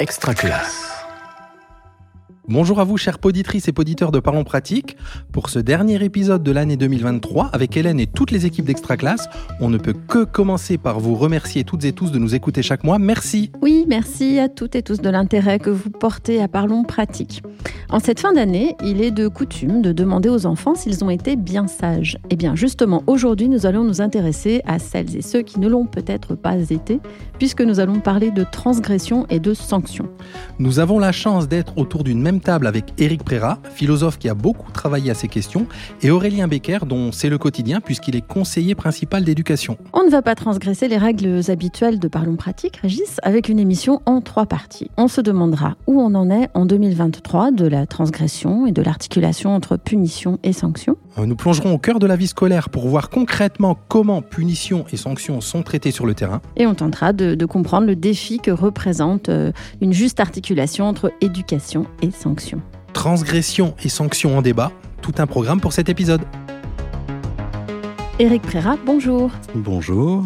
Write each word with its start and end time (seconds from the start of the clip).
Extra 0.00 0.32
classe. 0.32 0.97
Bonjour 2.50 2.80
à 2.80 2.84
vous, 2.84 2.96
chers 2.96 3.18
poditrices 3.18 3.68
et 3.68 3.72
poditeurs 3.72 4.10
de 4.10 4.20
Parlons 4.20 4.42
Pratique. 4.42 4.96
Pour 5.32 5.50
ce 5.50 5.58
dernier 5.58 6.02
épisode 6.02 6.42
de 6.42 6.50
l'année 6.50 6.78
2023, 6.78 7.50
avec 7.52 7.76
Hélène 7.76 8.00
et 8.00 8.06
toutes 8.06 8.30
les 8.30 8.46
équipes 8.46 8.64
d'Extra 8.64 8.96
Classe, 8.96 9.28
on 9.60 9.68
ne 9.68 9.76
peut 9.76 9.92
que 9.92 10.24
commencer 10.24 10.78
par 10.78 10.98
vous 10.98 11.14
remercier 11.14 11.64
toutes 11.64 11.84
et 11.84 11.92
tous 11.92 12.10
de 12.10 12.18
nous 12.18 12.34
écouter 12.34 12.62
chaque 12.62 12.84
mois. 12.84 12.98
Merci. 12.98 13.52
Oui, 13.60 13.84
merci 13.86 14.38
à 14.38 14.48
toutes 14.48 14.76
et 14.76 14.82
tous 14.82 15.02
de 15.02 15.10
l'intérêt 15.10 15.58
que 15.58 15.68
vous 15.68 15.90
portez 15.90 16.40
à 16.40 16.48
Parlons 16.48 16.84
Pratique. 16.84 17.42
En 17.90 18.00
cette 18.00 18.20
fin 18.20 18.34
d'année, 18.34 18.76
il 18.84 19.00
est 19.02 19.10
de 19.10 19.28
coutume 19.28 19.80
de 19.80 19.92
demander 19.92 20.28
aux 20.28 20.44
enfants 20.44 20.74
s'ils 20.74 21.02
ont 21.04 21.10
été 21.10 21.36
bien 21.36 21.66
sages. 21.66 22.16
Et 22.24 22.34
eh 22.34 22.36
bien 22.36 22.54
justement, 22.54 23.02
aujourd'hui, 23.06 23.48
nous 23.48 23.64
allons 23.64 23.82
nous 23.82 24.02
intéresser 24.02 24.60
à 24.66 24.78
celles 24.78 25.16
et 25.16 25.22
ceux 25.22 25.40
qui 25.40 25.58
ne 25.58 25.68
l'ont 25.68 25.86
peut-être 25.86 26.34
pas 26.34 26.58
été, 26.70 27.00
puisque 27.38 27.62
nous 27.62 27.80
allons 27.80 28.00
parler 28.00 28.30
de 28.30 28.44
transgression 28.44 29.26
et 29.30 29.40
de 29.40 29.54
sanctions. 29.54 30.08
Nous 30.58 30.80
avons 30.80 30.98
la 30.98 31.12
chance 31.12 31.48
d'être 31.48 31.78
autour 31.78 32.04
d'une 32.04 32.20
même 32.20 32.37
table 32.40 32.66
avec 32.66 32.94
Éric 32.98 33.24
Préra, 33.24 33.58
philosophe 33.74 34.18
qui 34.18 34.28
a 34.28 34.34
beaucoup 34.34 34.70
travaillé 34.72 35.10
à 35.10 35.14
ces 35.14 35.28
questions, 35.28 35.66
et 36.02 36.10
Aurélien 36.10 36.48
Becker, 36.48 36.78
dont 36.86 37.12
c'est 37.12 37.28
le 37.28 37.38
quotidien 37.38 37.80
puisqu'il 37.80 38.16
est 38.16 38.26
conseiller 38.26 38.74
principal 38.74 39.24
d'éducation. 39.24 39.76
On 39.92 40.04
ne 40.04 40.10
va 40.10 40.22
pas 40.22 40.34
transgresser 40.34 40.88
les 40.88 40.98
règles 40.98 41.40
habituelles 41.48 41.98
de 41.98 42.08
Parlons 42.08 42.36
Pratique, 42.36 42.76
Régis, 42.76 43.18
avec 43.22 43.48
une 43.48 43.58
émission 43.58 44.00
en 44.06 44.20
trois 44.20 44.46
parties. 44.46 44.90
On 44.96 45.08
se 45.08 45.20
demandera 45.20 45.76
où 45.86 46.00
on 46.00 46.14
en 46.14 46.30
est 46.30 46.48
en 46.54 46.66
2023 46.66 47.50
de 47.50 47.66
la 47.66 47.86
transgression 47.86 48.66
et 48.66 48.72
de 48.72 48.82
l'articulation 48.82 49.54
entre 49.54 49.76
punition 49.76 50.38
et 50.42 50.52
sanction. 50.52 50.96
Euh, 51.18 51.26
nous 51.26 51.36
plongerons 51.36 51.72
au 51.72 51.78
cœur 51.78 51.98
de 51.98 52.06
la 52.06 52.16
vie 52.16 52.26
scolaire 52.26 52.68
pour 52.68 52.88
voir 52.88 53.10
concrètement 53.10 53.76
comment 53.88 54.22
punition 54.22 54.84
et 54.92 54.96
sanctions 54.96 55.40
sont 55.40 55.62
traitées 55.62 55.90
sur 55.90 56.06
le 56.06 56.14
terrain. 56.14 56.40
Et 56.56 56.66
on 56.66 56.74
tentera 56.74 57.12
de, 57.12 57.34
de 57.34 57.46
comprendre 57.46 57.86
le 57.86 57.96
défi 57.96 58.38
que 58.38 58.50
représente 58.50 59.28
euh, 59.28 59.52
une 59.80 59.92
juste 59.92 60.20
articulation 60.20 60.86
entre 60.86 61.12
éducation 61.20 61.86
et 62.02 62.10
sanction. 62.10 62.27
Transgression 62.92 63.74
et 63.84 63.88
sanctions 63.88 64.36
en 64.36 64.42
débat, 64.42 64.72
tout 65.02 65.14
un 65.18 65.26
programme 65.26 65.60
pour 65.60 65.72
cet 65.72 65.88
épisode. 65.88 66.22
Éric 68.18 68.42
Préra, 68.42 68.76
bonjour. 68.84 69.30
Bonjour. 69.54 70.24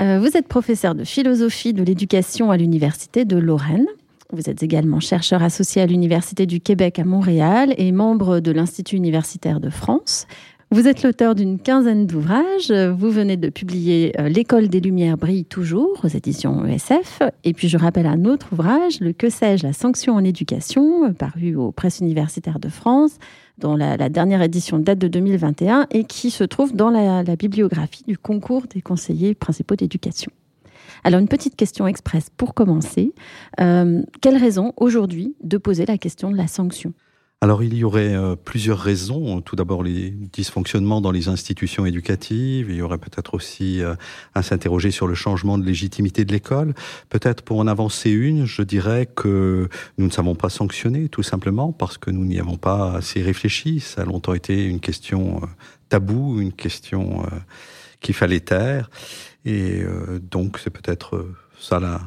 Euh, 0.00 0.18
vous 0.18 0.36
êtes 0.36 0.48
professeur 0.48 0.94
de 0.94 1.04
philosophie 1.04 1.72
de 1.72 1.82
l'éducation 1.82 2.50
à 2.50 2.56
l'Université 2.56 3.24
de 3.24 3.36
Lorraine. 3.36 3.86
Vous 4.32 4.50
êtes 4.50 4.62
également 4.62 4.98
chercheur 4.98 5.42
associé 5.42 5.82
à 5.82 5.86
l'Université 5.86 6.46
du 6.46 6.60
Québec 6.60 6.98
à 6.98 7.04
Montréal 7.04 7.74
et 7.76 7.92
membre 7.92 8.40
de 8.40 8.50
l'Institut 8.50 8.96
universitaire 8.96 9.60
de 9.60 9.70
France. 9.70 10.26
Vous 10.74 10.88
êtes 10.88 11.04
l'auteur 11.04 11.36
d'une 11.36 11.60
quinzaine 11.60 12.04
d'ouvrages. 12.04 12.72
Vous 12.72 13.08
venez 13.08 13.36
de 13.36 13.48
publier 13.48 14.12
euh, 14.18 14.28
L'école 14.28 14.66
des 14.66 14.80
Lumières 14.80 15.16
brille 15.16 15.44
toujours 15.44 16.00
aux 16.02 16.08
éditions 16.08 16.66
ESF. 16.66 17.22
Et 17.44 17.52
puis 17.52 17.68
je 17.68 17.78
rappelle 17.78 18.06
un 18.06 18.24
autre 18.24 18.48
ouvrage, 18.50 18.98
Le 18.98 19.12
Que 19.12 19.30
sais-je, 19.30 19.64
la 19.64 19.72
sanction 19.72 20.14
en 20.14 20.24
éducation, 20.24 21.14
paru 21.14 21.54
aux 21.54 21.70
presses 21.70 22.00
universitaires 22.00 22.58
de 22.58 22.68
France, 22.68 23.18
dont 23.56 23.76
la, 23.76 24.08
dernière 24.08 24.42
édition 24.42 24.80
date 24.80 24.98
de 24.98 25.06
2021 25.06 25.86
et 25.92 26.02
qui 26.02 26.32
se 26.32 26.42
trouve 26.42 26.74
dans 26.74 26.90
la, 26.90 27.22
bibliographie 27.36 28.02
du 28.08 28.18
concours 28.18 28.64
des 28.66 28.80
conseillers 28.82 29.36
principaux 29.36 29.76
d'éducation. 29.76 30.32
Alors 31.04 31.20
une 31.20 31.28
petite 31.28 31.54
question 31.54 31.86
express 31.86 32.30
pour 32.36 32.52
commencer. 32.52 33.12
Euh, 33.60 34.02
quelle 34.20 34.38
raison 34.38 34.72
aujourd'hui 34.76 35.36
de 35.44 35.56
poser 35.56 35.86
la 35.86 35.98
question 35.98 36.32
de 36.32 36.36
la 36.36 36.48
sanction? 36.48 36.94
Alors 37.44 37.62
il 37.62 37.74
y 37.74 37.84
aurait 37.84 38.14
euh, 38.14 38.36
plusieurs 38.36 38.78
raisons. 38.78 39.42
Tout 39.42 39.54
d'abord 39.54 39.82
les 39.82 40.08
dysfonctionnements 40.08 41.02
dans 41.02 41.10
les 41.10 41.28
institutions 41.28 41.84
éducatives. 41.84 42.70
Il 42.70 42.76
y 42.76 42.80
aurait 42.80 42.96
peut-être 42.96 43.34
aussi 43.34 43.82
euh, 43.82 43.96
à 44.34 44.42
s'interroger 44.42 44.90
sur 44.90 45.06
le 45.06 45.14
changement 45.14 45.58
de 45.58 45.64
légitimité 45.66 46.24
de 46.24 46.32
l'école. 46.32 46.72
Peut-être 47.10 47.42
pour 47.42 47.58
en 47.58 47.66
avancer 47.66 48.08
une, 48.08 48.46
je 48.46 48.62
dirais 48.62 49.04
que 49.14 49.68
nous 49.98 50.06
ne 50.06 50.10
savons 50.10 50.34
pas 50.34 50.48
sanctionner 50.48 51.10
tout 51.10 51.22
simplement 51.22 51.70
parce 51.70 51.98
que 51.98 52.10
nous 52.10 52.24
n'y 52.24 52.40
avons 52.40 52.56
pas 52.56 52.94
assez 52.94 53.20
réfléchi. 53.20 53.80
Ça 53.80 54.00
a 54.00 54.04
longtemps 54.06 54.32
été 54.32 54.64
une 54.64 54.80
question 54.80 55.42
euh, 55.42 55.46
taboue, 55.90 56.40
une 56.40 56.54
question 56.54 57.26
qu'il 58.00 58.14
fallait 58.14 58.40
taire. 58.40 58.88
Et 59.44 59.84
donc 60.30 60.58
c'est 60.58 60.70
peut-être 60.70 61.26
ça 61.60 61.78
la, 61.78 62.00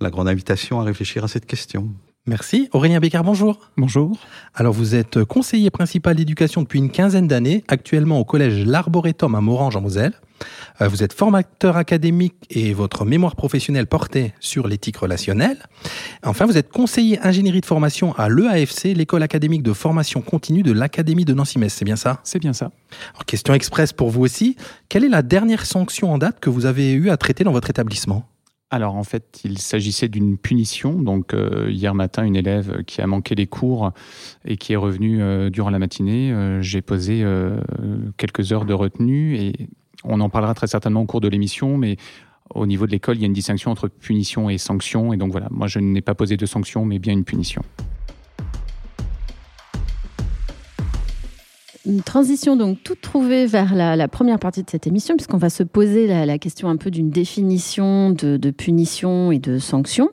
la 0.00 0.10
grande 0.10 0.28
invitation 0.28 0.80
à 0.80 0.84
réfléchir 0.84 1.24
à 1.24 1.28
cette 1.28 1.46
question. 1.46 1.92
Merci. 2.26 2.70
Aurélien 2.72 3.00
Bécard, 3.00 3.22
bonjour. 3.22 3.60
Bonjour. 3.76 4.18
Alors, 4.54 4.72
vous 4.72 4.94
êtes 4.94 5.22
conseiller 5.24 5.68
principal 5.68 6.16
d'éducation 6.16 6.62
depuis 6.62 6.78
une 6.78 6.90
quinzaine 6.90 7.28
d'années, 7.28 7.64
actuellement 7.68 8.18
au 8.18 8.24
collège 8.24 8.64
L'Arboretum 8.64 9.34
à 9.34 9.42
Morange 9.42 9.76
en 9.76 9.82
Moselle. 9.82 10.14
Euh, 10.80 10.88
vous 10.88 11.02
êtes 11.02 11.12
formateur 11.12 11.76
académique 11.76 12.34
et 12.48 12.72
votre 12.72 13.04
mémoire 13.04 13.36
professionnelle 13.36 13.86
portait 13.86 14.32
sur 14.40 14.66
l'éthique 14.66 14.96
relationnelle. 14.96 15.58
Enfin, 16.24 16.46
vous 16.46 16.56
êtes 16.56 16.72
conseiller 16.72 17.20
ingénierie 17.20 17.60
de 17.60 17.66
formation 17.66 18.14
à 18.14 18.30
l'EAFC, 18.30 18.94
l'école 18.94 19.22
académique 19.22 19.62
de 19.62 19.74
formation 19.74 20.22
continue 20.22 20.62
de 20.62 20.72
l'Académie 20.72 21.26
de 21.26 21.34
Nancy-Metz. 21.34 21.74
C'est 21.74 21.84
bien 21.84 21.96
ça? 21.96 22.20
C'est 22.24 22.38
bien 22.38 22.54
ça. 22.54 22.70
Alors, 23.12 23.26
question 23.26 23.52
express 23.52 23.92
pour 23.92 24.08
vous 24.08 24.22
aussi. 24.22 24.56
Quelle 24.88 25.04
est 25.04 25.10
la 25.10 25.20
dernière 25.20 25.66
sanction 25.66 26.10
en 26.10 26.16
date 26.16 26.40
que 26.40 26.48
vous 26.48 26.64
avez 26.64 26.92
eu 26.92 27.10
à 27.10 27.18
traiter 27.18 27.44
dans 27.44 27.52
votre 27.52 27.68
établissement? 27.68 28.26
Alors 28.74 28.96
en 28.96 29.04
fait, 29.04 29.40
il 29.44 29.58
s'agissait 29.58 30.08
d'une 30.08 30.36
punition. 30.36 31.00
Donc 31.00 31.32
euh, 31.32 31.70
hier 31.70 31.94
matin, 31.94 32.24
une 32.24 32.34
élève 32.34 32.82
qui 32.82 33.00
a 33.00 33.06
manqué 33.06 33.36
les 33.36 33.46
cours 33.46 33.92
et 34.44 34.56
qui 34.56 34.72
est 34.72 34.76
revenue 34.76 35.22
euh, 35.22 35.48
durant 35.48 35.70
la 35.70 35.78
matinée, 35.78 36.32
euh, 36.32 36.60
j'ai 36.60 36.82
posé 36.82 37.24
quelques 38.16 38.52
heures 38.52 38.64
de 38.64 38.74
retenue 38.74 39.36
et 39.36 39.68
on 40.02 40.20
en 40.20 40.28
parlera 40.28 40.54
très 40.54 40.66
certainement 40.66 41.02
au 41.02 41.06
cours 41.06 41.20
de 41.20 41.28
l'émission, 41.28 41.78
mais 41.78 41.96
au 42.50 42.66
niveau 42.66 42.86
de 42.86 42.90
l'école, 42.90 43.16
il 43.16 43.20
y 43.20 43.24
a 43.24 43.26
une 43.26 43.32
distinction 43.32 43.70
entre 43.70 43.86
punition 43.88 44.50
et 44.50 44.58
sanction. 44.58 45.12
Et 45.12 45.16
donc 45.16 45.30
voilà, 45.30 45.46
moi 45.50 45.68
je 45.68 45.78
n'ai 45.78 46.02
pas 46.02 46.16
posé 46.16 46.36
de 46.36 46.44
sanction, 46.44 46.84
mais 46.84 46.98
bien 46.98 47.12
une 47.12 47.24
punition. 47.24 47.62
Une 51.86 52.00
transition 52.00 52.56
donc 52.56 52.82
toute 52.82 53.02
trouvée 53.02 53.46
vers 53.46 53.74
la, 53.74 54.08
première 54.08 54.38
partie 54.38 54.62
de 54.62 54.70
cette 54.70 54.86
émission, 54.86 55.16
puisqu'on 55.16 55.36
va 55.36 55.50
se 55.50 55.62
poser 55.62 56.06
la, 56.06 56.38
question 56.38 56.68
un 56.68 56.76
peu 56.76 56.90
d'une 56.90 57.10
définition 57.10 58.10
de, 58.10 58.50
punition 58.50 59.30
et 59.32 59.38
de 59.38 59.58
sanction. 59.58 60.08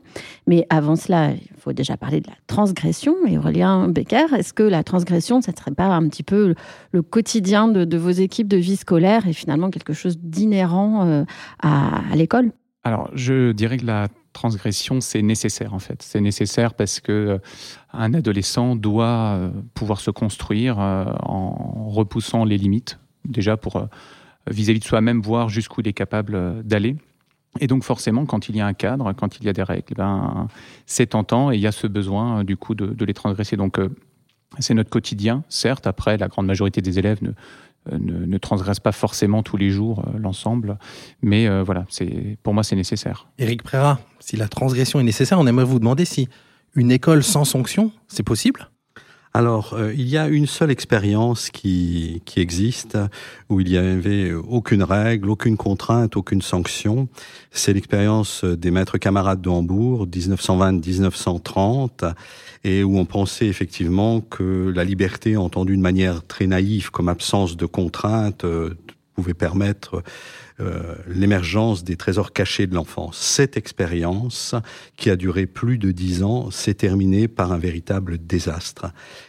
Mais 0.47 0.65
avant 0.69 0.97
cela, 0.97 1.31
il 1.31 1.59
faut 1.59 1.71
déjà 1.71 1.95
parler 1.95 2.19
de 2.19 2.27
la 2.27 2.35
transgression. 2.47 3.15
Et 3.25 3.37
Aurélien 3.37 3.87
Becker, 3.87 4.33
est-ce 4.37 4.53
que 4.53 4.63
la 4.63 4.83
transgression, 4.83 5.41
ça 5.41 5.53
ne 5.53 5.57
serait 5.57 5.71
pas 5.71 5.87
un 5.87 6.09
petit 6.09 6.23
peu 6.23 6.55
le 6.91 7.01
quotidien 7.01 7.69
de, 7.69 7.97
vos 7.97 8.09
équipes 8.09 8.49
de 8.49 8.57
vie 8.57 8.75
scolaire 8.75 9.27
et 9.27 9.33
finalement 9.33 9.69
quelque 9.69 9.93
chose 9.93 10.17
d'inhérent 10.19 11.05
euh, 11.07 11.23
à 11.61 12.01
l'école? 12.15 12.51
Alors, 12.83 13.09
je 13.13 13.53
dirais 13.53 13.77
que 13.77 13.85
la 13.85 14.07
transgression, 14.33 15.01
c'est 15.01 15.21
nécessaire 15.21 15.73
en 15.73 15.79
fait. 15.79 16.01
C'est 16.01 16.21
nécessaire 16.21 16.73
parce 16.73 16.99
que 16.99 17.11
euh, 17.11 17.37
un 17.93 18.13
adolescent 18.13 18.75
doit 18.75 19.35
euh, 19.35 19.49
pouvoir 19.73 19.99
se 19.99 20.11
construire 20.11 20.79
euh, 20.79 21.05
en 21.23 21.89
repoussant 21.89 22.45
les 22.45 22.57
limites, 22.57 22.99
déjà 23.25 23.57
pour 23.57 23.87
vis-à-vis 24.49 24.79
de 24.79 24.85
soi-même 24.85 25.21
voir 25.21 25.49
jusqu'où 25.49 25.81
il 25.81 25.87
est 25.87 25.93
capable 25.93 26.63
d'aller. 26.63 26.95
Et 27.59 27.67
donc 27.67 27.83
forcément, 27.83 28.25
quand 28.25 28.49
il 28.49 28.55
y 28.55 28.61
a 28.61 28.65
un 28.65 28.73
cadre, 28.73 29.11
quand 29.13 29.37
il 29.39 29.45
y 29.45 29.49
a 29.49 29.53
des 29.53 29.63
règles, 29.63 29.93
ben, 29.95 30.47
c'est 30.85 31.07
tentant 31.07 31.51
et 31.51 31.55
il 31.55 31.61
y 31.61 31.67
a 31.67 31.71
ce 31.71 31.85
besoin 31.85 32.43
du 32.43 32.55
coup 32.55 32.73
de, 32.73 32.87
de 32.87 33.05
les 33.05 33.13
transgresser. 33.13 33.57
Donc 33.57 33.77
c'est 34.59 34.73
notre 34.73 34.89
quotidien, 34.89 35.43
certes. 35.49 35.85
Après, 35.85 36.17
la 36.17 36.27
grande 36.27 36.45
majorité 36.45 36.81
des 36.81 36.97
élèves 36.97 37.21
ne, 37.21 37.31
ne, 37.91 38.25
ne, 38.25 38.37
transgresse 38.37 38.79
pas 38.79 38.91
forcément 38.91 39.43
tous 39.43 39.57
les 39.57 39.69
jours 39.69 40.05
euh, 40.07 40.17
l'ensemble, 40.19 40.77
mais 41.21 41.47
euh, 41.47 41.63
voilà, 41.63 41.85
c'est 41.89 42.37
pour 42.43 42.53
moi 42.53 42.63
c'est 42.63 42.75
nécessaire. 42.75 43.27
Éric 43.39 43.63
Préra, 43.63 43.99
si 44.19 44.37
la 44.37 44.47
transgression 44.47 44.99
est 44.99 45.03
nécessaire, 45.03 45.39
on 45.39 45.47
aimerait 45.47 45.65
vous 45.65 45.79
demander 45.79 46.05
si 46.05 46.29
une 46.75 46.91
école 46.91 47.23
sans 47.23 47.43
sanction, 47.43 47.91
c'est 48.07 48.23
possible? 48.23 48.70
Alors, 49.33 49.77
il 49.95 50.09
y 50.09 50.17
a 50.17 50.27
une 50.27 50.45
seule 50.45 50.71
expérience 50.71 51.49
qui, 51.49 52.21
qui 52.25 52.41
existe 52.41 52.97
où 53.47 53.61
il 53.61 53.67
n'y 53.67 53.77
avait 53.77 54.33
aucune 54.33 54.83
règle, 54.83 55.29
aucune 55.29 55.55
contrainte, 55.55 56.17
aucune 56.17 56.41
sanction. 56.41 57.07
C'est 57.49 57.71
l'expérience 57.71 58.43
des 58.43 58.71
maîtres 58.71 58.97
camarades 58.97 59.39
de 59.39 59.47
Hambourg, 59.47 60.05
1920-1930 60.07 62.13
et 62.63 62.83
où 62.83 62.97
on 62.97 63.05
pensait 63.05 63.47
effectivement 63.47 64.21
que 64.21 64.71
la 64.75 64.83
liberté, 64.83 65.37
entendue 65.37 65.77
de 65.77 65.81
manière 65.81 66.25
très 66.25 66.47
naïve 66.47 66.91
comme 66.91 67.09
absence 67.09 67.57
de 67.57 67.65
contraintes, 67.65 68.43
euh, 68.43 68.77
pouvait 69.15 69.33
permettre 69.33 70.03
euh, 70.61 70.95
l'émergence 71.07 71.83
des 71.83 71.95
trésors 71.95 72.33
cachés 72.33 72.67
de 72.67 72.75
l'enfance. 72.75 73.17
Cette 73.17 73.57
expérience, 73.57 74.55
qui 74.95 75.09
a 75.09 75.15
duré 75.15 75.45
plus 75.47 75.77
de 75.77 75.91
dix 75.91 76.23
ans, 76.23 76.51
s'est 76.51 76.75
terminée 76.75 77.27
par 77.27 77.51
un 77.51 77.57
véritable 77.57 78.17
désastre. 78.17 78.87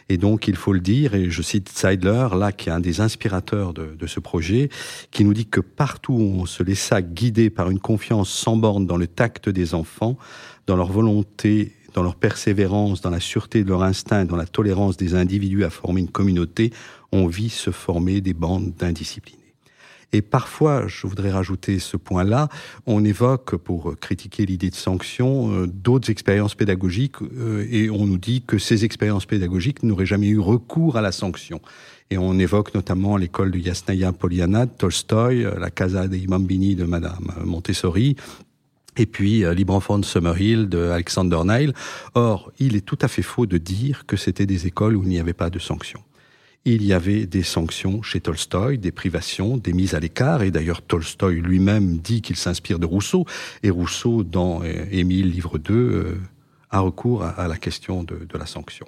Et 0.09 0.17
donc, 0.17 0.47
il 0.47 0.55
faut 0.55 0.73
le 0.73 0.79
dire, 0.79 1.15
et 1.15 1.29
je 1.29 1.41
cite 1.41 1.69
Seidler, 1.69 2.27
là, 2.37 2.51
qui 2.51 2.69
est 2.69 2.71
un 2.71 2.79
des 2.79 3.01
inspirateurs 3.01 3.73
de, 3.73 3.95
de 3.97 4.07
ce 4.07 4.19
projet, 4.19 4.69
qui 5.11 5.23
nous 5.23 5.33
dit 5.33 5.47
que 5.47 5.59
partout 5.59 6.13
où 6.13 6.41
on 6.41 6.45
se 6.45 6.63
laissa 6.63 7.01
guider 7.01 7.49
par 7.49 7.69
une 7.69 7.79
confiance 7.79 8.29
sans 8.29 8.55
borne 8.55 8.85
dans 8.85 8.97
le 8.97 9.07
tact 9.07 9.49
des 9.49 9.73
enfants, 9.73 10.17
dans 10.67 10.75
leur 10.75 10.91
volonté 10.91 11.73
dans 11.93 12.03
leur 12.03 12.15
persévérance, 12.15 13.01
dans 13.01 13.09
la 13.09 13.19
sûreté 13.19 13.63
de 13.63 13.69
leur 13.69 13.83
instinct, 13.83 14.25
dans 14.25 14.35
la 14.35 14.47
tolérance 14.47 14.97
des 14.97 15.15
individus 15.15 15.63
à 15.63 15.69
former 15.69 16.01
une 16.01 16.09
communauté, 16.09 16.73
on 17.11 17.27
vit 17.27 17.49
se 17.49 17.71
former 17.71 18.21
des 18.21 18.33
bandes 18.33 18.73
d'indisciplinés. 18.77 19.42
Et 20.13 20.21
parfois, 20.21 20.87
je 20.87 21.07
voudrais 21.07 21.31
rajouter 21.31 21.79
ce 21.79 21.97
point-là, 21.97 22.47
on 22.85 23.03
évoque, 23.03 23.55
pour 23.57 23.99
critiquer 23.99 24.45
l'idée 24.45 24.69
de 24.69 24.75
sanction, 24.75 25.51
euh, 25.51 25.67
d'autres 25.67 26.11
expériences 26.11 26.53
pédagogiques, 26.53 27.21
euh, 27.21 27.67
et 27.69 27.89
on 27.89 28.05
nous 28.05 28.19
dit 28.19 28.43
que 28.45 28.59
ces 28.59 28.85
expériences 28.85 29.25
pédagogiques 29.25 29.81
n'auraient 29.81 30.05
jamais 30.05 30.27
eu 30.27 30.39
recours 30.39 30.97
à 30.97 31.01
la 31.01 31.11
sanction. 31.11 31.59
Et 32.11 32.17
on 32.19 32.37
évoque 32.37 32.75
notamment 32.75 33.17
l'école 33.17 33.49
de 33.49 33.57
Yasnaya 33.57 34.11
Poliana, 34.11 34.67
de 34.67 34.71
Tolstoï, 34.71 35.47
la 35.59 35.71
Casa 35.71 36.07
dei 36.07 36.27
Bambini 36.27 36.75
de 36.75 36.83
Madame 36.83 37.33
Montessori, 37.43 38.15
et 38.97 39.07
puis 39.07 39.43
euh, 39.43 39.55
Libre 39.55 39.73
Enfant 39.73 39.97
de 39.97 40.05
Summerhill 40.05 40.69
de 40.69 40.89
Alexander 40.89 41.39
Neil. 41.43 41.73
Or, 42.13 42.51
il 42.59 42.75
est 42.75 42.85
tout 42.85 42.99
à 43.01 43.07
fait 43.07 43.23
faux 43.23 43.47
de 43.47 43.57
dire 43.57 44.05
que 44.05 44.15
c'était 44.15 44.45
des 44.45 44.67
écoles 44.67 44.95
où 44.95 45.03
il 45.03 45.09
n'y 45.09 45.19
avait 45.19 45.33
pas 45.33 45.49
de 45.49 45.57
sanctions. 45.59 46.03
Il 46.65 46.85
y 46.85 46.93
avait 46.93 47.25
des 47.25 47.43
sanctions 47.43 48.01
chez 48.01 48.21
Tolstoï, 48.21 48.77
des 48.77 48.93
privations, 48.93 49.57
des 49.57 49.73
mises 49.73 49.95
à 49.95 49.99
l'écart, 49.99 50.43
et 50.43 50.51
d'ailleurs 50.51 50.81
Tolstoï 50.81 51.41
lui-même 51.41 51.97
dit 51.97 52.21
qu'il 52.21 52.37
s'inspire 52.37 52.79
de 52.79 52.85
Rousseau, 52.85 53.25
et 53.63 53.69
Rousseau, 53.69 54.23
dans 54.23 54.63
euh, 54.63 54.85
Émile, 54.89 55.29
livre 55.29 55.57
2, 55.57 55.73
euh, 55.73 56.17
a 56.69 56.79
recours 56.79 57.23
à, 57.23 57.47
la 57.49 57.57
question 57.57 58.03
de, 58.03 58.25
de 58.27 58.37
la 58.37 58.45
sanction. 58.45 58.87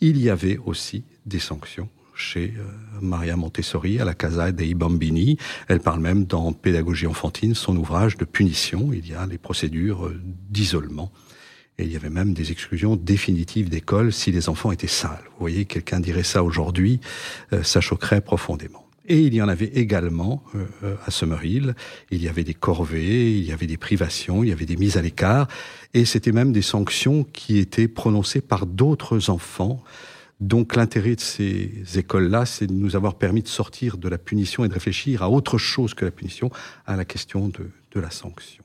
Il 0.00 0.18
y 0.22 0.30
avait 0.30 0.58
aussi 0.58 1.02
des 1.26 1.40
sanctions 1.40 1.88
chez 2.14 2.54
euh, 2.56 2.62
Maria 3.02 3.36
Montessori 3.36 3.98
à 3.98 4.04
la 4.04 4.14
Casa 4.14 4.52
dei 4.52 4.74
Bambini. 4.74 5.36
Elle 5.66 5.80
parle 5.80 6.00
même 6.00 6.26
dans 6.26 6.52
Pédagogie 6.52 7.08
enfantine, 7.08 7.54
son 7.54 7.76
ouvrage 7.76 8.16
de 8.16 8.24
punition. 8.24 8.92
Il 8.92 9.06
y 9.06 9.14
a 9.14 9.26
les 9.26 9.36
procédures 9.36 10.12
d'isolement. 10.48 11.10
Et 11.78 11.84
il 11.84 11.92
y 11.92 11.96
avait 11.96 12.10
même 12.10 12.32
des 12.32 12.52
exclusions 12.52 12.96
définitives 12.96 13.68
d'école 13.68 14.12
si 14.12 14.32
les 14.32 14.48
enfants 14.48 14.72
étaient 14.72 14.86
sales. 14.86 15.22
Vous 15.32 15.40
voyez, 15.40 15.64
quelqu'un 15.66 16.00
dirait 16.00 16.22
ça 16.22 16.42
aujourd'hui, 16.42 17.00
euh, 17.52 17.62
ça 17.62 17.80
choquerait 17.80 18.20
profondément. 18.20 18.86
Et 19.08 19.20
il 19.20 19.34
y 19.34 19.40
en 19.40 19.48
avait 19.48 19.66
également 19.66 20.42
à 21.06 21.12
Summerhill. 21.12 21.76
Il 22.10 22.24
y 22.24 22.28
avait 22.28 22.42
des 22.42 22.54
corvées, 22.54 23.38
il 23.38 23.44
y 23.44 23.52
avait 23.52 23.68
des 23.68 23.76
privations, 23.76 24.42
il 24.42 24.48
y 24.48 24.52
avait 24.52 24.66
des 24.66 24.76
mises 24.76 24.96
à 24.96 25.02
l'écart. 25.02 25.46
Et 25.94 26.04
c'était 26.04 26.32
même 26.32 26.50
des 26.50 26.60
sanctions 26.60 27.22
qui 27.22 27.58
étaient 27.58 27.86
prononcées 27.86 28.40
par 28.40 28.66
d'autres 28.66 29.30
enfants 29.30 29.84
donc 30.40 30.76
l'intérêt 30.76 31.14
de 31.14 31.20
ces 31.20 31.70
écoles-là, 31.96 32.44
c'est 32.44 32.66
de 32.66 32.72
nous 32.72 32.94
avoir 32.94 33.14
permis 33.14 33.42
de 33.42 33.48
sortir 33.48 33.96
de 33.96 34.08
la 34.08 34.18
punition 34.18 34.64
et 34.64 34.68
de 34.68 34.74
réfléchir 34.74 35.22
à 35.22 35.30
autre 35.30 35.56
chose 35.56 35.94
que 35.94 36.04
la 36.04 36.10
punition, 36.10 36.50
à 36.86 36.96
la 36.96 37.04
question 37.04 37.48
de, 37.48 37.70
la 37.98 38.10
sanction. 38.10 38.62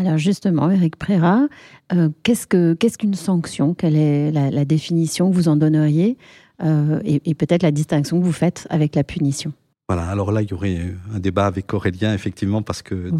Alors 0.00 0.16
justement, 0.16 0.70
Eric 0.70 0.96
Préra, 0.96 1.46
euh, 1.92 2.08
qu'est-ce 2.22 2.46
qu'une 2.46 3.12
sanction? 3.14 3.74
Quelle 3.74 3.96
est 3.96 4.30
la, 4.30 4.64
définition 4.64 5.30
que 5.30 5.34
vous 5.36 5.48
en 5.48 5.56
donneriez 5.56 6.16
euh, 6.64 7.00
et 7.04 7.34
peut-être 7.34 7.62
la 7.62 7.70
distinction 7.70 8.18
que 8.18 8.24
vous 8.24 8.32
faites 8.32 8.66
avec 8.70 8.94
la 8.94 9.04
punition? 9.04 9.52
Voilà, 9.90 10.06
alors 10.06 10.32
là, 10.32 10.40
il 10.40 10.48
y 10.48 10.54
aurait 10.54 10.94
un 11.12 11.18
débat 11.18 11.44
avec 11.44 11.74
Aurélien, 11.74 12.14
effectivement, 12.14 12.62
parce 12.62 12.80
que 12.80 13.10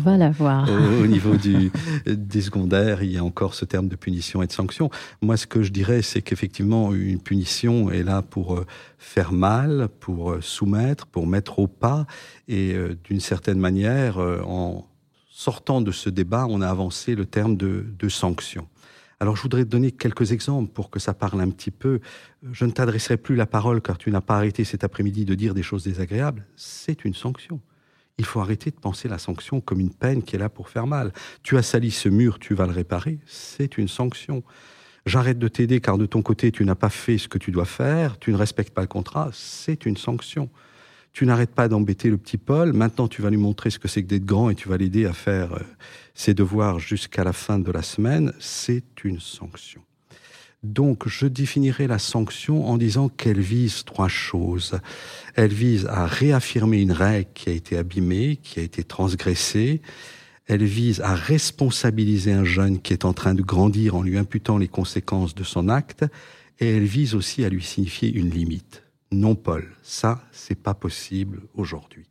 Au, 1.03 1.07
niveau 1.07 1.37
du, 1.37 1.71
des 2.07 2.41
secondaires, 2.41 3.03
il 3.03 3.13
y 3.13 3.19
a 3.19 3.25
encore 3.25 3.55
ce 3.55 3.67
terme 3.67 3.89
de 3.89 3.97
punition 3.97 4.43
et 4.43 4.47
de 4.47 4.53
sanction. 4.53 4.89
Moi, 5.21 5.37
ce 5.37 5.47
que 5.47 5.63
je 5.63 5.73
dirais, 5.73 6.01
c'est 6.01 6.23
qu'effectivement, 6.23 6.95
une 6.95 7.21
punition 7.21 7.91
est 7.91 8.05
là 8.05 8.23
pour 8.23 8.55
euh, 8.55 8.67
faire 8.97 9.33
mal, 9.33 9.89
pour 9.99 10.37
soumettre, 10.41 11.07
pour 11.07 11.27
mettre 11.27 11.59
au 11.59 11.67
pas, 11.67 12.07
et 12.49 12.75
d'une 13.05 13.21
certaine 13.21 13.59
manière, 13.59 14.19
en 14.19 14.87
sortant 15.41 15.81
de 15.81 15.91
ce 15.91 16.11
débat, 16.11 16.47
on 16.51 16.61
a 16.61 16.69
avancé 16.69 17.15
le 17.15 17.25
terme 17.25 17.57
de, 17.57 17.87
de 17.99 18.09
sanction. 18.11 18.69
Alors 19.21 19.37
je 19.37 19.43
voudrais 19.43 19.65
te 19.65 19.71
donner 19.71 19.91
quelques 19.91 20.33
exemples 20.33 20.71
pour 20.71 20.91
que 20.91 20.99
ça 20.99 21.15
parle 21.15 21.41
un 21.41 21.49
petit 21.49 21.71
peu. 21.71 22.01
Je 22.53 22.67
ne 22.67 22.71
t'adresserai 22.71 23.17
plus 23.17 23.37
la 23.37 23.47
parole 23.47 23.81
car 23.81 23.97
tu 23.97 24.11
n'as 24.11 24.21
pas 24.21 24.37
arrêté 24.37 24.65
cet 24.65 24.85
après-midi 24.85 25.25
de 25.25 25.35
dire 25.35 25.55
des 25.55 25.63
choses 25.63 25.85
désagréables. 25.85 26.47
C'est 26.57 27.07
une 27.07 27.15
sanction. 27.15 27.59
Il 28.19 28.27
faut 28.27 28.41
arrêter 28.41 28.71
de 28.71 28.79
penser 28.79 29.09
la 29.09 29.17
sanction 29.17 29.63
comme 29.63 29.81
une 29.81 29.95
peine 29.95 30.23
qui 30.23 30.37
est 30.37 30.39
là 30.39 30.51
pour 30.51 30.69
faire 30.69 30.87
mal. 30.87 31.11
Tu 31.43 31.57
as 31.57 31.63
sali 31.63 31.91
ce 31.91 32.11
mur, 32.11 32.39
tu 32.39 32.53
vas 32.53 32.67
le 32.67 32.73
réparer. 32.73 33.19
C'est 33.25 33.79
une 33.79 33.89
sanction. 33.89 34.43
J'arrête 35.07 35.39
de 35.39 35.49
t'aider 35.49 35.81
car 35.81 35.97
de 35.97 36.05
ton 36.05 36.21
côté 36.21 36.53
tu 36.53 36.67
n'as 36.67 36.75
pas 36.75 36.91
fait 36.91 37.17
ce 37.17 37.29
que 37.29 37.39
tu 37.39 37.51
dois 37.51 37.65
faire, 37.65 38.19
tu 38.19 38.31
ne 38.31 38.37
respectes 38.37 38.75
pas 38.75 38.83
le 38.83 38.89
contrat. 38.89 39.31
C'est 39.33 39.87
une 39.87 39.97
sanction 39.97 40.51
tu 41.13 41.27
n'arrêtes 41.27 41.51
pas 41.51 41.69
d'embêter 41.69 42.09
le 42.09 42.17
petit 42.17 42.39
Paul, 42.39 42.73
maintenant 42.73 43.09
tu 43.09 43.23
vas 43.23 43.31
lui 43.31 43.37
montrer 43.37 43.71
ce 43.71 43.79
que 43.79 43.89
c'est 43.89 44.03
que 44.03 44.09
d'être 44.09 44.25
grand 44.25 44.51
et 44.51 44.55
tu 44.55 44.69
vas 44.69 44.77
l'aider 44.77 45.07
à 45.07 45.13
faire 45.13 45.55
euh, 45.55 45.61
ses 46.15 46.35
devoirs 46.35 46.79
jusqu'à 46.79 47.25
la 47.25 47.33
fin 47.33 47.59
de 47.59 47.71
la 47.71 47.83
semaine, 47.83 48.33
c'est 48.39 49.05
une 49.05 49.21
sanction. 49.21 49.83
Donc 50.63 51.09
je 51.09 51.27
définirai 51.27 51.87
la 51.87 51.99
sanction 51.99 52.69
en 52.69 52.77
disant 52.77 53.09
qu'elle 53.09 53.41
vise 53.41 53.85
trois 53.85 54.09
choses. 54.09 54.79
Elle 55.35 55.53
vise 55.53 55.87
à 55.87 56.07
réaffirmer 56.07 56.83
une 56.83 56.93
règle 56.93 57.31
qui 57.33 57.49
a 57.49 57.53
été 57.53 57.79
abîmée, 57.79 58.37
qui 58.43 58.61
a 58.61 58.63
été 58.63 58.85
transgressée. 58.85 59.81
Elle 60.47 60.65
vise 60.65 61.01
à 61.01 61.15
responsabiliser 61.15 62.33
un 62.33 62.45
jeune 62.45 62.79
qui 62.79 62.93
est 62.93 63.07
en 63.07 63.15
train 63.15 63.35
de 63.35 63.43
grandir 63.43 63.97
en 63.97 64.03
lui 64.03 64.19
imputant 64.19 64.59
les 64.59 64.69
conséquences 64.69 65.35
de 65.35 65.45
son 65.45 65.71
acte. 65.71 66.05
Et 66.59 66.77
elle 66.77 66.85
vise 66.85 67.15
aussi 67.15 67.43
à 67.43 67.49
lui 67.49 67.65
signifier 67.65 68.13
une 68.13 68.29
limite 68.29 68.83
non 69.13 69.35
Paul. 69.35 69.69
Ça, 69.83 70.23
c'est 70.33 70.61
pas 70.61 70.75
possible 70.75 71.43
aujourd'hui. 71.55 72.07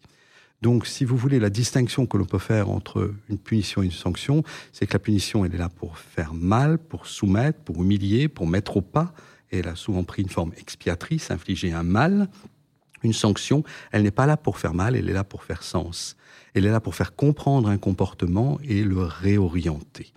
Donc, 0.62 0.86
si 0.86 1.06
vous 1.06 1.16
voulez, 1.16 1.40
la 1.40 1.50
distinction 1.50 2.06
que 2.06 2.18
l'on 2.18 2.26
peut 2.26 2.38
faire 2.38 2.70
entre 2.70 3.14
une 3.30 3.38
punition 3.38 3.82
et 3.82 3.86
une 3.86 3.92
sanction, 3.92 4.44
c'est 4.74 4.88
que 4.88 4.94
la 4.94 5.00
punition, 5.00 5.46
elle 5.46 5.56
est 5.56 5.60
là 5.60 5.70
pour 5.70 5.98
faire 5.98 6.34
mal, 6.34 6.78
pour 6.78 7.08
soumettre, 7.08 7.60
pour 7.60 7.82
humilier, 7.82 8.28
pour 8.28 8.46
mettre 8.46 8.78
au 8.78 8.82
pas. 8.82 9.14
Et 9.52 9.60
elle 9.60 9.70
a 9.70 9.76
souvent 9.76 10.04
pris 10.04 10.22
une 10.22 10.30
forme 10.30 10.52
expiatrice, 10.58 11.32
infliger 11.32 11.72
un 11.72 11.84
mal. 11.84 12.28
Une 13.04 13.14
sanction, 13.14 13.64
elle 13.92 14.04
n'est 14.04 14.12
pas 14.12 14.26
là 14.26 14.36
pour 14.36 14.58
faire 14.58 14.74
mal, 14.74 14.98
elle 14.98 15.10
est 15.10 15.14
là 15.14 15.24
pour 15.24 15.46
faire 15.46 15.64
sens. 15.64 16.18
Elle 16.54 16.66
est 16.66 16.72
là 16.72 16.82
pour 16.82 16.96
faire 16.96 17.16
comprendre 17.16 17.70
un 17.70 17.78
comportement 17.78 18.60
et 18.62 18.84
le 18.84 19.02
réorienter. 19.02 20.12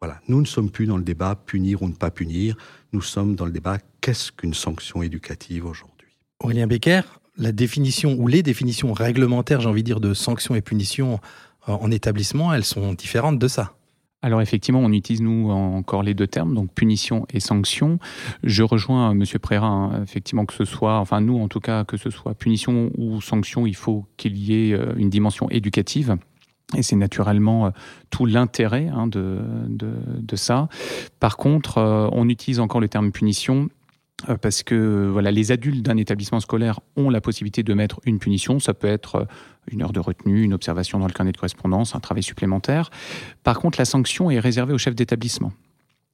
Voilà, 0.00 0.20
nous 0.28 0.40
ne 0.40 0.46
sommes 0.46 0.70
plus 0.70 0.86
dans 0.86 0.96
le 0.96 1.02
débat 1.02 1.34
punir 1.34 1.82
ou 1.82 1.88
ne 1.88 1.94
pas 1.94 2.12
punir, 2.12 2.56
nous 2.92 3.02
sommes 3.02 3.34
dans 3.34 3.44
le 3.44 3.52
débat 3.52 3.78
qu'est-ce 4.00 4.30
qu'une 4.30 4.54
sanction 4.54 5.02
éducative 5.02 5.66
aujourd'hui? 5.66 5.99
Aurélien 6.42 6.66
Becker, 6.66 7.02
la 7.36 7.52
définition 7.52 8.16
ou 8.18 8.26
les 8.26 8.42
définitions 8.42 8.94
réglementaires, 8.94 9.60
j'ai 9.60 9.68
envie 9.68 9.82
de 9.82 9.86
dire, 9.86 10.00
de 10.00 10.14
sanctions 10.14 10.54
et 10.54 10.62
punitions 10.62 11.20
euh, 11.68 11.72
en 11.72 11.90
établissement, 11.90 12.52
elles 12.54 12.64
sont 12.64 12.94
différentes 12.94 13.38
de 13.38 13.46
ça. 13.46 13.74
Alors 14.22 14.42
effectivement, 14.42 14.80
on 14.80 14.92
utilise 14.92 15.22
nous 15.22 15.50
encore 15.50 16.02
les 16.02 16.12
deux 16.12 16.26
termes, 16.26 16.54
donc 16.54 16.72
punition 16.74 17.26
et 17.32 17.40
sanction. 17.40 17.98
Je 18.42 18.62
rejoins 18.62 19.14
Monsieur 19.14 19.38
Préra, 19.38 19.66
hein, 19.66 20.02
effectivement 20.02 20.44
que 20.44 20.52
ce 20.52 20.66
soit, 20.66 20.98
enfin 20.98 21.22
nous 21.22 21.38
en 21.38 21.48
tout 21.48 21.60
cas, 21.60 21.84
que 21.84 21.96
ce 21.96 22.10
soit 22.10 22.34
punition 22.34 22.90
ou 22.98 23.20
sanction, 23.22 23.66
il 23.66 23.76
faut 23.76 24.04
qu'il 24.18 24.36
y 24.36 24.70
ait 24.70 24.74
euh, 24.74 24.92
une 24.96 25.08
dimension 25.08 25.48
éducative. 25.50 26.16
Et 26.76 26.82
c'est 26.82 26.96
naturellement 26.96 27.66
euh, 27.66 27.70
tout 28.10 28.26
l'intérêt 28.26 28.88
hein, 28.88 29.06
de, 29.06 30.36
ça. 30.36 30.68
Par 31.18 31.36
contre, 31.36 32.10
on 32.12 32.28
utilise 32.28 32.60
encore 32.60 32.80
le 32.80 32.88
terme 32.88 33.12
punition 33.12 33.68
euh, 33.68 33.79
parce 34.40 34.62
que 34.62 35.08
voilà, 35.10 35.30
les 35.30 35.52
adultes 35.52 35.82
d'un 35.82 35.96
établissement 35.96 36.40
scolaire 36.40 36.80
ont 36.96 37.10
la 37.10 37.20
possibilité 37.20 37.62
de 37.62 37.74
mettre 37.74 38.00
une 38.04 38.18
punition. 38.18 38.58
Ça 38.58 38.74
peut 38.74 38.86
être 38.86 39.16
euh, 39.16 39.24
une 39.70 39.82
heure 39.82 39.92
de 39.92 40.00
retenue, 40.00 40.42
une 40.42 40.54
observation 40.54 40.98
dans 40.98 41.06
le 41.06 41.12
carnet 41.12 41.32
de 41.32 41.36
correspondance, 41.36 41.94
un 41.94 42.00
travail 42.00 42.22
supplémentaire. 42.22 42.90
Par 43.42 43.58
contre, 43.58 43.78
la 43.78 43.84
sanction 43.84 44.30
est 44.30 44.38
réservée 44.38 44.72
au 44.72 44.78
chef 44.78 44.94
d'établissement. 44.94 45.52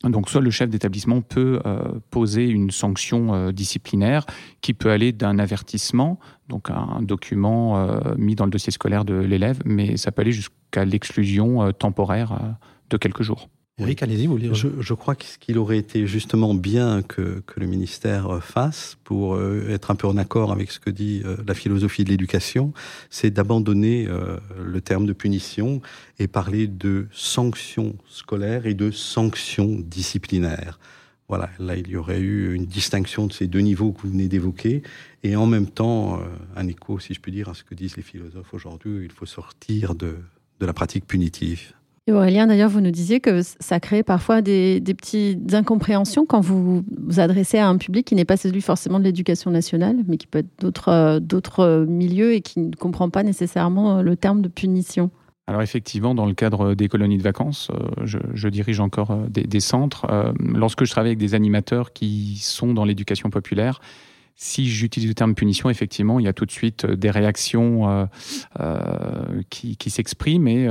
Donc, 0.04 0.28
soit 0.28 0.42
le 0.42 0.50
chef 0.50 0.68
d'établissement 0.68 1.22
peut 1.22 1.60
euh, 1.64 1.80
poser 2.10 2.46
une 2.46 2.70
sanction 2.70 3.50
disciplinaire 3.50 4.26
qui 4.60 4.75
peut 4.75 4.90
aller 4.90 5.12
d'un 5.12 5.38
avertissement, 5.38 6.20
donc 6.48 6.68
un 6.70 7.00
document 7.00 7.98
mis 8.18 8.34
dans 8.34 8.44
le 8.44 8.50
dossier 8.50 8.70
scolaire 8.70 9.06
de 9.06 9.14
l'élève, 9.14 9.60
mais 9.64 9.96
ça 9.96 10.12
peut 10.12 10.20
aller 10.20 10.32
jusqu'à 10.32 10.84
l'exclusion 10.84 11.72
temporaire 11.72 12.38
de 12.90 12.96
quelques 12.98 13.22
jours. 13.22 13.48
Eric, 13.78 14.02
allez-y, 14.02 14.26
vous 14.26 14.38
lire. 14.38 14.54
Je, 14.54 14.68
je, 14.80 14.95
crois 14.95 15.14
que 15.14 15.26
ce 15.26 15.37
qu'il 15.37 15.59
aurait 15.59 15.76
été 15.76 16.06
justement 16.06 16.54
bien 16.54 17.02
que, 17.02 17.42
que, 17.47 17.61
le 17.61 17.66
ministère 17.66 18.42
fasse 18.42 18.97
pour 19.04 19.35
euh, 19.35 19.68
être 19.68 19.90
un 19.90 19.97
peu 19.97 20.06
en 20.06 20.16
accord 20.16 20.50
avec 20.50 20.73
ce 20.73 20.80
que 20.80 20.88
dit 20.88 21.21
euh, 21.26 21.37
la 21.47 21.52
philosophie 21.52 22.02
de 22.02 22.09
l'éducation, 22.09 22.73
c'est 23.11 23.30
d'abandonner 23.30 24.06
euh, 24.09 24.38
le 24.59 24.80
terme 24.80 25.04
de 25.04 25.12
punition 25.12 25.83
et 26.18 26.26
parler 26.26 26.68
de 26.68 27.06
sanctions 27.12 27.97
scolaires 28.09 28.64
et 28.64 28.73
de 28.73 28.90
sanctions 28.90 29.76
disciplinaires. 29.78 30.80
Voilà, 31.28 31.50
là 31.59 31.76
il 31.76 31.88
y 31.88 31.97
aurait 31.97 32.21
eu 32.21 32.54
une 32.54 32.64
distinction 32.64 33.26
de 33.26 33.35
ces 33.35 33.47
deux 33.47 33.61
niveaux 33.61 33.92
que 33.92 34.00
vous 34.00 34.11
venez 34.11 34.28
d'évoquer, 34.28 34.85
et 35.23 35.37
en 35.37 35.45
même 35.45 35.66
temps 35.66 36.21
un 36.54 36.66
écho, 36.66 36.99
si 36.99 37.12
je 37.12 37.21
puis 37.21 37.33
dire, 37.33 37.50
à 37.50 37.54
ce 37.54 37.62
que 37.64 37.75
disent 37.75 37.97
les 37.97 38.02
philosophes 38.02 38.54
aujourd'hui, 38.54 39.04
il 39.04 39.12
faut 39.12 39.26
sortir 39.26 39.97
de, 39.97 40.16
de 40.61 40.66
la 40.66 40.73
pratique 40.73 41.06
punitive. 41.06 41.75
Aurélien, 42.12 42.46
d'ailleurs, 42.46 42.70
vous 42.70 42.80
nous 42.80 42.92
disiez 42.92 43.20
que 43.20 43.40
ça 43.42 43.80
crée 43.80 44.02
parfois 44.02 44.40
des, 44.40 44.80
petites 44.80 45.54
incompréhensions 45.54 46.25
quand 46.25 46.40
vous 46.40 46.84
vous 46.96 47.20
adressez 47.20 47.58
à 47.58 47.68
un 47.68 47.76
public 47.78 48.06
qui 48.06 48.14
n'est 48.14 48.25
pas 48.25 48.36
celui 48.36 48.60
forcément 48.60 48.98
de 49.00 49.04
l'éducation 49.04 49.50
nationale, 49.50 49.96
mais 50.06 50.16
qui 50.16 50.26
peut 50.26 50.38
être 50.38 50.60
d'autres, 50.60 51.18
d'autres 51.18 51.84
milieux 51.88 52.34
et 52.34 52.42
qui 52.42 52.60
ne 52.60 52.75
comprend 52.76 53.10
pas 53.10 53.25
nécessairement 53.25 54.02
le 54.02 54.16
terme 54.16 54.40
de 54.40 54.48
punition. 54.48 55.10
Alors 55.48 55.62
effectivement, 55.62 56.14
dans 56.14 56.26
le 56.26 56.34
cadre 56.34 56.75
des 56.75 56.88
colonies 56.88 57.18
de 57.18 57.22
vacances, 57.22 57.70
euh, 57.72 58.04
je, 58.04 58.48
dirige 58.48 58.80
encore 58.80 59.12
euh, 59.12 59.26
des, 59.28 59.60
centres. 59.60 60.06
Euh, 60.10 60.32
lorsque 60.40 60.84
je 60.84 60.90
travaille 60.90 61.10
avec 61.10 61.18
des 61.18 61.34
animateurs 61.34 61.92
qui 61.92 62.38
sont 62.38 62.75
dans 62.75 62.84
l'éducation 62.84 63.30
populaire, 63.30 63.80
si 64.38 64.68
j'utilise 64.68 65.08
le 65.08 65.14
terme 65.14 65.34
punition, 65.34 65.70
effectivement, 65.70 66.20
il 66.20 66.26
y 66.26 66.28
a 66.28 66.34
tout 66.34 66.44
de 66.44 66.50
suite 66.50 66.84
euh, 66.84 66.94
des 66.94 67.10
réactions 67.10 67.88
euh, 67.88 68.06
euh, 68.60 69.42
qui, 69.48 69.76
s'expriment 69.90 70.46
et 70.46 70.68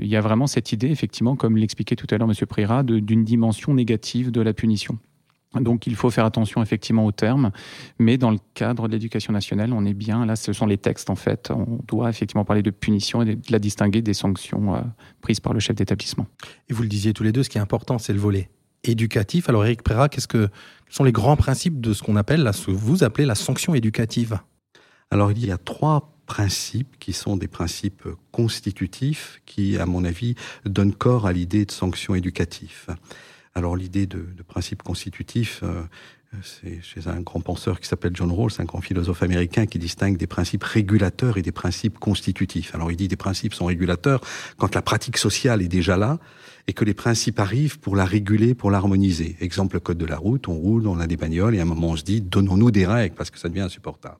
il 0.00 0.06
y 0.06 0.16
a 0.16 0.20
vraiment 0.20 0.46
cette 0.46 0.72
idée, 0.72 0.88
effectivement, 0.88 1.34
comme 1.34 1.56
l'expliquait 1.56 1.96
tout 1.96 2.06
à 2.10 2.18
l'heure 2.18 2.28
M. 2.28 2.46
Prira, 2.46 2.82
d'une 2.84 3.24
dimension 3.24 3.74
négative 3.74 4.30
de 4.30 4.40
la 4.40 4.52
punition. 4.52 4.98
Donc 5.54 5.86
il 5.86 5.96
faut 5.96 6.10
faire 6.10 6.26
attention 6.26 6.62
effectivement 6.62 7.06
aux 7.06 7.12
termes, 7.12 7.50
mais 7.98 8.18
dans 8.18 8.30
le 8.30 8.38
cadre 8.52 8.86
de 8.86 8.92
l'éducation 8.92 9.32
nationale, 9.32 9.72
on 9.72 9.84
est 9.86 9.94
bien, 9.94 10.26
là 10.26 10.36
ce 10.36 10.52
sont 10.52 10.66
les 10.66 10.76
textes 10.76 11.08
en 11.08 11.14
fait, 11.16 11.50
on 11.50 11.80
doit 11.88 12.10
effectivement 12.10 12.44
parler 12.44 12.62
de 12.62 12.70
punition 12.70 13.22
et 13.22 13.34
de 13.34 13.40
la 13.50 13.58
distinguer 13.58 14.02
des 14.02 14.12
sanctions 14.12 14.84
prises 15.22 15.40
par 15.40 15.54
le 15.54 15.60
chef 15.60 15.74
d'établissement. 15.74 16.26
Et 16.68 16.74
vous 16.74 16.82
le 16.82 16.88
disiez 16.88 17.14
tous 17.14 17.22
les 17.22 17.32
deux, 17.32 17.42
ce 17.42 17.48
qui 17.48 17.56
est 17.56 17.62
important, 17.62 17.98
c'est 17.98 18.12
le 18.12 18.20
volet 18.20 18.50
éducatif. 18.84 19.48
Alors 19.48 19.64
Eric 19.64 19.82
Préra, 19.82 20.08
qu'est-ce 20.08 20.28
que 20.28 20.48
quels 20.86 20.94
sont 20.94 21.04
les 21.04 21.12
grands 21.12 21.36
principes 21.36 21.80
de 21.80 21.92
ce 21.92 22.02
qu'on 22.02 22.16
appelle, 22.16 22.48
ce 22.54 22.66
que 22.66 22.70
vous 22.70 23.04
appelez 23.04 23.26
la 23.26 23.34
sanction 23.34 23.74
éducative? 23.74 24.38
Alors 25.10 25.32
il 25.32 25.44
y 25.44 25.50
a 25.50 25.58
trois 25.58 26.14
principes 26.26 26.98
qui 26.98 27.12
sont 27.12 27.36
des 27.36 27.48
principes 27.48 28.06
constitutifs 28.32 29.40
qui, 29.46 29.78
à 29.78 29.86
mon 29.86 30.04
avis, 30.04 30.34
donnent 30.64 30.94
corps 30.94 31.26
à 31.26 31.32
l'idée 31.32 31.64
de 31.64 31.72
sanction 31.72 32.14
éducative. 32.14 32.86
Alors 33.54 33.76
l'idée 33.76 34.06
de, 34.06 34.18
de, 34.36 34.42
principe 34.42 34.82
constitutif, 34.82 35.60
euh, 35.62 35.82
c'est 36.42 36.82
chez 36.82 37.08
un 37.08 37.20
grand 37.20 37.40
penseur 37.40 37.80
qui 37.80 37.88
s'appelle 37.88 38.12
John 38.14 38.30
Rawls, 38.30 38.52
un 38.58 38.64
grand 38.64 38.80
philosophe 38.80 39.22
américain 39.22 39.66
qui 39.66 39.78
distingue 39.78 40.16
des 40.16 40.26
principes 40.26 40.62
régulateurs 40.62 41.38
et 41.38 41.42
des 41.42 41.52
principes 41.52 41.98
constitutifs. 41.98 42.74
Alors 42.74 42.90
il 42.90 42.96
dit 42.96 43.08
des 43.08 43.16
principes 43.16 43.54
sont 43.54 43.64
régulateurs 43.64 44.20
quand 44.58 44.74
la 44.74 44.82
pratique 44.82 45.16
sociale 45.16 45.62
est 45.62 45.68
déjà 45.68 45.96
là 45.96 46.18
et 46.66 46.74
que 46.74 46.84
les 46.84 46.94
principes 46.94 47.40
arrivent 47.40 47.78
pour 47.78 47.96
la 47.96 48.04
réguler, 48.04 48.54
pour 48.54 48.70
l'harmoniser. 48.70 49.36
Exemple, 49.40 49.76
le 49.76 49.80
code 49.80 49.98
de 49.98 50.04
la 50.04 50.18
route, 50.18 50.48
on 50.48 50.54
roule, 50.54 50.86
on 50.86 51.00
a 51.00 51.06
des 51.06 51.16
bagnoles 51.16 51.54
et 51.54 51.60
à 51.60 51.62
un 51.62 51.66
moment 51.66 51.88
on 51.88 51.96
se 51.96 52.04
dit 52.04 52.20
donnons-nous 52.20 52.70
des 52.70 52.86
règles 52.86 53.14
parce 53.14 53.30
que 53.30 53.38
ça 53.38 53.48
devient 53.48 53.62
insupportable. 53.62 54.18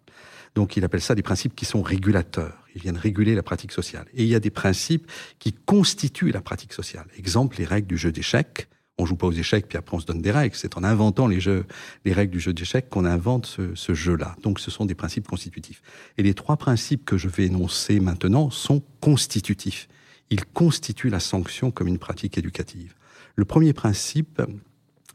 Donc 0.54 0.76
il 0.76 0.84
appelle 0.84 1.02
ça 1.02 1.14
des 1.14 1.22
principes 1.22 1.54
qui 1.54 1.66
sont 1.66 1.82
régulateurs. 1.82 2.64
Ils 2.74 2.80
viennent 2.80 2.96
réguler 2.96 3.34
la 3.34 3.42
pratique 3.42 3.72
sociale. 3.72 4.06
Et 4.14 4.22
il 4.22 4.28
y 4.28 4.34
a 4.34 4.40
des 4.40 4.50
principes 4.50 5.06
qui 5.38 5.52
constituent 5.52 6.30
la 6.30 6.40
pratique 6.40 6.72
sociale. 6.72 7.06
Exemple, 7.18 7.58
les 7.58 7.66
règles 7.66 7.86
du 7.86 7.98
jeu 7.98 8.12
d'échecs 8.12 8.68
on 8.98 9.06
joue 9.06 9.16
pas 9.16 9.28
aux 9.28 9.32
échecs 9.32 9.66
puis 9.68 9.78
après 9.78 9.96
on 9.96 10.00
se 10.00 10.06
donne 10.06 10.20
des 10.20 10.30
règles. 10.30 10.56
C'est 10.56 10.76
en 10.76 10.84
inventant 10.84 11.26
les 11.28 11.40
jeux, 11.40 11.64
les 12.04 12.12
règles 12.12 12.32
du 12.32 12.40
jeu 12.40 12.52
d'échecs 12.52 12.88
qu'on 12.90 13.04
invente 13.04 13.46
ce, 13.46 13.74
ce 13.74 13.94
jeu-là. 13.94 14.36
Donc 14.42 14.60
ce 14.60 14.70
sont 14.70 14.84
des 14.84 14.94
principes 14.94 15.28
constitutifs. 15.28 15.82
Et 16.18 16.22
les 16.22 16.34
trois 16.34 16.56
principes 16.56 17.04
que 17.04 17.16
je 17.16 17.28
vais 17.28 17.46
énoncer 17.46 18.00
maintenant 18.00 18.50
sont 18.50 18.82
constitutifs. 19.00 19.88
Ils 20.30 20.44
constituent 20.44 21.10
la 21.10 21.20
sanction 21.20 21.70
comme 21.70 21.88
une 21.88 21.98
pratique 21.98 22.36
éducative. 22.36 22.94
Le 23.36 23.44
premier 23.44 23.72
principe, 23.72 24.42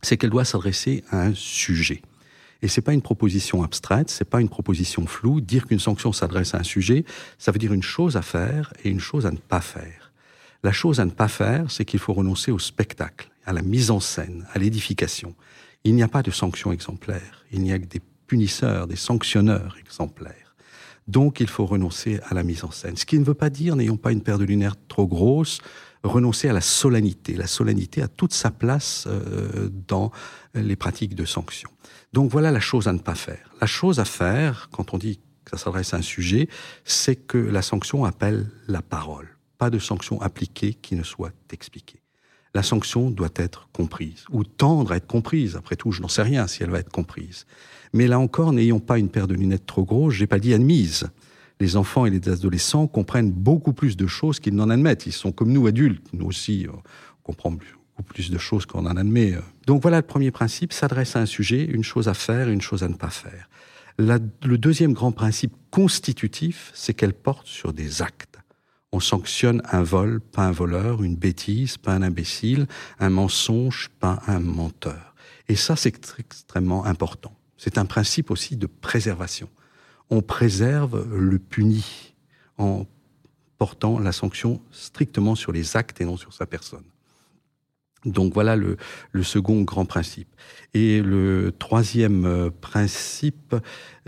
c'est 0.02 0.18
qu'elle 0.18 0.30
doit 0.30 0.46
s'adresser 0.46 1.04
à 1.12 1.22
un 1.22 1.34
sujet. 1.36 2.02
Et 2.62 2.70
c'est 2.70 2.82
pas 2.82 2.94
une 2.94 3.02
proposition 3.02 3.62
abstraite, 3.62 4.10
c'est 4.10 4.30
pas 4.30 4.40
une 4.40 4.48
proposition 4.48 5.06
floue. 5.06 5.42
Dire 5.42 5.68
qu'une 5.68 5.80
sanction 5.80 6.13
s'adresse 6.13 6.56
à 6.56 6.60
un 6.60 6.63
sujet, 6.63 7.04
ça 7.38 7.52
veut 7.52 7.60
dire 7.60 7.74
une 7.74 7.84
chose 7.84 8.16
à 8.16 8.22
faire 8.22 8.74
et 8.86 8.90
une 8.90 9.02
chose 9.02 9.25
à 9.25 9.32
ne 9.32 9.38
pas 9.38 9.60
faire. 9.60 10.13
La 10.63 10.72
chose 10.72 11.02
à 11.02 11.06
ne 11.06 11.12
pas 11.12 11.28
faire, 11.28 11.70
c'est 11.70 11.84
qu'il 11.84 12.00
faut 12.00 12.13
renoncer 12.13 12.52
au 12.52 12.60
spectacle 12.60 13.33
à 13.45 13.53
la 13.53 13.62
mise 13.62 13.91
en 13.91 14.00
scène, 14.00 14.47
à 14.53 14.59
l'édification. 14.59 15.35
Il 15.83 15.95
n'y 15.95 16.03
a 16.03 16.07
pas 16.07 16.23
de 16.23 16.31
sanctions 16.31 16.71
exemplaires, 16.71 17.45
il 17.51 17.62
n'y 17.62 17.71
a 17.73 17.79
que 17.79 17.85
des 17.85 18.01
punisseurs, 18.27 18.88
des 18.88 18.95
sanctionneurs 18.95 19.75
exemplaires. 19.79 20.55
Donc 21.07 21.39
il 21.39 21.47
faut 21.47 21.65
renoncer 21.65 22.19
à 22.29 22.33
la 22.33 22.43
mise 22.43 22.63
en 22.63 22.71
scène. 22.71 22.95
Ce 22.95 23.05
qui 23.05 23.19
ne 23.19 23.25
veut 23.25 23.33
pas 23.33 23.50
dire, 23.50 23.75
n'ayons 23.75 23.97
pas 23.97 24.12
une 24.12 24.21
paire 24.21 24.39
de 24.39 24.45
lunettes 24.45 24.88
trop 24.88 25.05
grosse, 25.05 25.59
renoncer 26.03 26.50
à 26.50 26.53
la 26.53 26.62
solennité. 26.62 27.33
La 27.35 27.47
solennité 27.47 28.01
a 28.01 28.07
toute 28.07 28.33
sa 28.33 28.51
place 28.51 29.05
euh, 29.07 29.69
dans 29.88 30.12
les 30.53 30.75
pratiques 30.75 31.15
de 31.15 31.25
sanctions. 31.25 31.69
Donc 32.13 32.31
voilà 32.31 32.51
la 32.51 32.59
chose 32.59 32.88
à 32.88 32.93
ne 32.93 33.00
pas 33.00 33.15
faire. 33.15 33.51
La 33.59 33.67
chose 33.67 34.00
à 34.00 34.05
faire, 34.05 34.69
quand 34.71 34.93
on 34.93 34.97
dit 34.97 35.19
que 35.43 35.57
ça 35.57 35.65
s'adresse 35.65 35.93
à 35.93 35.97
un 35.97 36.01
sujet, 36.01 36.47
c'est 36.85 37.15
que 37.15 37.38
la 37.38 37.62
sanction 37.62 38.05
appelle 38.05 38.50
la 38.67 38.81
parole. 38.81 39.27
Pas 39.57 39.69
de 39.69 39.79
sanction 39.79 40.21
appliquée 40.21 40.73
qui 40.73 40.95
ne 40.95 41.03
soit 41.03 41.33
expliquée 41.51 42.02
la 42.55 42.63
sanction 42.63 43.10
doit 43.10 43.33
être 43.36 43.67
comprise, 43.74 44.25
ou 44.31 44.43
tendre 44.43 44.91
à 44.91 44.98
être 44.98 45.07
comprise. 45.07 45.55
Après 45.55 45.75
tout, 45.75 45.91
je 45.91 46.01
n'en 46.01 46.07
sais 46.07 46.22
rien 46.22 46.48
si 46.48 46.62
elle 46.63 46.69
va 46.69 46.79
être 46.79 46.91
comprise. 46.91 47.45
Mais 47.93 48.07
là 48.07 48.19
encore, 48.19 48.53
n'ayons 48.53 48.79
pas 48.79 49.00
une 49.00 49.10
paire 49.10 49.27
de 49.27 49.33
lunettes 49.33 49.65
trop 49.65 49.83
grosses, 49.83 50.13
j'ai 50.13 50.27
pas 50.27 50.39
dit 50.39 50.53
admise. 50.53 51.07
Les 51.60 51.77
enfants 51.77 52.05
et 52.05 52.10
les 52.10 52.29
adolescents 52.29 52.88
comprennent 52.88 53.31
beaucoup 53.31 53.74
plus 53.74 53.95
de 53.95 54.07
choses 54.07 54.39
qu'ils 54.39 54.55
n'en 54.55 54.69
admettent. 54.69 55.05
Ils 55.05 55.13
sont 55.13 55.31
comme 55.31 55.51
nous 55.51 55.67
adultes. 55.67 56.05
Nous 56.13 56.25
aussi, 56.25 56.67
on 56.72 56.81
comprend 57.24 57.51
beaucoup 57.51 58.03
plus 58.03 58.31
de 58.31 58.38
choses 58.38 58.65
qu'on 58.65 58.86
en 58.86 58.98
admet. 58.98 59.36
Donc 59.67 59.81
voilà 59.81 59.98
le 59.98 60.05
premier 60.05 60.31
principe, 60.31 60.74
s'adresse 60.74 61.15
à 61.15 61.22
un 61.22 61.25
sujet, 61.25 61.63
une 61.63 61.83
chose 61.83 62.07
à 62.07 62.13
faire 62.13 62.50
une 62.50 62.62
chose 62.62 62.83
à 62.83 62.88
ne 62.88 62.95
pas 62.95 63.10
faire. 63.10 63.50
le 63.98 64.57
deuxième 64.57 64.93
grand 64.93 65.12
principe 65.12 65.53
constitutif, 65.72 66.72
c'est 66.74 66.93
qu'elle 66.93 67.13
porte 67.13 67.48
sur 67.48 67.72
des 67.72 68.01
actes 68.01 68.33
on 68.93 69.00
sanctionne 69.00 69.62
un 69.71 69.81
vol, 69.81 70.21
pas 70.21 70.43
un 70.43 70.51
voleur, 70.51 71.01
une 71.01 71.15
bêtise, 71.15 71.77
pas 71.77 71.93
un 71.93 72.03
imbécile, 72.03 72.67
un 73.00 73.09
mensonge, 73.09 73.89
pas 74.00 74.21
un 74.27 74.39
menteur. 74.39 75.15
Et 75.50 75.55
ça, 75.55 75.75
c'est 75.75 75.95
extrêmement 76.19 76.85
important. 76.85 77.35
C'est 77.57 77.79
un 77.79 77.85
principe 77.85 78.29
aussi 78.29 78.55
de 78.55 78.67
préservation. 78.67 79.50
On 80.12 80.21
préserve 80.21 81.07
le 81.12 81.39
puni 81.39 82.13
en 82.59 82.85
portant 83.57 83.97
la 83.97 84.12
sanction 84.12 84.62
strictement 84.69 85.33
sur 85.33 85.51
les 85.51 85.75
actes 85.75 86.00
et 86.00 86.05
non 86.05 86.15
sur 86.15 86.31
sa 86.31 86.45
personne. 86.45 86.85
Donc 88.05 88.35
voilà 88.35 88.55
le, 88.55 88.77
second 89.23 89.63
grand 89.63 89.85
principe. 89.85 90.29
Et 90.75 91.01
le 91.01 91.51
troisième 91.57 92.25
euh, 92.25 92.50
principe, 92.51 93.55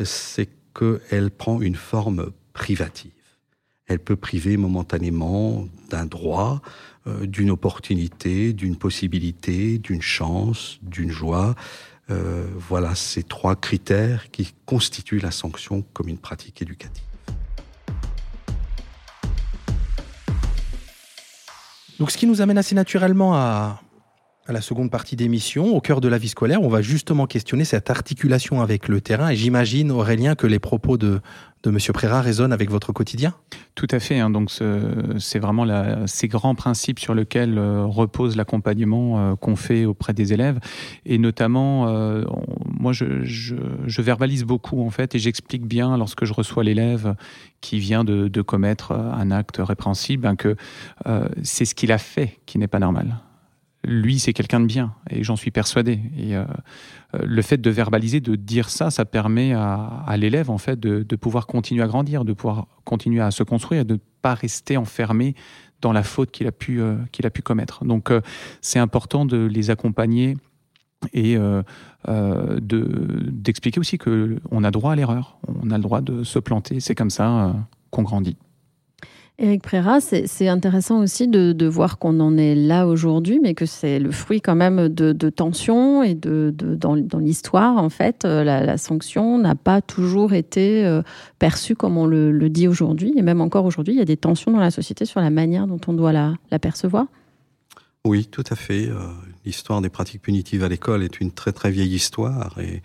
c'est 0.03 0.49
qu'elle 0.77 1.31
prend 1.31 1.61
une 1.61 1.75
forme 1.75 2.31
privative. 2.53 3.14
Elle 3.87 3.99
peut 3.99 4.15
priver 4.15 4.57
momentanément 4.57 5.67
d'un 5.89 6.05
droit, 6.05 6.61
euh, 7.05 7.27
d'une 7.27 7.51
opportunité, 7.51 8.51
d'une 8.51 8.77
possibilité, 8.77 9.77
d'une 9.77 10.01
chance, 10.01 10.79
d'une 10.81 11.11
joie. 11.11 11.53
Euh, 12.09 12.47
voilà 12.57 12.95
ces 12.95 13.21
trois 13.21 13.55
critères 13.55 14.31
qui 14.31 14.53
constituent 14.65 15.19
la 15.19 15.31
sanction 15.31 15.83
comme 15.93 16.07
une 16.07 16.17
pratique 16.17 16.61
éducative. 16.61 17.03
Donc 21.99 22.11
ce 22.11 22.17
qui 22.17 22.25
nous 22.25 22.41
amène 22.41 22.57
assez 22.57 22.75
naturellement 22.75 23.35
à, 23.35 23.81
à 24.47 24.51
la 24.51 24.61
seconde 24.61 24.91
partie 24.91 25.15
d'émission, 25.15 25.75
au 25.75 25.81
cœur 25.81 26.01
de 26.01 26.07
la 26.07 26.17
vie 26.17 26.29
scolaire, 26.29 26.61
on 26.61 26.67
va 26.67 26.81
justement 26.81 27.25
questionner 27.25 27.65
cette 27.65 27.89
articulation 27.89 28.61
avec 28.61 28.87
le 28.87 29.01
terrain. 29.01 29.29
Et 29.29 29.35
j'imagine, 29.35 29.91
Aurélien, 29.91 30.35
que 30.35 30.45
les 30.45 30.59
propos 30.59 30.97
de, 30.97 31.19
de 31.65 31.71
M. 31.71 31.77
Préra 31.93 32.21
résonnent 32.21 32.53
avec 32.53 32.69
votre 32.69 32.93
quotidien? 32.93 33.33
Tout 33.73 33.87
à 33.91 33.99
fait. 33.99 34.19
Hein. 34.19 34.29
donc, 34.29 34.51
c'est 34.51 35.39
vraiment 35.39 35.65
ces 36.05 36.27
grands 36.27 36.55
principes 36.55 36.99
sur 36.99 37.13
lesquels 37.13 37.57
euh, 37.57 37.85
repose 37.85 38.35
l'accompagnement 38.35 39.19
euh, 39.19 39.35
qu'on 39.35 39.55
fait 39.55 39.85
auprès 39.85 40.13
des 40.13 40.33
élèves. 40.33 40.59
Et 41.05 41.17
notamment, 41.17 41.87
euh, 41.87 42.23
moi, 42.65 42.93
je, 42.93 44.01
verbalise 44.01 44.43
beaucoup, 44.43 44.85
en 44.85 44.89
fait, 44.89 45.15
et 45.15 45.19
j'explique 45.19 45.65
bien 45.65 45.97
lorsque 45.97 46.25
je 46.25 46.33
reçois 46.33 46.63
l'élève 46.63 47.15
qui 47.61 47.79
vient 47.79 48.03
de, 48.03 48.27
de, 48.27 48.41
commettre 48.41 48.91
un 48.91 49.31
acte 49.31 49.57
répréhensible, 49.59 50.27
hein, 50.27 50.35
que 50.35 50.55
c'est 51.41 51.65
ce 51.65 51.73
qu'il 51.73 51.91
a 51.91 51.97
fait 51.97 52.37
qui 52.45 52.59
n'est 52.59 52.67
pas 52.67 52.79
normal 52.79 53.17
lui, 53.85 54.19
c'est 54.19 54.33
quelqu'un 54.33 54.59
de 54.59 54.65
bien, 54.65 54.93
et 55.09 55.23
j'en 55.23 55.35
suis 55.35 55.51
persuadé. 55.51 55.99
Et 56.17 56.35
euh, 56.35 56.43
euh, 57.15 57.19
le 57.23 57.41
fait 57.41 57.57
de 57.57 57.69
verbaliser, 57.69 58.19
de 58.19 58.35
dire 58.35 58.69
ça, 58.69 58.91
ça 58.91 59.05
permet 59.05 59.53
à, 59.53 60.15
l'élève, 60.17 60.49
en 60.49 60.57
fait, 60.57 60.79
de, 60.79 61.15
pouvoir 61.15 61.47
continuer 61.47 61.83
à 61.83 61.87
grandir, 61.87 62.25
de 62.25 62.33
pouvoir 62.33 62.67
continuer 62.83 63.21
à 63.21 63.31
se 63.31 63.43
construire, 63.43 63.85
de 63.85 63.93
ne 63.93 63.99
pas 64.21 64.33
rester 64.33 64.77
enfermé 64.77 65.35
dans 65.81 65.91
la 65.91 66.03
faute 66.03 66.31
qu'il 66.31 66.47
a 66.47 66.51
pu 66.51 66.81
euh, 66.81 66.97
commettre. 67.43 67.85
Donc, 67.85 68.11
c'est 68.61 68.79
important 68.79 69.25
de 69.25 69.45
les 69.45 69.69
accompagner 69.69 70.37
et 71.13 71.37
d'expliquer 72.07 73.79
aussi 73.79 73.97
que 73.97 74.39
on 74.49 74.63
a 74.63 74.71
droit 74.71 74.93
à 74.93 74.95
l'erreur, 74.95 75.37
on 75.61 75.69
a 75.69 75.77
le 75.77 75.83
droit 75.83 76.01
de 76.01 76.23
se 76.23 76.39
planter. 76.39 76.79
C'est 76.79 76.95
comme 76.95 77.11
ça 77.11 77.55
qu'on 77.91 78.03
grandit. 78.03 78.37
Éric 79.37 79.63
Préra, 79.63 79.99
c'est 79.99 80.47
intéressant 80.47 81.01
aussi 81.01 81.27
de, 81.27 81.67
voir 81.67 81.99
qu'on 81.99 82.21
en 82.21 82.37
est 82.37 82.55
là 82.55 82.87
aujourd'hui, 82.87 83.41
mais 83.41 83.53
que 83.53 83.65
c'est 83.65 83.99
le 83.99 84.11
fruit 84.11 84.39
quand 84.39 84.55
même 84.55 84.87
de, 84.87 85.29
tensions 85.29 86.03
et 86.03 86.15
de, 86.15 86.53
dans, 86.55 86.95
l'histoire, 87.19 87.77
en 87.77 87.89
fait, 87.89 88.23
euh, 88.23 88.45
la, 88.45 88.77
sanction 88.77 89.37
n'a 89.37 89.55
pas 89.55 89.81
toujours 89.81 90.33
été 90.33 90.85
euh, 90.85 91.01
perçue 91.37 91.75
comme 91.75 91.97
on 91.97 92.05
le, 92.05 92.49
dit 92.49 92.69
aujourd'hui, 92.69 93.13
et 93.17 93.21
même 93.21 93.41
encore 93.41 93.65
aujourd'hui, 93.65 93.95
il 93.95 93.97
y 93.97 94.01
a 94.01 94.05
des 94.05 94.15
tensions 94.15 94.51
dans 94.51 94.59
la 94.59 94.71
société 94.71 95.03
sur 95.03 95.19
la 95.19 95.29
manière 95.29 95.67
dont 95.67 95.81
on 95.87 95.93
doit 95.93 96.13
la, 96.13 96.35
la 96.51 96.59
percevoir. 96.59 97.07
Oui, 98.05 98.27
tout 98.27 98.43
à 98.49 98.55
fait. 98.55 98.87
Euh, 98.87 98.99
l'histoire 99.45 99.81
des 99.81 99.89
pratiques 99.89 100.21
punitives 100.21 100.63
à 100.63 100.69
l'école 100.69 101.03
est 101.03 101.19
une 101.19 101.31
très 101.31 101.51
très 101.51 101.71
vieille 101.71 101.95
histoire 101.95 102.57
et 102.59 102.81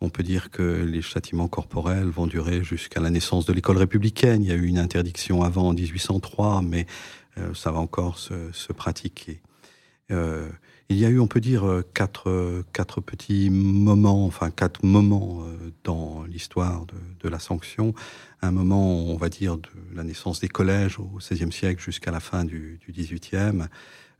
on 0.00 0.10
peut 0.10 0.22
dire 0.22 0.50
que 0.50 0.62
les 0.62 1.02
châtiments 1.02 1.48
corporels 1.48 2.08
vont 2.08 2.26
durer 2.26 2.62
jusqu'à 2.62 3.00
la 3.00 3.10
naissance 3.10 3.46
de 3.46 3.52
l'école 3.52 3.78
républicaine. 3.78 4.42
Il 4.42 4.48
y 4.48 4.52
a 4.52 4.54
eu 4.54 4.66
une 4.66 4.78
interdiction 4.78 5.42
avant 5.42 5.68
en 5.68 5.72
1803, 5.72 6.62
mais 6.62 6.86
euh, 7.38 7.52
ça 7.54 7.72
va 7.72 7.80
encore 7.80 8.18
se, 8.18 8.72
pratiquer. 8.72 9.40
Euh, 10.10 10.48
il 10.88 10.96
y 10.96 11.04
a 11.04 11.08
eu, 11.08 11.20
on 11.20 11.26
peut 11.26 11.40
dire, 11.40 11.82
quatre, 11.92 12.64
quatre 12.72 13.02
petits 13.02 13.50
moments, 13.50 14.24
enfin 14.24 14.50
quatre 14.50 14.84
moments 14.84 15.44
dans 15.84 16.24
l'histoire 16.24 16.86
de, 16.86 16.94
de, 17.20 17.28
la 17.28 17.38
sanction. 17.38 17.92
Un 18.40 18.52
moment, 18.52 19.04
on 19.04 19.16
va 19.16 19.28
dire, 19.28 19.58
de 19.58 19.68
la 19.94 20.04
naissance 20.04 20.40
des 20.40 20.48
collèges 20.48 20.98
au 20.98 21.18
XVIe 21.18 21.52
siècle 21.52 21.82
jusqu'à 21.82 22.10
la 22.10 22.20
fin 22.20 22.44
du, 22.44 22.80
du 22.86 22.92
XVIIIe, 22.92 23.68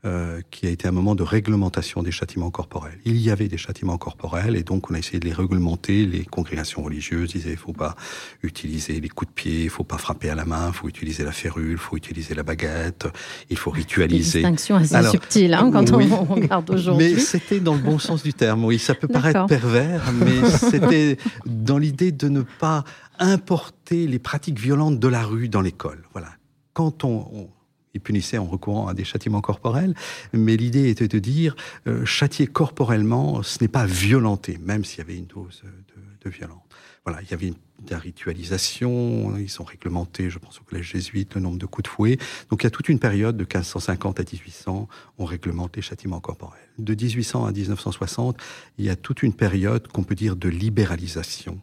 euh, 0.05 0.39
qui 0.49 0.65
a 0.65 0.69
été 0.69 0.87
un 0.87 0.93
moment 0.93 1.13
de 1.13 1.23
réglementation 1.23 2.01
des 2.03 2.11
châtiments 2.11 2.51
corporels. 2.51 2.97
Il 3.03 3.17
y 3.17 3.31
avait 3.31 3.49
des 3.49 3.57
châtiments 3.57 3.97
corporels 3.97 4.55
et 4.55 4.63
donc 4.63 4.89
on 4.89 4.93
a 4.93 4.97
essayé 4.97 5.19
de 5.19 5.25
les 5.25 5.33
réglementer. 5.33 6.05
Les 6.05 6.23
congrégations 6.23 6.81
religieuses 6.81 7.31
disaient 7.31 7.51
il 7.51 7.57
faut 7.57 7.73
pas 7.73 7.97
utiliser 8.41 9.01
les 9.01 9.09
coups 9.09 9.29
de 9.29 9.33
pied, 9.33 9.63
il 9.63 9.69
faut 9.69 9.83
pas 9.83 9.97
frapper 9.97 10.29
à 10.29 10.35
la 10.35 10.45
main, 10.45 10.67
il 10.69 10.73
faut 10.73 10.87
utiliser 10.87 11.25
la 11.25 11.33
férule, 11.33 11.71
il 11.71 11.77
faut 11.77 11.97
utiliser 11.97 12.33
la 12.33 12.43
baguette, 12.43 13.09
il 13.49 13.57
faut 13.57 13.71
ritualiser. 13.71 14.41
Des 14.41 14.47
distinctions 14.47 14.77
assez 14.77 15.09
subtiles 15.09 15.53
hein, 15.53 15.69
quand 15.69 15.91
on 15.91 16.23
regarde 16.23 16.69
aujourd'hui. 16.69 17.15
Mais 17.15 17.19
c'était 17.19 17.59
dans 17.59 17.73
le 17.73 17.81
bon 17.81 17.99
sens 17.99 18.23
du 18.23 18.33
terme. 18.33 18.63
Oui, 18.63 18.79
ça 18.79 18.95
peut 18.95 19.09
paraître 19.09 19.47
pervers, 19.47 20.13
mais 20.13 20.49
c'était 20.71 21.17
dans 21.45 21.77
l'idée 21.77 22.13
de 22.13 22.29
ne 22.29 22.43
pas 22.43 22.85
importer 23.19 24.07
les 24.07 24.19
pratiques 24.19 24.61
violentes 24.61 24.97
de 24.97 25.07
la 25.09 25.23
rue 25.23 25.49
dans 25.49 25.59
l'école. 25.59 26.03
Voilà. 26.13 26.29
Quand 26.71 27.03
on 27.03 27.49
il 27.93 28.01
punissait 28.01 28.37
en 28.37 28.45
recourant 28.45 28.87
à 28.87 28.93
des 28.93 29.03
châtiments 29.03 29.41
corporels, 29.41 29.95
mais 30.33 30.57
l'idée 30.57 30.89
était 30.89 31.07
de 31.07 31.19
dire 31.19 31.55
euh, 31.87 32.05
châtier 32.05 32.47
corporellement, 32.47 33.43
ce 33.43 33.57
n'est 33.61 33.67
pas 33.67 33.85
violenter, 33.85 34.59
même 34.63 34.85
s'il 34.85 34.99
y 34.99 35.01
avait 35.01 35.17
une 35.17 35.25
dose 35.25 35.63
de, 35.63 36.29
violence. 36.29 36.61
Voilà, 37.05 37.23
il 37.23 37.31
y 37.31 37.33
avait 37.33 37.47
une, 37.47 37.55
de 37.83 37.91
la 37.91 37.97
ritualisation, 37.97 39.35
ils 39.37 39.61
ont 39.61 39.63
réglementé, 39.63 40.29
je 40.29 40.37
pense 40.37 40.59
au 40.59 40.63
collège 40.63 40.91
jésuite, 40.91 41.33
le 41.35 41.41
nombre 41.41 41.57
de 41.57 41.65
coups 41.65 41.83
de 41.83 41.87
fouet. 41.87 42.17
Donc 42.51 42.61
il 42.61 42.65
y 42.65 42.67
a 42.67 42.69
toute 42.69 42.89
une 42.89 42.99
période 42.99 43.35
de 43.35 43.43
1550 43.43 44.19
à 44.19 44.23
1800, 44.23 44.87
on 45.17 45.25
réglemente 45.25 45.75
les 45.75 45.81
châtiments 45.81 46.19
corporels. 46.19 46.59
De 46.77 46.93
1800 46.93 47.45
à 47.45 47.51
1960, 47.51 48.37
il 48.77 48.85
y 48.85 48.89
a 48.89 48.95
toute 48.95 49.23
une 49.23 49.33
période 49.33 49.87
qu'on 49.87 50.03
peut 50.03 50.13
dire 50.13 50.35
de 50.35 50.49
libéralisation 50.49 51.59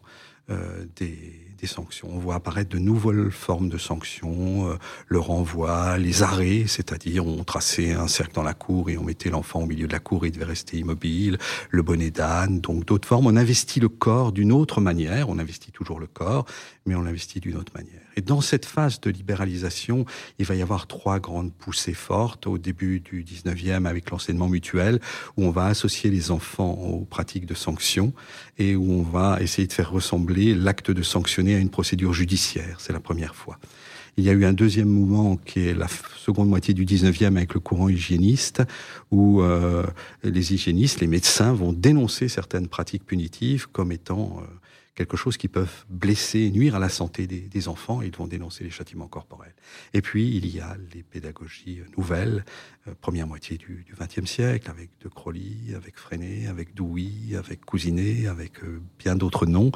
euh, 0.49 0.85
des 0.97 1.46
des 1.57 1.67
sanctions. 1.67 2.09
On 2.11 2.19
voit 2.19 2.35
apparaître 2.35 2.69
de 2.69 2.79
nouvelles 2.79 3.31
formes 3.31 3.69
de 3.69 3.77
sanctions, 3.77 4.69
euh, 4.69 4.75
le 5.07 5.19
renvoi, 5.19 5.97
les 5.97 6.23
arrêts, 6.23 6.65
c'est-à-dire 6.67 7.25
on 7.25 7.43
traçait 7.43 7.93
un 7.93 8.07
cercle 8.07 8.33
dans 8.33 8.43
la 8.43 8.53
cour 8.53 8.89
et 8.89 8.97
on 8.97 9.03
mettait 9.03 9.29
l'enfant 9.29 9.61
au 9.61 9.65
milieu 9.65 9.87
de 9.87 9.93
la 9.93 9.99
cour 9.99 10.25
et 10.25 10.29
il 10.29 10.31
devait 10.31 10.45
rester 10.45 10.77
immobile, 10.77 11.37
le 11.69 11.81
bonnet 11.81 12.11
d'âne, 12.11 12.61
donc 12.61 12.85
d'autres 12.85 13.07
formes. 13.07 13.27
On 13.27 13.35
investit 13.35 13.79
le 13.79 13.89
corps 13.89 14.31
d'une 14.31 14.51
autre 14.51 14.81
manière, 14.81 15.29
on 15.29 15.39
investit 15.39 15.71
toujours 15.71 15.99
le 15.99 16.07
corps, 16.07 16.45
mais 16.85 16.95
on 16.95 17.01
l'investit 17.01 17.39
d'une 17.39 17.57
autre 17.57 17.73
manière. 17.75 18.01
Et 18.15 18.21
dans 18.21 18.41
cette 18.41 18.65
phase 18.65 18.99
de 18.99 19.11
libéralisation, 19.11 20.05
il 20.39 20.45
va 20.45 20.55
y 20.55 20.61
avoir 20.61 20.87
trois 20.87 21.19
grandes 21.19 21.53
poussées 21.53 21.93
fortes 21.93 22.47
au 22.47 22.57
début 22.57 22.99
du 22.99 23.23
19e 23.23 23.85
avec 23.85 24.09
l'enseignement 24.09 24.47
mutuel, 24.47 24.99
où 25.37 25.43
on 25.43 25.51
va 25.51 25.65
associer 25.65 26.09
les 26.09 26.31
enfants 26.31 26.71
aux 26.71 27.05
pratiques 27.05 27.45
de 27.45 27.53
sanctions 27.53 28.13
et 28.57 28.75
où 28.75 28.91
on 28.91 29.03
va 29.03 29.37
essayer 29.41 29.67
de 29.67 29.73
faire 29.73 29.91
ressembler 29.91 30.55
l'acte 30.55 30.89
de 30.89 31.03
sanctionner 31.03 31.46
à 31.55 31.59
une 31.59 31.69
procédure 31.69 32.13
judiciaire. 32.13 32.79
C'est 32.79 32.93
la 32.93 32.99
première 32.99 33.35
fois. 33.35 33.59
Il 34.17 34.23
y 34.23 34.29
a 34.29 34.33
eu 34.33 34.45
un 34.45 34.53
deuxième 34.53 34.89
mouvement 34.89 35.37
qui 35.37 35.67
est 35.67 35.75
la 35.75 35.87
seconde 35.87 36.49
moitié 36.49 36.73
du 36.73 36.85
19e 36.85 37.37
avec 37.37 37.53
le 37.53 37.59
courant 37.59 37.87
hygiéniste, 37.87 38.63
où 39.11 39.41
euh, 39.41 39.85
les 40.23 40.53
hygiénistes, 40.53 41.01
les 41.01 41.07
médecins 41.07 41.53
vont 41.53 41.71
dénoncer 41.71 42.27
certaines 42.27 42.67
pratiques 42.67 43.05
punitives 43.05 43.67
comme 43.67 43.91
étant 43.91 44.39
euh, 44.41 44.45
quelque 44.95 45.15
chose 45.15 45.37
qui 45.37 45.47
peuvent 45.47 45.85
blesser, 45.89 46.49
nuire 46.49 46.75
à 46.75 46.79
la 46.79 46.89
santé 46.89 47.27
des, 47.27 47.67
enfants, 47.67 48.01
ils 48.01 48.15
vont 48.15 48.25
dénoncer 48.25 48.63
les 48.63 48.71
châtiments 48.71 49.07
corporels. 49.07 49.53
Et 49.93 50.01
puis, 50.01 50.35
il 50.35 50.47
y 50.47 50.59
a 50.59 50.75
les 50.95 51.03
pédagogies 51.03 51.81
nouvelles, 51.95 52.43
première 53.01 53.27
moitié 53.27 53.57
du 53.57 53.85
XXe 53.99 54.29
siècle, 54.29 54.69
avec 54.69 54.91
De 55.01 55.09
Crowley, 55.09 55.73
avec 55.75 55.97
Freinet, 55.97 56.47
avec 56.47 56.73
Douy, 56.73 57.35
avec 57.37 57.65
Cousinet, 57.65 58.27
avec 58.27 58.63
euh, 58.63 58.81
bien 58.99 59.15
d'autres 59.15 59.45
noms, 59.45 59.71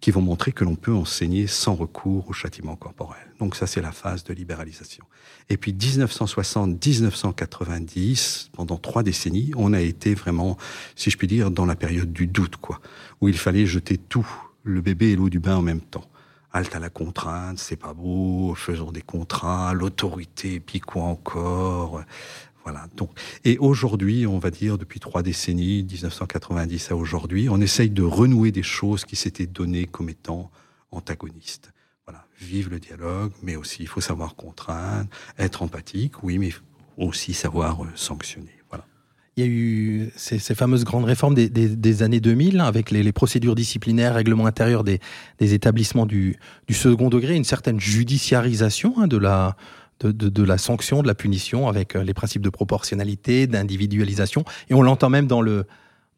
qui 0.00 0.10
vont 0.10 0.22
montrer 0.22 0.52
que 0.52 0.64
l'on 0.64 0.76
peut 0.76 0.94
enseigner 0.94 1.46
sans 1.46 1.74
recours 1.74 2.28
au 2.28 2.32
châtiment 2.32 2.76
corporel. 2.76 3.20
Donc 3.38 3.56
ça, 3.56 3.66
c'est 3.66 3.82
la 3.82 3.92
phase 3.92 4.24
de 4.24 4.34
libéralisation. 4.34 5.04
Et 5.48 5.56
puis 5.56 5.72
1960-1990, 5.72 8.50
pendant 8.52 8.76
trois 8.78 9.02
décennies, 9.02 9.52
on 9.56 9.72
a 9.72 9.80
été 9.80 10.14
vraiment, 10.14 10.56
si 10.96 11.10
je 11.10 11.18
puis 11.18 11.26
dire, 11.26 11.50
dans 11.50 11.66
la 11.66 11.76
période 11.76 12.12
du 12.12 12.26
doute, 12.26 12.56
quoi, 12.56 12.80
où 13.20 13.28
il 13.28 13.38
fallait 13.38 13.66
jeter 13.66 13.98
tout 13.98 14.26
le 14.64 14.80
bébé 14.80 15.10
et 15.10 15.16
l'eau 15.16 15.28
du 15.28 15.40
bain 15.40 15.56
en 15.56 15.62
même 15.62 15.80
temps. 15.80 16.04
Halte 16.54 16.76
à 16.76 16.78
la 16.78 16.90
contrainte, 16.90 17.58
c'est 17.58 17.76
pas 17.76 17.94
beau, 17.94 18.54
faisons 18.54 18.92
des 18.92 19.00
contrats, 19.00 19.72
l'autorité, 19.72 20.60
puis 20.60 20.80
quoi 20.80 21.04
encore. 21.04 22.02
Voilà. 22.64 22.86
Donc, 22.96 23.10
et 23.44 23.58
aujourd'hui, 23.58 24.26
on 24.26 24.38
va 24.38 24.50
dire 24.50 24.78
depuis 24.78 25.00
trois 25.00 25.22
décennies, 25.22 25.82
1990 25.82 26.92
à 26.92 26.96
aujourd'hui, 26.96 27.48
on 27.48 27.60
essaye 27.60 27.90
de 27.90 28.02
renouer 28.02 28.52
des 28.52 28.62
choses 28.62 29.04
qui 29.04 29.16
s'étaient 29.16 29.46
données 29.46 29.86
comme 29.86 30.08
étant 30.08 30.50
antagonistes. 30.90 31.72
Voilà. 32.06 32.24
Vive 32.38 32.70
le 32.70 32.78
dialogue, 32.78 33.32
mais 33.42 33.56
aussi 33.56 33.82
il 33.82 33.88
faut 33.88 34.00
savoir 34.00 34.36
contraindre, 34.36 35.08
être 35.38 35.62
empathique, 35.62 36.22
oui, 36.22 36.38
mais 36.38 36.50
aussi 36.96 37.34
savoir 37.34 37.84
euh, 37.84 37.88
sanctionner 37.94 38.62
il 39.36 39.44
y 39.44 39.46
a 39.46 39.50
eu 39.50 40.10
ces, 40.14 40.38
fameuses 40.54 40.84
grandes 40.84 41.06
réformes 41.06 41.34
des, 41.34 42.02
années 42.02 42.20
2000 42.20 42.60
hein, 42.60 42.64
avec 42.64 42.90
les, 42.90 43.12
procédures 43.12 43.54
disciplinaires, 43.54 44.14
règlements 44.14 44.46
intérieurs 44.46 44.84
des, 44.84 45.00
établissements 45.40 46.04
du, 46.04 46.36
second 46.70 47.08
degré, 47.08 47.34
une 47.34 47.44
certaine 47.44 47.80
judiciarisation 47.80 48.94
hein, 48.98 49.06
de, 49.06 49.16
la, 49.16 49.56
de, 50.06 50.42
la 50.42 50.58
sanction, 50.58 51.02
de 51.02 51.06
la 51.06 51.14
punition 51.14 51.68
avec 51.68 51.96
euh, 51.96 52.02
les 52.02 52.14
principes 52.14 52.42
de 52.42 52.50
proportionnalité, 52.50 53.46
d'individualisation. 53.46 54.44
Et 54.68 54.74
on 54.74 54.82
l'entend 54.82 55.10
même 55.10 55.26
dans 55.26 55.40
le, 55.40 55.66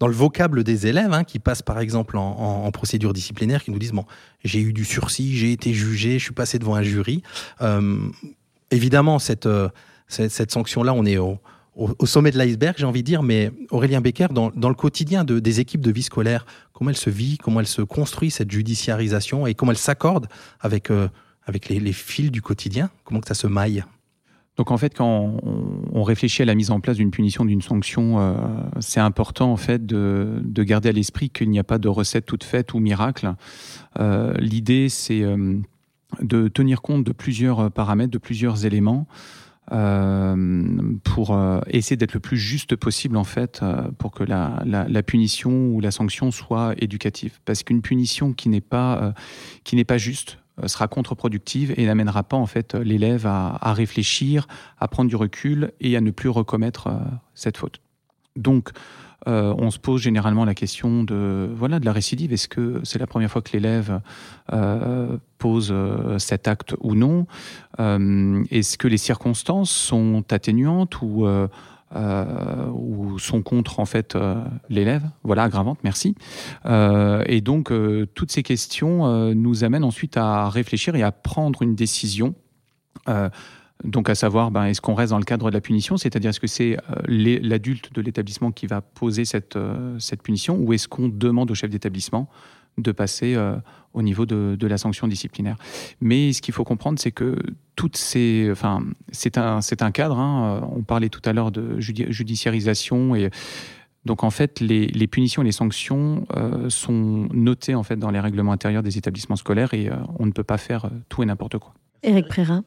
dans 0.00 0.06
le 0.06 0.14
vocable 0.14 0.64
des 0.64 0.86
élèves 0.86 1.12
hein, 1.12 1.24
qui 1.24 1.38
passent 1.38 1.62
par 1.62 1.78
exemple 1.80 2.16
en, 2.16 2.70
procédure 2.72 3.12
disciplinaire, 3.12 3.62
qui 3.62 3.70
nous 3.70 3.78
disent, 3.78 3.92
bon, 3.92 4.04
j'ai 4.44 4.60
eu 4.60 4.72
du 4.72 4.84
sursis, 4.84 5.36
j'ai 5.36 5.52
été 5.52 5.72
jugé, 5.72 6.18
je 6.18 6.24
suis 6.24 6.34
passé 6.34 6.58
devant 6.58 6.74
un 6.74 6.82
jury. 6.82 7.22
Euh, 7.60 7.98
évidemment, 8.70 9.18
cette, 9.18 9.46
euh, 9.46 9.68
cette, 10.08 10.30
cette 10.30 10.50
sanction-là, 10.50 10.92
on 10.92 11.04
est 11.04 11.18
au 11.18 11.38
sommet 12.06 12.30
de 12.30 12.38
l'iceberg, 12.38 12.76
j'ai 12.78 12.86
envie 12.86 13.02
de 13.02 13.06
dire, 13.06 13.22
mais 13.22 13.50
Aurélien 13.70 14.00
Becker, 14.00 14.28
dans, 14.30 14.50
le 14.50 14.74
quotidien 14.74 15.24
de, 15.24 15.40
des 15.40 15.60
équipes 15.60 15.80
de 15.80 15.90
vie 15.90 16.02
scolaire, 16.02 16.46
comment 16.72 16.90
elle 16.90 16.96
se 16.96 17.10
vit, 17.10 17.36
comment 17.38 17.60
elle 17.60 17.66
se 17.66 17.82
construit, 17.82 18.30
cette 18.30 18.50
judiciarisation, 18.50 19.46
et 19.46 19.54
comment 19.54 19.72
elle 19.72 19.78
s'accorde 19.78 20.28
avec, 20.60 20.90
avec 21.46 21.68
les, 21.68 21.92
fils 21.92 22.30
du 22.30 22.42
quotidien 22.42 22.90
Comment 23.04 23.20
que 23.20 23.28
ça 23.28 23.34
se 23.34 23.46
maille? 23.46 23.84
Donc 24.56 24.70
en 24.70 24.76
fait, 24.76 24.96
quand 24.96 25.36
on, 25.92 26.02
réfléchit 26.04 26.42
à 26.42 26.44
la 26.44 26.54
mise 26.54 26.70
en 26.70 26.78
place 26.78 26.96
d'une 26.96 27.10
punition, 27.10 27.44
d'une 27.44 27.62
sanction, 27.62 28.20
euh, 28.20 28.34
c'est 28.78 29.00
important 29.00 29.50
en 29.50 29.56
fait 29.56 29.84
de, 29.84 30.42
garder 30.58 30.90
à 30.90 30.92
l'esprit 30.92 31.30
qu'il 31.30 31.50
n'y 31.50 31.58
a 31.58 31.64
pas 31.64 31.78
de 31.78 31.88
recette 31.88 32.24
toute 32.24 32.44
faite 32.44 32.72
ou 32.72 32.78
miracle. 32.78 33.34
Euh, 33.98 34.32
l'idée, 34.38 34.88
c'est 34.88 35.24
de 36.20 36.48
tenir 36.48 36.82
compte 36.82 37.02
de 37.02 37.12
plusieurs 37.12 37.72
paramètres, 37.72 38.12
de 38.12 38.18
plusieurs 38.18 38.64
éléments. 38.64 39.08
Euh, 39.72 40.94
pour 41.04 41.34
euh, 41.34 41.60
essayer 41.68 41.96
d'être 41.96 42.12
le 42.12 42.20
plus 42.20 42.36
juste 42.36 42.76
possible 42.76 43.16
en 43.16 43.24
fait 43.24 43.60
euh, 43.62 43.90
pour 43.96 44.10
que 44.10 44.22
la, 44.22 44.62
la, 44.66 45.02
punition 45.02 45.68
ou 45.68 45.80
la 45.80 45.90
sanction 45.90 46.30
soit 46.30 46.74
éducative 46.76 47.38
parce 47.46 47.62
qu'une 47.62 47.80
punition 47.80 48.34
qui 48.34 48.50
n'est 48.50 48.60
pas 48.60 49.14
qui 49.64 49.74
n'est 49.76 49.86
pas 49.86 49.96
juste 49.96 50.36
sera 50.66 50.88
contre-productive 50.88 51.74
et 51.76 51.86
n'amènera 51.86 52.22
pas 52.22 52.36
en 52.36 52.46
fait 52.46 52.74
l'élève 52.74 53.26
à, 53.26 53.72
réfléchir, 53.72 54.46
à 54.78 54.88
prendre 54.88 55.08
du 55.08 55.16
recul 55.16 55.72
et 55.80 55.96
à 55.96 56.00
ne 56.00 56.10
plus 56.10 56.28
recommettre 56.28 56.90
cette 57.34 57.56
faute. 57.56 57.80
Donc 58.36 58.70
euh, 59.26 59.54
on 59.56 59.70
se 59.70 59.78
pose 59.78 60.02
généralement 60.02 60.44
la 60.44 60.54
question 60.54 61.02
de 61.02 61.48
voilà 61.54 61.80
de 61.80 61.84
la 61.84 61.92
récidive. 61.92 62.32
Est-ce 62.32 62.48
que 62.48 62.80
c'est 62.84 62.98
la 62.98 63.06
première 63.06 63.30
fois 63.30 63.42
que 63.42 63.52
l'élève 63.52 64.00
euh, 64.52 65.16
pose 65.38 65.70
euh, 65.72 66.18
cet 66.18 66.46
acte 66.46 66.74
ou 66.80 66.94
non? 66.94 67.26
Est-ce 67.78 68.76
que 68.76 68.88
les 68.88 68.98
circonstances 68.98 69.70
sont 69.70 70.24
atténuantes 70.30 71.00
ou 71.02 71.26
ou 71.94 73.18
sont 73.18 73.42
contre 73.42 73.80
en 73.80 73.84
fait 73.84 74.16
l'élève, 74.68 75.02
voilà 75.22 75.44
aggravantes, 75.44 75.78
merci. 75.84 76.14
et 76.66 77.40
donc 77.40 77.72
toutes 78.14 78.32
ces 78.32 78.42
questions 78.42 79.34
nous 79.34 79.64
amènent 79.64 79.84
ensuite 79.84 80.16
à 80.16 80.48
réfléchir 80.48 80.96
et 80.96 81.02
à 81.02 81.12
prendre 81.12 81.62
une 81.62 81.74
décision 81.74 82.34
donc, 83.82 84.08
à 84.08 84.14
savoir, 84.14 84.50
ben, 84.50 84.64
est-ce 84.64 84.80
qu'on 84.80 84.94
reste 84.94 85.10
dans 85.10 85.18
le 85.18 85.24
cadre 85.24 85.50
de 85.50 85.54
la 85.54 85.60
punition, 85.60 85.96
c'est-à-dire 85.96 86.30
est-ce 86.30 86.40
que 86.40 86.46
c'est 86.46 86.76
euh, 86.76 87.38
l'adulte 87.42 87.92
de 87.92 88.00
l'établissement 88.00 88.52
qui 88.52 88.66
va 88.66 88.80
poser 88.80 89.24
cette, 89.24 89.56
euh, 89.56 89.98
cette 89.98 90.22
punition, 90.22 90.56
ou 90.56 90.72
est-ce 90.72 90.88
qu'on 90.88 91.08
demande 91.08 91.50
au 91.50 91.54
chef 91.54 91.70
d'établissement 91.70 92.28
de 92.78 92.92
passer 92.92 93.34
euh, 93.34 93.56
au 93.92 94.02
niveau 94.02 94.26
de, 94.26 94.56
de, 94.58 94.66
la 94.66 94.78
sanction 94.78 95.06
disciplinaire. 95.08 95.56
Mais 96.00 96.32
ce 96.32 96.42
qu'il 96.42 96.54
faut 96.54 96.64
comprendre, 96.64 96.98
c'est 96.98 97.12
que 97.12 97.36
toutes 97.76 97.96
ces, 97.96 98.48
enfin, 98.50 98.82
c'est 99.12 99.38
un, 99.38 99.60
c'est 99.60 99.82
un 99.82 99.90
cadre. 99.90 100.18
Hein, 100.18 100.68
on 100.74 100.82
parlait 100.82 101.08
tout 101.08 101.22
à 101.24 101.32
l'heure 101.32 101.50
de 101.50 101.78
judiciarisation 101.78 103.14
et 103.14 103.30
donc 104.04 104.22
en 104.22 104.30
fait, 104.30 104.60
les, 104.60 104.86
les 104.88 105.06
punitions 105.06 105.42
et 105.42 105.46
les 105.46 105.52
sanctions 105.52 106.26
sont 106.68 107.28
notées 107.32 107.74
en 107.74 107.82
fait 107.82 107.96
dans 107.96 108.10
les 108.10 108.20
règlements 108.20 108.52
intérieurs 108.52 108.82
des 108.82 108.98
établissements 108.98 109.36
scolaires 109.36 109.72
et 109.72 109.90
on 110.18 110.26
ne 110.26 110.32
peut 110.32 110.44
pas 110.44 110.58
faire 110.58 110.90
tout 111.08 111.22
et 111.22 111.26
n'importe 111.26 111.58
quoi. 111.58 111.72
Éric 112.02 112.28
Prérin. 112.28 112.64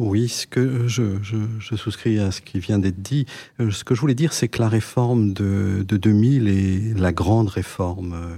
Oui, 0.00 0.28
ce 0.28 0.46
que 0.46 0.86
je, 0.86 1.20
je, 1.22 1.74
souscris 1.74 2.20
à 2.20 2.30
ce 2.30 2.40
qui 2.40 2.60
vient 2.60 2.78
d'être 2.78 3.02
dit. 3.02 3.26
Euh, 3.58 3.72
ce 3.72 3.82
que 3.82 3.96
je 3.96 4.00
voulais 4.00 4.14
dire, 4.14 4.32
c'est 4.32 4.46
que 4.46 4.60
la 4.60 4.68
réforme 4.68 5.32
de, 5.32 5.84
de 5.86 5.96
2000 5.96 6.48
est 6.48 6.96
la 6.96 7.12
grande 7.12 7.48
réforme 7.48 8.12
euh, 8.14 8.36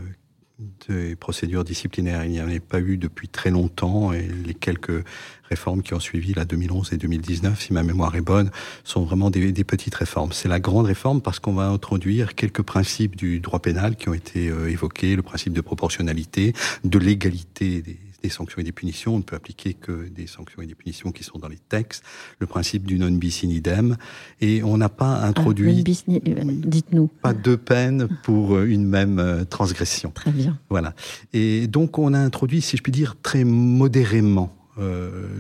des 0.88 1.16
procédures 1.16 1.64
disciplinaires. 1.64 2.24
Il 2.24 2.30
n'y 2.30 2.40
en 2.40 2.46
avait 2.46 2.60
pas 2.60 2.80
eu 2.80 2.96
depuis 2.96 3.28
très 3.28 3.50
longtemps 3.50 4.12
et 4.12 4.22
les 4.22 4.54
quelques 4.54 5.04
réformes 5.48 5.82
qui 5.82 5.94
ont 5.94 6.00
suivi, 6.00 6.32
la 6.34 6.44
2011 6.44 6.92
et 6.92 6.96
2019, 6.96 7.60
si 7.60 7.72
ma 7.72 7.82
mémoire 7.82 8.14
est 8.14 8.20
bonne, 8.20 8.50
sont 8.84 9.04
vraiment 9.04 9.30
des, 9.30 9.52
des 9.52 9.64
petites 9.64 9.94
réformes. 9.94 10.32
C'est 10.32 10.48
la 10.48 10.60
grande 10.60 10.86
réforme 10.86 11.20
parce 11.20 11.38
qu'on 11.38 11.54
va 11.54 11.66
introduire 11.68 12.34
quelques 12.34 12.62
principes 12.62 13.16
du 13.16 13.40
droit 13.40 13.60
pénal 13.60 13.96
qui 13.96 14.08
ont 14.08 14.14
été 14.14 14.48
euh, 14.48 14.70
évoqués, 14.70 15.16
le 15.16 15.22
principe 15.22 15.52
de 15.52 15.60
proportionnalité, 15.60 16.52
de 16.84 16.98
l'égalité 16.98 17.82
des 17.82 17.98
des 18.22 18.28
sanctions 18.28 18.60
et 18.60 18.64
des 18.64 18.72
punitions. 18.72 19.14
On 19.14 19.18
ne 19.18 19.22
peut 19.22 19.36
appliquer 19.36 19.74
que 19.74 20.08
des 20.08 20.26
sanctions 20.26 20.62
et 20.62 20.66
des 20.66 20.74
punitions 20.74 21.12
qui 21.12 21.24
sont 21.24 21.38
dans 21.38 21.48
les 21.48 21.58
textes. 21.58 22.02
Le 22.38 22.46
principe 22.46 22.86
du 22.86 22.98
non 22.98 23.10
bis 23.10 23.44
in 23.44 23.48
idem. 23.48 23.96
Et 24.40 24.62
on 24.62 24.76
n'a 24.76 24.88
pas 24.88 25.14
ah, 25.14 25.26
introduit. 25.26 25.84
Euh, 26.08 26.44
dites-nous. 26.44 27.08
Pas 27.22 27.34
deux 27.34 27.56
peines 27.56 28.08
pour 28.22 28.54
euh, 28.56 28.66
une 28.66 28.86
même 28.86 29.18
euh, 29.18 29.44
transgression. 29.44 30.10
Très 30.10 30.30
bien. 30.30 30.58
Voilà. 30.68 30.94
Et 31.32 31.66
donc 31.66 31.98
on 31.98 32.14
a 32.14 32.18
introduit, 32.18 32.60
si 32.60 32.76
je 32.76 32.82
puis 32.82 32.92
dire, 32.92 33.16
très 33.22 33.44
modérément 33.44 34.56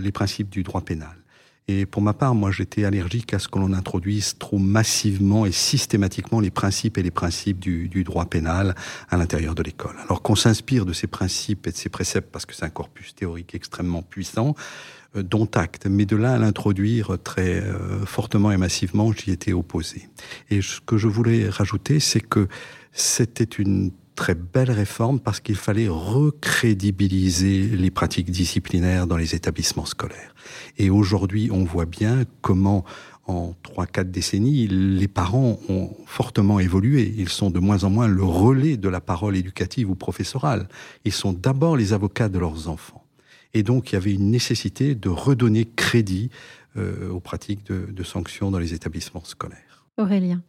les 0.02 0.12
principes 0.12 0.50
du 0.50 0.62
droit 0.62 0.82
pénal. 0.82 1.19
Et 1.70 1.86
pour 1.86 2.02
ma 2.02 2.14
part, 2.14 2.34
moi, 2.34 2.50
j'étais 2.50 2.84
allergique 2.84 3.32
à 3.32 3.38
ce 3.38 3.46
que 3.46 3.60
l'on 3.60 3.72
introduise 3.72 4.36
trop 4.38 4.58
massivement 4.58 5.46
et 5.46 5.52
systématiquement 5.52 6.40
les 6.40 6.50
principes 6.50 6.98
et 6.98 7.02
les 7.02 7.12
principes 7.12 7.60
du, 7.60 8.02
droit 8.02 8.24
pénal 8.24 8.74
à 9.08 9.16
l'intérieur 9.16 9.54
de 9.54 9.62
l'école. 9.62 9.94
Alors 10.04 10.20
qu'on 10.20 10.34
s'inspire 10.34 10.84
de 10.84 10.92
ces 10.92 11.06
principes 11.06 11.68
et 11.68 11.70
de 11.70 11.76
ces 11.76 11.88
préceptes 11.88 12.28
parce 12.32 12.44
que 12.44 12.54
c'est 12.56 12.64
un 12.64 12.70
corpus 12.70 13.14
théorique 13.14 13.54
extrêmement 13.54 14.02
puissant, 14.02 14.56
euh, 15.14 15.22
dont 15.22 15.48
acte. 15.54 15.86
Mais 15.86 16.06
de 16.06 16.16
là 16.16 16.34
à 16.34 16.38
l'introduire 16.38 17.16
très 17.22 17.60
euh, 17.60 18.04
fortement 18.04 18.50
et 18.50 18.56
massivement, 18.56 19.12
j'y 19.12 19.30
étais 19.30 19.52
opposé. 19.52 20.08
Et 20.50 20.62
ce 20.62 20.80
que 20.80 20.96
je 20.96 21.06
voulais 21.06 21.48
rajouter, 21.48 22.00
c'est 22.00 22.20
que 22.20 22.48
c'était 22.92 23.44
une 23.44 23.92
très 24.14 24.34
belle 24.34 24.70
réforme 24.70 25.20
parce 25.20 25.40
qu'il 25.40 25.56
fallait 25.56 25.88
recrédibiliser 25.88 27.62
les 27.62 27.90
pratiques 27.90 28.30
disciplinaires 28.30 29.06
dans 29.06 29.16
les 29.16 29.34
établissements 29.34 29.86
scolaires. 29.86 30.34
Et 30.78 30.90
aujourd'hui, 30.90 31.50
on 31.52 31.64
voit 31.64 31.86
bien 31.86 32.24
comment 32.40 32.84
en 33.26 33.54
trois, 33.62 33.86
quatre 33.86 34.10
décennies, 34.10 34.66
les 34.66 35.08
parents 35.08 35.60
ont 35.68 35.90
fortement 36.06 36.58
évolué. 36.58 37.14
Ils 37.16 37.28
sont 37.28 37.50
de 37.50 37.60
moins 37.60 37.84
en 37.84 37.90
moins 37.90 38.08
le 38.08 38.24
relais 38.24 38.76
de 38.76 38.88
la 38.88 39.00
parole 39.00 39.36
éducative 39.36 39.88
ou 39.88 39.94
professorale. 39.94 40.68
Ils 41.04 41.12
sont 41.12 41.32
d'abord 41.32 41.76
les 41.76 41.92
avocats 41.92 42.28
de 42.28 42.38
leurs 42.38 42.68
enfants. 42.68 43.04
Et 43.54 43.62
donc, 43.62 43.90
il 43.90 43.94
y 43.94 43.96
avait 43.96 44.14
une 44.14 44.30
nécessité 44.30 44.94
de 44.94 45.08
redonner 45.08 45.64
crédit 45.64 46.30
euh, 46.76 47.10
aux 47.10 47.20
pratiques 47.20 47.66
de 47.70 48.02
sanctions 48.02 48.50
dans 48.50 48.58
les 48.58 48.74
établissements 48.74 49.24
scolaires. 49.24 49.69
Aurélien. 49.96 50.42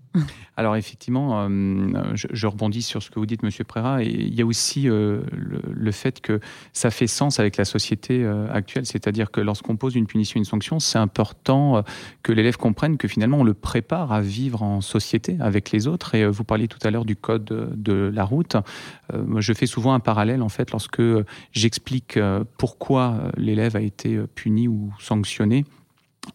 Alors 0.58 0.75
effectivement, 0.75 1.47
euh, 1.49 2.13
je, 2.13 2.47
rebondis 2.47 2.82
sur 2.82 3.01
ce 3.01 3.10
que 3.10 3.19
vous 3.19 3.25
dites, 3.25 3.43
Monsieur 3.43 3.63
Préra, 3.63 4.04
et 4.04 4.08
il 4.08 4.36
y 4.36 4.41
a 4.41 4.45
aussi 4.45 4.89
euh, 4.89 5.21
le, 5.32 5.91
fait 5.91 6.19
que 6.19 6.39
ça 6.73 6.91
fait 6.91 7.08
sens 7.08 7.39
avec 7.39 7.56
la 7.56 7.63
société 7.63 8.23
euh, 8.23 8.51
actuelle, 8.51 8.86
c'est-à-dire 8.86 9.32
que 9.32 9.39
lorsqu'on 9.39 9.77
pose 9.77 9.95
une 9.95 10.08
punition, 10.08 10.38
une 10.38 10.45
sanction, 10.45 10.80
c'est 10.80 10.97
important 10.97 11.84
que 12.23 12.34
l'élève 12.34 12.58
comprenne 12.58 12.97
que 12.97 13.08
finalement 13.08 13.38
on 13.39 13.43
le 13.43 13.54
prépare 13.54 14.12
à 14.12 14.21
vivre 14.21 14.63
en 14.63 14.82
société 14.82 15.38
avec 15.39 15.71
les 15.71 15.88
autres. 15.88 16.13
Et 16.15 16.27
vous 16.27 16.43
parliez 16.43 16.67
tout 16.67 16.80
à 16.84 16.91
l'heure 16.91 17.06
du 17.06 17.15
code 17.15 17.73
de 17.75 18.12
la 18.13 18.23
route. 18.25 18.58
je 19.38 19.54
fais 19.54 19.65
souvent 19.65 19.93
un 19.93 19.99
parallèle 19.99 20.41
en 20.41 20.49
fait 20.49 20.71
lorsque 20.71 21.01
j'explique 21.54 22.19
pourquoi 22.58 23.32
l'élève 23.38 23.75
a 23.75 23.82
été 23.82 24.19
puni 24.36 24.67
ou 24.67 24.93
sanctionné 24.99 25.65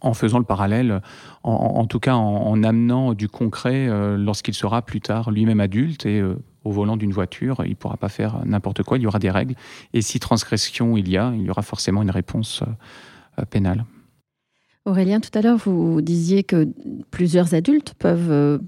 en 0.01 0.14
faisant 0.14 0.38
le 0.38 0.44
parallèle, 0.44 1.01
en, 1.42 1.87
tout 1.87 2.01
cas 2.01 2.14
en, 2.14 2.62
amenant 2.62 3.14
du 3.14 3.29
concret 3.29 3.88
euh, 3.88 4.16
lorsqu'il 4.16 4.55
sera 4.55 4.83
plus 4.83 5.01
tard 5.01 5.31
lui-même 5.31 5.61
adulte 5.61 6.07
et 6.07 6.20
euh, 6.20 6.37
au 6.64 6.72
volant 6.72 6.96
d'une 6.96 7.12
voiture, 7.12 7.62
il 7.64 7.70
ne 7.70 7.75
pourra 7.75 7.96
pas 7.96 8.09
faire 8.09 8.40
n'importe 8.44 8.83
quoi, 8.83 8.99
il 8.99 9.03
y 9.03 9.07
aura 9.07 9.20
des 9.20 9.31
règles. 9.31 9.55
Et 9.92 10.03
si 10.03 10.18
transgression 10.18 10.96
il 10.96 11.09
y 11.09 11.16
a, 11.16 11.33
il 11.35 11.42
y 11.42 11.51
aura 11.51 11.62
forcément 11.62 12.03
une 12.03 12.11
réponse 12.11 12.62
euh, 13.38 13.44
pénale. 13.44 13.85
Aurélien, 14.85 15.20
tout 15.20 15.37
à 15.37 15.42
l'heure, 15.42 15.57
vous 15.57 16.01
disiez 16.01 16.44
que 16.44 16.68
plusieurs 17.11 17.55
adultes 17.55 17.94
peuvent 17.99 18.61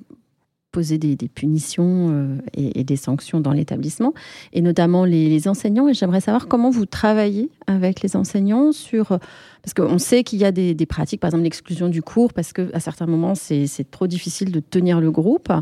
poser 0.70 0.98
des, 0.98 1.16
punitions 1.28 2.38
et, 2.54 2.84
des 2.84 2.96
sanctions 2.96 3.40
dans 3.40 3.52
l'établissement, 3.52 4.12
et 4.52 4.60
notamment 4.60 5.04
les 5.04 5.48
enseignants. 5.48 5.88
Et 5.88 5.94
j'aimerais 5.94 6.20
savoir 6.20 6.46
comment 6.46 6.70
vous 6.70 6.86
travaillez 6.86 7.50
avec 7.66 8.02
les 8.02 8.16
enseignants 8.16 8.72
sur 8.72 9.18
parce 9.62 9.74
qu'on 9.86 9.98
sait 9.98 10.24
qu'il 10.24 10.38
y 10.38 10.44
a 10.44 10.52
des, 10.52 10.74
pratiques, 10.86 11.20
par 11.20 11.28
exemple 11.28 11.44
l'exclusion 11.44 11.88
du 11.88 12.00
cours, 12.00 12.32
parce 12.32 12.54
qu'à 12.54 12.80
certains 12.80 13.06
moments, 13.06 13.34
c'est 13.34 13.90
trop 13.90 14.06
difficile 14.06 14.50
de 14.50 14.60
tenir 14.60 15.00
le 15.00 15.10
groupe. 15.10 15.52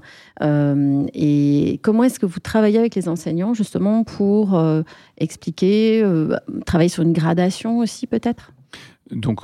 Euh, 0.42 1.04
et 1.12 1.80
comment 1.82 2.04
est-ce 2.04 2.20
que 2.20 2.26
vous 2.26 2.38
travaillez 2.38 2.78
avec 2.78 2.94
les 2.94 3.08
enseignants, 3.08 3.52
justement, 3.54 4.04
pour 4.04 4.54
euh, 4.54 4.82
expliquer, 5.18 6.02
euh, 6.04 6.36
travailler 6.66 6.88
sur 6.88 7.02
une 7.02 7.12
gradation 7.12 7.78
aussi, 7.78 8.06
peut-être? 8.06 8.52
Donc 9.10 9.40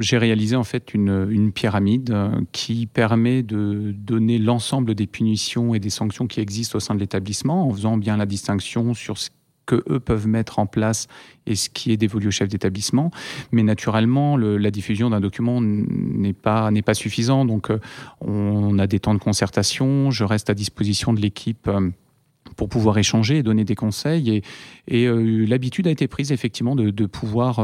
j'ai 0.00 0.18
réalisé 0.18 0.56
en 0.56 0.64
fait 0.64 0.94
une, 0.94 1.52
pyramide 1.52 2.16
qui 2.52 2.86
permet 2.86 3.42
de 3.42 3.92
donner 3.96 4.38
l'ensemble 4.38 4.94
des 4.94 5.06
punitions 5.06 5.74
et 5.74 5.78
des 5.78 5.90
sanctions 5.90 6.26
qui 6.26 6.40
existent 6.40 6.76
au 6.76 6.80
sein 6.80 6.94
de 6.94 7.00
l'établissement 7.00 7.68
en 7.68 7.72
faisant 7.72 7.96
bien 7.96 8.16
la 8.16 8.26
distinction 8.26 8.94
sur 8.94 9.18
ce 9.18 9.30
que 9.66 9.82
eux 9.88 10.00
peuvent 10.00 10.26
mettre 10.26 10.58
en 10.58 10.66
place 10.66 11.06
et 11.46 11.54
ce 11.54 11.68
qui 11.68 11.92
est 11.92 11.96
dévolu 11.96 12.28
au 12.28 12.30
chef 12.30 12.48
d'établissement. 12.48 13.10
Mais 13.52 13.62
naturellement, 13.62 14.36
la 14.36 14.70
diffusion 14.70 15.10
d'un 15.10 15.20
document 15.20 15.60
n'est 15.60 16.32
pas 16.32 16.70
n'est 16.70 16.82
pas 16.82 16.94
suffisant. 16.94 17.44
Donc, 17.44 17.70
euh, 17.70 17.78
on 18.20 18.78
a 18.78 18.86
des 18.86 19.00
temps 19.00 19.14
de 19.14 19.18
concertation. 19.18 20.10
Je 20.10 20.24
reste 20.24 20.50
à 20.50 20.54
disposition 20.54 21.12
de 21.12 21.20
l'équipe. 21.20 21.68
Euh, 22.46 22.50
pour 22.56 22.68
pouvoir 22.68 22.98
échanger 22.98 23.38
et 23.38 23.42
donner 23.42 23.64
des 23.64 23.74
conseils. 23.74 24.30
Et, 24.30 24.42
et 24.86 25.06
euh, 25.06 25.44
l'habitude 25.46 25.86
a 25.86 25.90
été 25.90 26.06
prise 26.08 26.30
effectivement 26.30 26.76
de, 26.76 27.06
pouvoir 27.06 27.60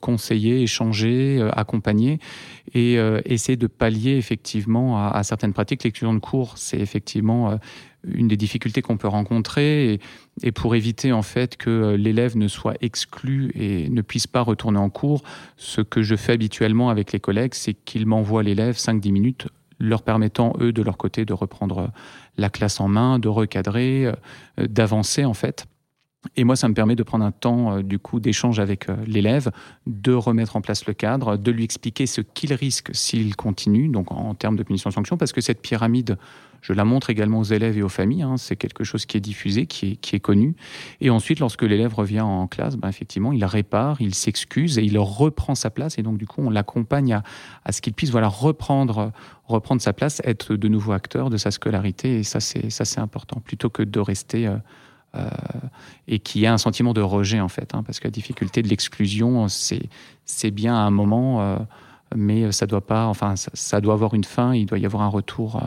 conseiller, 0.00 0.62
échanger, 0.62 1.46
accompagner 1.52 2.18
et 2.74 2.96
essayer 3.24 3.56
de 3.56 3.66
pallier 3.66 4.16
effectivement 4.16 4.98
à, 4.98 5.22
certaines 5.22 5.52
pratiques. 5.52 5.84
L'exclusion 5.84 6.14
de 6.14 6.18
cours, 6.18 6.56
c'est 6.56 6.78
effectivement 6.78 7.58
une 8.06 8.28
des 8.28 8.36
difficultés 8.36 8.82
qu'on 8.82 8.96
peut 8.96 9.08
rencontrer 9.08 10.00
et, 10.42 10.52
pour 10.52 10.74
éviter 10.74 11.12
en 11.12 11.22
fait 11.22 11.56
que 11.56 11.70
euh, 11.70 11.96
l'élève 11.96 12.36
ne 12.36 12.48
soit 12.48 12.74
exclu 12.80 13.52
et 13.54 13.88
ne 13.88 14.02
puisse 14.02 14.26
pas 14.26 14.42
retourner 14.42 14.78
en 14.78 14.90
cours, 14.90 15.22
ce 15.56 15.80
que 15.80 16.02
je 16.02 16.14
fais 16.14 16.32
habituellement 16.32 16.90
avec 16.90 17.12
les 17.12 17.20
collègues, 17.20 17.54
c'est 17.54 17.74
qu'ils 17.74 18.06
m'envoient 18.06 18.42
l'élève 18.42 18.76
5-10 18.76 19.12
minutes 19.12 19.48
leur 19.78 20.02
permettant, 20.02 20.52
eux, 20.60 20.72
de 20.72 20.82
leur 20.82 20.96
côté, 20.96 21.24
de 21.24 21.32
reprendre 21.32 21.90
la 22.36 22.50
classe 22.50 22.80
en 22.80 22.88
main, 22.88 23.18
de 23.18 23.28
recadrer, 23.28 24.06
euh, 24.06 24.14
d'avancer, 24.58 25.24
en 25.24 25.34
fait. 25.34 25.66
Et 26.36 26.44
moi, 26.44 26.56
ça 26.56 26.68
me 26.68 26.74
permet 26.74 26.96
de 26.96 27.02
prendre 27.02 27.24
un 27.24 27.32
temps, 27.32 27.76
euh, 27.76 27.82
du 27.82 27.98
coup, 27.98 28.20
d'échange 28.20 28.58
avec 28.58 28.88
l'élève, 29.06 29.50
de 29.86 30.12
remettre 30.12 30.56
en 30.56 30.60
place 30.60 30.86
le 30.86 30.94
cadre, 30.94 31.36
de 31.36 31.50
lui 31.50 31.64
expliquer 31.64 32.06
ce 32.06 32.20
qu'il 32.20 32.52
risque 32.52 32.90
s'il 32.94 33.36
continue, 33.36 33.88
donc 33.88 34.10
en 34.10 34.34
termes 34.34 34.56
de 34.56 34.62
punition-sanction, 34.62 35.16
parce 35.16 35.32
que 35.32 35.40
cette 35.40 35.62
pyramide 35.62 36.16
je 36.66 36.72
la 36.72 36.84
montre 36.84 37.10
également 37.10 37.38
aux 37.38 37.44
élèves 37.44 37.78
et 37.78 37.82
aux 37.82 37.88
familles. 37.88 38.22
Hein. 38.22 38.36
C'est 38.36 38.56
quelque 38.56 38.82
chose 38.82 39.06
qui 39.06 39.16
est 39.16 39.20
diffusé, 39.20 39.66
qui 39.66 39.98
est, 40.12 40.20
connu. 40.20 40.56
Et 41.00 41.10
ensuite, 41.10 41.38
lorsque 41.38 41.62
l'élève 41.62 41.94
revient 41.94 42.22
en 42.22 42.48
classe, 42.48 42.76
ben 42.76 42.88
effectivement, 42.88 43.32
il 43.32 43.44
répare, 43.44 44.00
il 44.00 44.16
s'excuse 44.16 44.76
et 44.78 44.82
il 44.82 44.98
reprend 44.98 45.54
sa 45.54 45.70
place. 45.70 45.96
Et 45.98 46.02
donc, 46.02 46.18
du 46.18 46.26
coup, 46.26 46.42
on 46.42 46.50
l'accompagne 46.50 47.20
à, 47.64 47.72
ce 47.72 47.80
qu'il 47.80 47.92
puisse 47.92 48.10
voilà, 48.10 48.26
reprendre, 48.26 49.12
sa 49.78 49.92
place, 49.92 50.20
être 50.24 50.56
de 50.56 50.66
nouveau 50.66 50.90
acteur 50.90 51.30
de 51.30 51.36
sa 51.36 51.52
scolarité. 51.52 52.18
Et 52.18 52.22
ça, 52.24 52.40
c'est, 52.40 52.68
ça, 52.70 52.84
c'est 52.84 53.00
important, 53.00 53.40
plutôt 53.40 53.70
que 53.70 53.84
de 53.84 54.00
rester. 54.00 54.48
Euh, 54.48 54.56
euh, 54.56 54.58
et 56.08 56.18
qui 56.18 56.46
a 56.46 56.52
un 56.52 56.58
sentiment 56.58 56.92
de 56.92 57.00
rejet 57.00 57.40
en 57.40 57.48
fait, 57.48 57.74
hein, 57.74 57.82
parce 57.82 58.00
que 58.00 58.06
la 58.06 58.10
difficulté 58.10 58.62
de 58.62 58.68
l'exclusion, 58.68 59.46
c'est 59.48 60.50
bien 60.50 60.74
à 60.74 60.80
un 60.80 60.90
moment, 60.90 61.40
euh, 61.42 61.56
mais 62.14 62.52
ça 62.52 62.66
doit 62.66 62.86
pas, 62.86 63.06
enfin 63.06 63.34
ça, 63.36 63.80
doit 63.80 63.94
avoir 63.94 64.14
une 64.14 64.24
fin, 64.24 64.54
il 64.54 64.66
doit 64.66 64.78
y 64.78 64.86
avoir 64.86 65.02
un 65.02 65.08
retour 65.08 65.60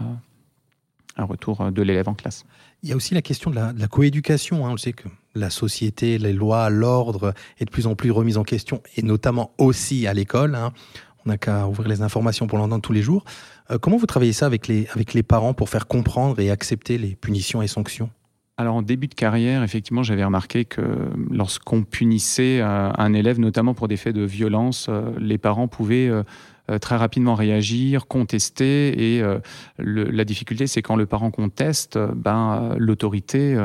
un 1.20 1.26
retour 1.26 1.62
euh, 1.62 1.72
de 1.72 1.82
l'élève 1.82 2.10
en 2.10 2.14
classe. 2.14 2.46
Il 2.82 2.90
y 2.90 2.94
a 2.94 2.96
aussi 2.96 3.14
la 3.14 3.22
question 3.22 3.52
de 3.52 3.56
la, 3.56 3.88
coéducation. 3.88 4.66
Hein. 4.66 4.72
On 4.72 4.78
sait 4.78 4.94
que 4.94 5.08
la 5.36 5.50
société, 5.50 6.18
les 6.18 6.34
lois, 6.34 6.70
l'ordre 6.70 7.34
est 7.60 7.66
de 7.66 7.70
plus 7.70 7.88
en 7.88 7.96
plus 7.96 8.12
remise 8.12 8.38
en 8.38 8.44
question, 8.44 8.82
et 8.96 9.02
notamment 9.02 9.52
aussi 9.58 10.08
à 10.08 10.14
l'école. 10.14 10.56
Hein. 10.56 10.72
On 11.26 11.30
n'a 11.30 11.38
qu'à 11.38 11.68
ouvrir 11.68 11.90
les 11.90 12.02
informations 12.02 12.48
pour 12.48 12.58
l'entendre 12.58 12.82
tous 12.82 12.94
les 12.94 13.02
jours. 13.02 13.26
Euh, 13.70 13.78
comment 13.78 13.98
vous 13.98 14.06
travaillez 14.06 14.34
ça 14.34 14.46
avec 14.46 14.68
les 14.68 15.24
parents 15.24 15.54
pour 15.54 15.70
faire 15.70 15.88
comprendre 15.88 16.40
et 16.40 16.50
accepter 16.50 16.98
les 16.98 17.16
punitions 17.16 17.62
et 17.62 17.68
sanctions? 17.68 18.10
Alors 18.60 18.76
en 18.76 18.82
début 18.82 19.08
de 19.08 19.14
carrière, 19.14 19.64
effectivement, 19.64 20.04
j'avais 20.04 20.26
remarqué 20.26 20.66
que 20.66 20.82
lorsqu'on 21.32 21.84
punissait 21.84 22.60
euh, 22.60 22.92
un 22.94 23.14
élève, 23.14 23.40
notamment 23.40 23.74
pour 23.74 23.88
des 23.88 23.96
faits 23.96 24.14
de 24.14 24.24
violence, 24.24 24.90
les 25.18 25.38
parents 25.38 25.70
pouvaient 25.70 26.12
très 26.82 26.98
rapidement 26.98 27.36
réagir, 27.36 28.06
contester. 28.06 29.16
Et 29.18 29.24
la 29.78 30.26
difficulté, 30.26 30.68
c'est 30.68 30.82
quand 30.82 30.98
le 30.98 31.06
parent 31.06 31.32
conteste, 31.32 31.98
ben, 31.98 32.76
l'autorité, 32.78 33.58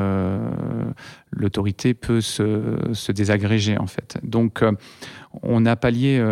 l'autorité 1.33 1.93
peut 1.93 2.21
se, 2.21 2.79
se, 2.93 3.11
désagréger 3.11 3.77
en 3.77 3.89
fait. 3.89 4.19
Donc, 4.23 4.65
on 5.43 5.67
a 5.67 5.75
pallié 5.75 6.25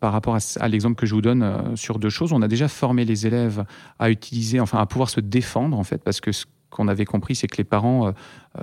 par 0.00 0.12
rapport 0.12 0.36
à, 0.36 0.68
l'exemple 0.68 0.96
que 0.96 1.06
je 1.06 1.14
vous 1.14 1.22
donne 1.22 1.76
sur 1.76 1.98
deux 2.00 2.10
choses. 2.10 2.32
On 2.32 2.42
a 2.42 2.48
déjà 2.48 2.68
formé 2.68 3.04
les 3.04 3.28
élèves 3.28 3.64
à 3.98 4.10
utiliser, 4.10 4.60
enfin 4.60 4.80
à 4.80 4.86
pouvoir 4.86 5.08
se 5.08 5.20
défendre 5.20 5.78
en 5.78 5.84
fait, 5.84 6.02
parce 6.02 6.20
que 6.20 6.32
ce 6.32 6.44
qu'on 6.72 6.88
avait 6.88 7.04
compris, 7.04 7.36
c'est 7.36 7.46
que 7.46 7.56
les 7.56 7.64
parents 7.64 8.12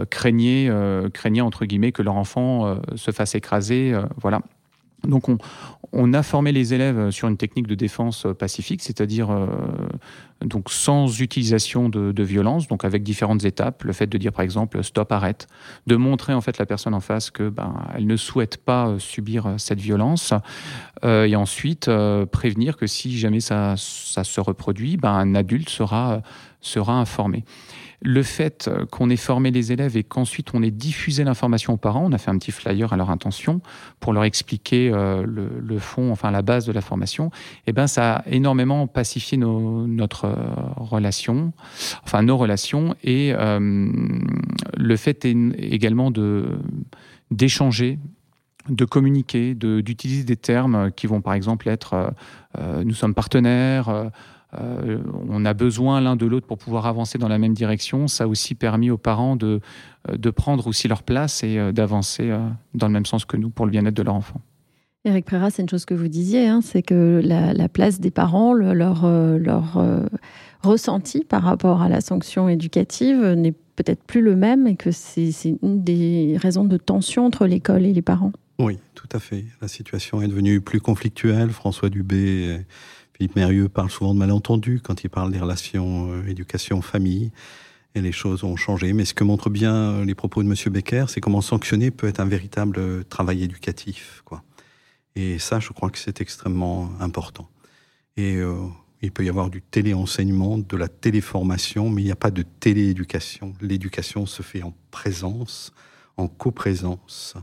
craignaient, 0.09 0.69
craignaient 1.13 1.41
entre 1.41 1.65
guillemets 1.65 1.91
que 1.91 2.01
leur 2.01 2.15
enfant 2.15 2.79
se 2.95 3.11
fasse 3.11 3.35
écraser, 3.35 3.93
voilà. 4.17 4.41
Donc 5.07 5.29
on, 5.93 6.13
a 6.13 6.23
formé 6.23 6.51
les 6.51 6.73
élèves 6.73 7.11
sur 7.11 7.27
une 7.29 7.37
technique 7.37 7.67
de 7.67 7.75
défense 7.75 8.27
pacifique, 8.37 8.81
c'est-à-dire 8.81 9.31
euh, 9.31 9.47
sans 10.67 11.21
utilisation 11.21 11.87
de, 11.87 12.23
violence, 12.23 12.67
donc 12.67 12.83
avec 12.83 13.01
différentes 13.01 13.45
étapes. 13.45 13.83
Le 13.83 13.93
fait 13.93 14.07
de 14.07 14.17
dire 14.17 14.33
par 14.33 14.43
exemple 14.43 14.83
stop, 14.83 15.11
arrête, 15.11 15.47
de 15.87 15.95
montrer 15.95 16.33
en 16.33 16.41
fait 16.41 16.57
la 16.57 16.65
personne 16.65 16.93
en 16.93 16.99
face 16.99 17.31
que 17.31 17.47
ben 17.47 17.73
elle 17.95 18.07
ne 18.07 18.17
souhaite 18.17 18.57
pas 18.57 18.87
euh, 18.87 18.99
subir 18.99 19.45
euh, 19.45 19.57
cette 19.57 19.79
violence, 19.79 20.33
et 21.03 21.35
ensuite 21.37 21.89
prévenir 22.31 22.75
que 22.75 22.85
si 22.85 23.17
jamais 23.17 23.39
ça, 23.39 23.75
se 23.77 24.41
reproduit, 24.41 24.97
ben 24.97 25.13
un 25.13 25.33
adulte 25.33 25.69
sera 25.69 26.21
informé 26.61 27.45
le 28.01 28.23
fait 28.23 28.69
qu'on 28.91 29.09
ait 29.09 29.17
formé 29.17 29.51
les 29.51 29.71
élèves 29.71 29.97
et 29.97 30.03
qu'ensuite 30.03 30.53
on 30.53 30.63
ait 30.63 30.71
diffusé 30.71 31.23
l'information 31.23 31.73
aux 31.73 31.77
parents, 31.77 32.05
on 32.05 32.11
a 32.13 32.17
fait 32.17 32.31
un 32.31 32.37
petit 32.37 32.51
flyer 32.51 32.93
à 32.93 32.97
leur 32.97 33.09
intention 33.09 33.61
pour 33.99 34.13
leur 34.13 34.23
expliquer 34.23 34.89
euh, 34.93 35.25
le, 35.25 35.79
fond, 35.79 36.11
enfin 36.11 36.31
la 36.31 36.41
base 36.41 36.65
de 36.65 36.71
la 36.71 36.81
formation, 36.81 37.31
eh 37.67 37.73
ben 37.73 37.87
ça 37.87 38.17
a 38.17 38.27
énormément 38.27 38.87
pacifié 38.87 39.37
notre 39.37 40.25
euh, 40.25 40.35
relation, 40.77 41.53
enfin 42.03 42.21
nos 42.21 42.37
relations 42.37 42.95
et 43.03 43.33
euh, 43.33 43.59
le 44.77 44.95
fait 44.95 45.25
également 45.25 46.11
de 46.11 46.57
d'échanger 47.31 47.99
de 48.69 48.85
communiquer, 48.85 49.55
d'utiliser 49.55 50.23
des 50.23 50.35
termes 50.35 50.91
qui 50.91 51.07
vont 51.07 51.21
par 51.21 51.33
exemple 51.33 51.69
être 51.69 52.13
nous 52.83 52.93
sommes 52.93 53.15
partenaires, 53.15 54.11
euh, 54.57 54.97
on 55.29 55.45
a 55.45 55.53
besoin 55.53 56.01
l'un 56.01 56.15
de 56.15 56.25
l'autre 56.25 56.47
pour 56.47 56.57
pouvoir 56.57 56.87
avancer 56.87 57.17
dans 57.17 57.27
la 57.27 57.37
même 57.37 57.53
direction. 57.53 58.07
Ça 58.07 58.23
a 58.23 58.27
aussi 58.27 58.55
permis 58.55 58.89
aux 58.89 58.97
parents 58.97 59.35
de, 59.35 59.59
euh, 60.09 60.17
de 60.17 60.29
prendre 60.31 60.65
aussi 60.67 60.87
leur 60.87 61.03
place 61.03 61.43
et 61.43 61.57
euh, 61.57 61.71
d'avancer 61.71 62.35
dans 62.73 62.87
le 62.87 62.93
même 62.93 63.05
sens 63.05 63.25
que 63.25 63.37
nous 63.37 63.49
pour 63.49 63.65
le 63.65 63.71
bien-être 63.71 63.95
de 63.95 64.03
leur 64.03 64.15
enfant. 64.15 64.41
Eric 65.05 65.25
Préra, 65.25 65.49
c'est 65.49 65.61
une 65.61 65.69
chose 65.69 65.85
que 65.85 65.93
vous 65.93 66.09
disiez, 66.09 66.47
hein, 66.47 66.59
c'est 66.61 66.81
que 66.81 67.21
la, 67.23 67.69
place 67.69 68.01
des 68.01 68.11
parents, 68.11 68.53
leur, 68.53 69.07
leur 69.07 69.81
ressenti 70.61 71.23
par 71.23 71.43
rapport 71.43 71.81
à 71.81 71.87
la 71.87 72.01
sanction 72.01 72.49
éducative 72.49 73.23
n'est 73.23 73.53
peut-être 73.77 74.03
plus 74.03 74.21
le 74.21 74.35
même 74.35 74.67
et 74.67 74.75
que 74.75 74.91
c'est 74.91 75.31
une 75.63 75.83
des 75.85 76.35
raisons 76.37 76.65
de 76.65 76.75
tension 76.75 77.25
entre 77.25 77.47
l'école 77.47 77.85
et 77.85 77.93
les 77.93 78.01
parents. 78.01 78.33
Oui, 78.59 78.77
tout 78.93 79.07
à 79.13 79.19
fait. 79.19 79.45
La 79.61 79.69
situation 79.69 80.21
est 80.21 80.27
devenue 80.27 80.59
plus 80.59 80.81
conflictuelle. 80.81 81.51
François 81.51 81.89
Dubé 81.89 82.59
Philippe 83.19 83.35
Mérieux 83.35 83.67
parle 83.67 83.89
souvent 83.89 84.13
de 84.13 84.19
malentendus 84.19 84.79
quand 84.81 85.03
il 85.03 85.09
parle 85.09 85.33
des 85.33 85.39
relations 85.39 86.09
euh, 86.09 86.25
éducation-famille. 86.25 87.33
Et 87.93 87.99
les 87.99 88.13
choses 88.13 88.45
ont 88.45 88.55
changé. 88.55 88.93
Mais 88.93 89.03
ce 89.03 89.13
que 89.13 89.25
montrent 89.25 89.49
bien 89.49 89.75
euh, 89.75 90.05
les 90.05 90.15
propos 90.15 90.41
de 90.41 90.47
M. 90.47 90.55
Becker, 90.71 91.03
c'est 91.09 91.19
comment 91.19 91.41
sanctionner 91.41 91.91
peut 91.91 92.07
être 92.07 92.21
un 92.21 92.25
véritable 92.25 92.79
euh, 92.79 93.03
travail 93.03 93.43
éducatif. 93.43 94.21
Quoi. 94.23 94.41
Et 95.17 95.37
ça, 95.37 95.59
je 95.59 95.73
crois 95.73 95.89
que 95.89 95.97
c'est 95.97 96.21
extrêmement 96.21 96.91
important. 97.01 97.49
Et 98.15 98.37
il 99.01 99.11
peut 99.11 99.23
y 99.23 99.29
avoir 99.29 99.49
du 99.49 99.61
téléenseignement, 99.61 100.57
de 100.57 100.77
la 100.77 100.87
téléformation, 100.87 101.89
mais 101.89 102.01
il 102.01 102.05
n'y 102.05 102.11
a 102.11 102.17
pas 102.17 102.31
de 102.31 102.43
télééducation. 102.43 103.53
L'éducation 103.61 104.25
se 104.25 104.43
fait 104.43 104.61
en 104.61 104.73
présence, 104.91 105.73
en 106.17 106.27
coprésence. 106.27 107.35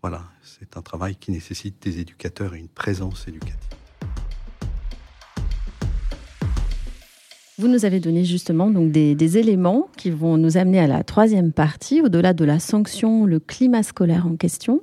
Voilà, 0.00 0.24
c'est 0.42 0.76
un 0.76 0.82
travail 0.82 1.16
qui 1.16 1.32
nécessite 1.32 1.82
des 1.82 1.98
éducateurs 1.98 2.54
et 2.54 2.58
une 2.58 2.68
présence 2.68 3.26
éducative. 3.28 3.71
Vous 7.62 7.68
nous 7.68 7.84
avez 7.84 8.00
donné 8.00 8.24
justement 8.24 8.70
donc 8.70 8.90
des, 8.90 9.38
éléments 9.38 9.86
qui 9.96 10.10
vont 10.10 10.36
nous 10.36 10.56
amener 10.56 10.80
à 10.80 10.88
la 10.88 11.04
troisième 11.04 11.52
partie, 11.52 12.02
au-delà 12.02 12.32
de 12.32 12.44
la 12.44 12.58
sanction, 12.58 13.24
le 13.24 13.38
climat 13.38 13.84
scolaire 13.84 14.26
en 14.26 14.34
question. 14.34 14.80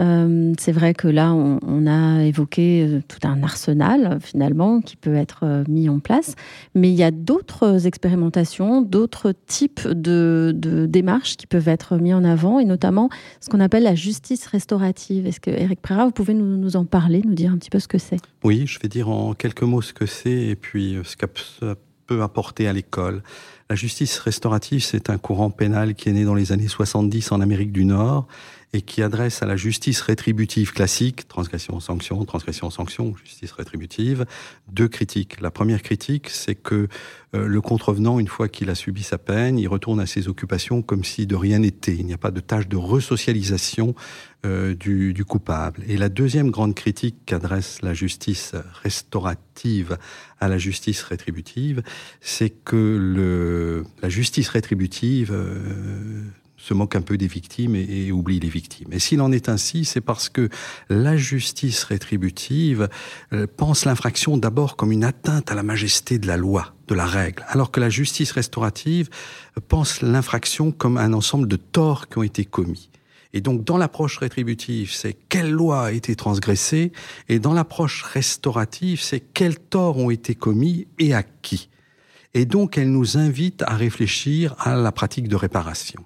Euh, 0.00 0.52
c'est 0.56 0.70
vrai 0.70 0.94
que 0.94 1.08
là, 1.08 1.34
on, 1.34 1.86
a 1.88 2.22
évoqué 2.22 2.86
euh, 2.86 3.00
tout 3.08 3.26
un 3.26 3.42
arsenal 3.42 4.18
finalement 4.20 4.80
qui 4.80 4.94
peut 4.94 5.16
être 5.16 5.40
euh, 5.42 5.64
mis 5.68 5.88
en 5.88 5.98
place, 5.98 6.36
mais 6.76 6.90
il 6.90 6.94
y 6.94 7.02
a 7.02 7.10
d'autres 7.10 7.88
expérimentations, 7.88 8.82
d'autres 8.82 9.34
types 9.48 9.88
de, 9.88 10.54
démarches 10.88 11.36
qui 11.36 11.48
peuvent 11.48 11.68
être 11.68 11.96
mis 11.96 12.14
en 12.14 12.22
avant, 12.22 12.60
et 12.60 12.64
notamment 12.64 13.08
ce 13.40 13.50
qu'on 13.50 13.58
appelle 13.58 13.82
la 13.82 13.96
justice 13.96 14.46
restaurative. 14.46 15.26
Est-ce 15.26 15.40
que 15.40 15.50
Eric 15.50 15.82
Préra, 15.82 16.04
vous 16.04 16.12
pouvez 16.12 16.34
nous, 16.34 16.56
nous, 16.56 16.76
en 16.76 16.84
parler, 16.84 17.20
nous 17.24 17.34
dire 17.34 17.50
un 17.50 17.58
petit 17.58 17.70
peu 17.70 17.80
ce 17.80 17.88
que 17.88 17.98
c'est? 17.98 18.20
Oui, 18.44 18.62
je 18.68 18.78
vais 18.78 18.88
dire 18.88 19.08
en 19.08 19.34
quelques 19.34 19.62
mots 19.62 19.82
ce 19.82 19.92
que 19.92 20.06
c'est 20.06 20.30
et 20.30 20.54
puis 20.54 20.98
ce 21.02 21.16
qu'a 21.16 21.26
peut 22.06 22.22
apporter 22.22 22.68
à 22.68 22.72
l'école. 22.72 23.22
La 23.70 23.76
justice 23.76 24.18
restaurative, 24.18 24.82
c'est 24.82 25.10
un 25.10 25.18
courant 25.18 25.50
pénal 25.50 25.94
qui 25.94 26.08
est 26.08 26.12
né 26.12 26.24
dans 26.24 26.34
les 26.34 26.52
années 26.52 26.68
70 26.68 27.32
en 27.32 27.40
Amérique 27.40 27.72
du 27.72 27.84
Nord 27.84 28.26
et 28.74 28.80
qui 28.80 29.02
adresse 29.02 29.42
à 29.42 29.46
la 29.46 29.56
justice 29.56 30.00
rétributive 30.00 30.72
classique, 30.72 31.28
transgression, 31.28 31.78
sanction, 31.78 32.24
transgression, 32.24 32.70
sanction, 32.70 33.14
justice 33.22 33.52
rétributive, 33.52 34.24
deux 34.68 34.88
critiques. 34.88 35.40
La 35.42 35.50
première 35.50 35.82
critique, 35.82 36.30
c'est 36.30 36.54
que 36.54 36.88
euh, 37.34 37.46
le 37.46 37.60
contrevenant, 37.60 38.18
une 38.18 38.28
fois 38.28 38.48
qu'il 38.48 38.70
a 38.70 38.74
subi 38.74 39.02
sa 39.02 39.18
peine, 39.18 39.58
il 39.58 39.68
retourne 39.68 40.00
à 40.00 40.06
ses 40.06 40.28
occupations 40.28 40.80
comme 40.80 41.04
si 41.04 41.26
de 41.26 41.36
rien 41.36 41.58
n'était. 41.58 41.94
Il 41.94 42.06
n'y 42.06 42.14
a 42.14 42.18
pas 42.18 42.30
de 42.30 42.40
tâche 42.40 42.66
de 42.66 42.76
resocialisation 42.76 43.94
euh, 44.46 44.74
du, 44.74 45.12
du, 45.12 45.24
coupable. 45.24 45.82
Et 45.86 45.98
la 45.98 46.08
deuxième 46.08 46.50
grande 46.50 46.74
critique 46.74 47.16
qu'adresse 47.26 47.82
la 47.82 47.92
justice 47.92 48.54
restaurative 48.82 49.98
à 50.40 50.48
la 50.48 50.58
justice 50.58 51.02
rétributive, 51.02 51.82
c'est 52.20 52.50
que 52.50 52.98
le, 52.98 53.84
la 54.02 54.08
justice 54.08 54.48
rétributive 54.48 55.30
euh, 55.32 56.22
se 56.62 56.74
moque 56.74 56.94
un 56.94 57.02
peu 57.02 57.18
des 57.18 57.26
victimes 57.26 57.74
et, 57.74 58.12
oublie 58.12 58.38
les 58.38 58.48
victimes. 58.48 58.92
Et 58.92 59.00
s'il 59.00 59.20
en 59.20 59.32
est 59.32 59.48
ainsi, 59.48 59.84
c'est 59.84 60.00
parce 60.00 60.28
que 60.28 60.48
la 60.88 61.16
justice 61.16 61.82
rétributive 61.82 62.88
euh, 63.32 63.48
pense 63.56 63.84
l'infraction 63.84 64.36
d'abord 64.36 64.76
comme 64.76 64.92
une 64.92 65.02
atteinte 65.02 65.50
à 65.50 65.56
la 65.56 65.64
majesté 65.64 66.20
de 66.20 66.28
la 66.28 66.36
loi, 66.36 66.74
de 66.86 66.94
la 66.94 67.06
règle, 67.06 67.44
alors 67.48 67.72
que 67.72 67.80
la 67.80 67.90
justice 67.90 68.30
restaurative 68.30 69.10
pense 69.66 70.02
l'infraction 70.02 70.70
comme 70.70 70.98
un 70.98 71.12
ensemble 71.12 71.48
de 71.48 71.56
torts 71.56 72.08
qui 72.08 72.18
ont 72.18 72.22
été 72.22 72.44
commis. 72.44 72.90
Et 73.32 73.40
donc, 73.40 73.64
dans 73.64 73.78
l'approche 73.78 74.18
rétributive, 74.18 74.92
c'est 74.92 75.14
quelle 75.14 75.50
loi 75.50 75.86
a 75.86 75.92
été 75.92 76.14
transgressée, 76.14 76.92
et 77.28 77.40
dans 77.40 77.54
l'approche 77.54 78.02
restaurative, 78.02 79.00
c'est 79.00 79.20
quels 79.20 79.58
torts 79.58 79.96
ont 79.96 80.10
été 80.10 80.36
commis 80.36 80.86
et 81.00 81.12
à 81.12 81.24
qui. 81.24 81.70
Et 82.34 82.44
donc, 82.44 82.78
elle 82.78 82.92
nous 82.92 83.16
invite 83.16 83.62
à 83.62 83.74
réfléchir 83.74 84.54
à 84.58 84.76
la 84.76 84.92
pratique 84.92 85.28
de 85.28 85.36
réparation 85.36 86.04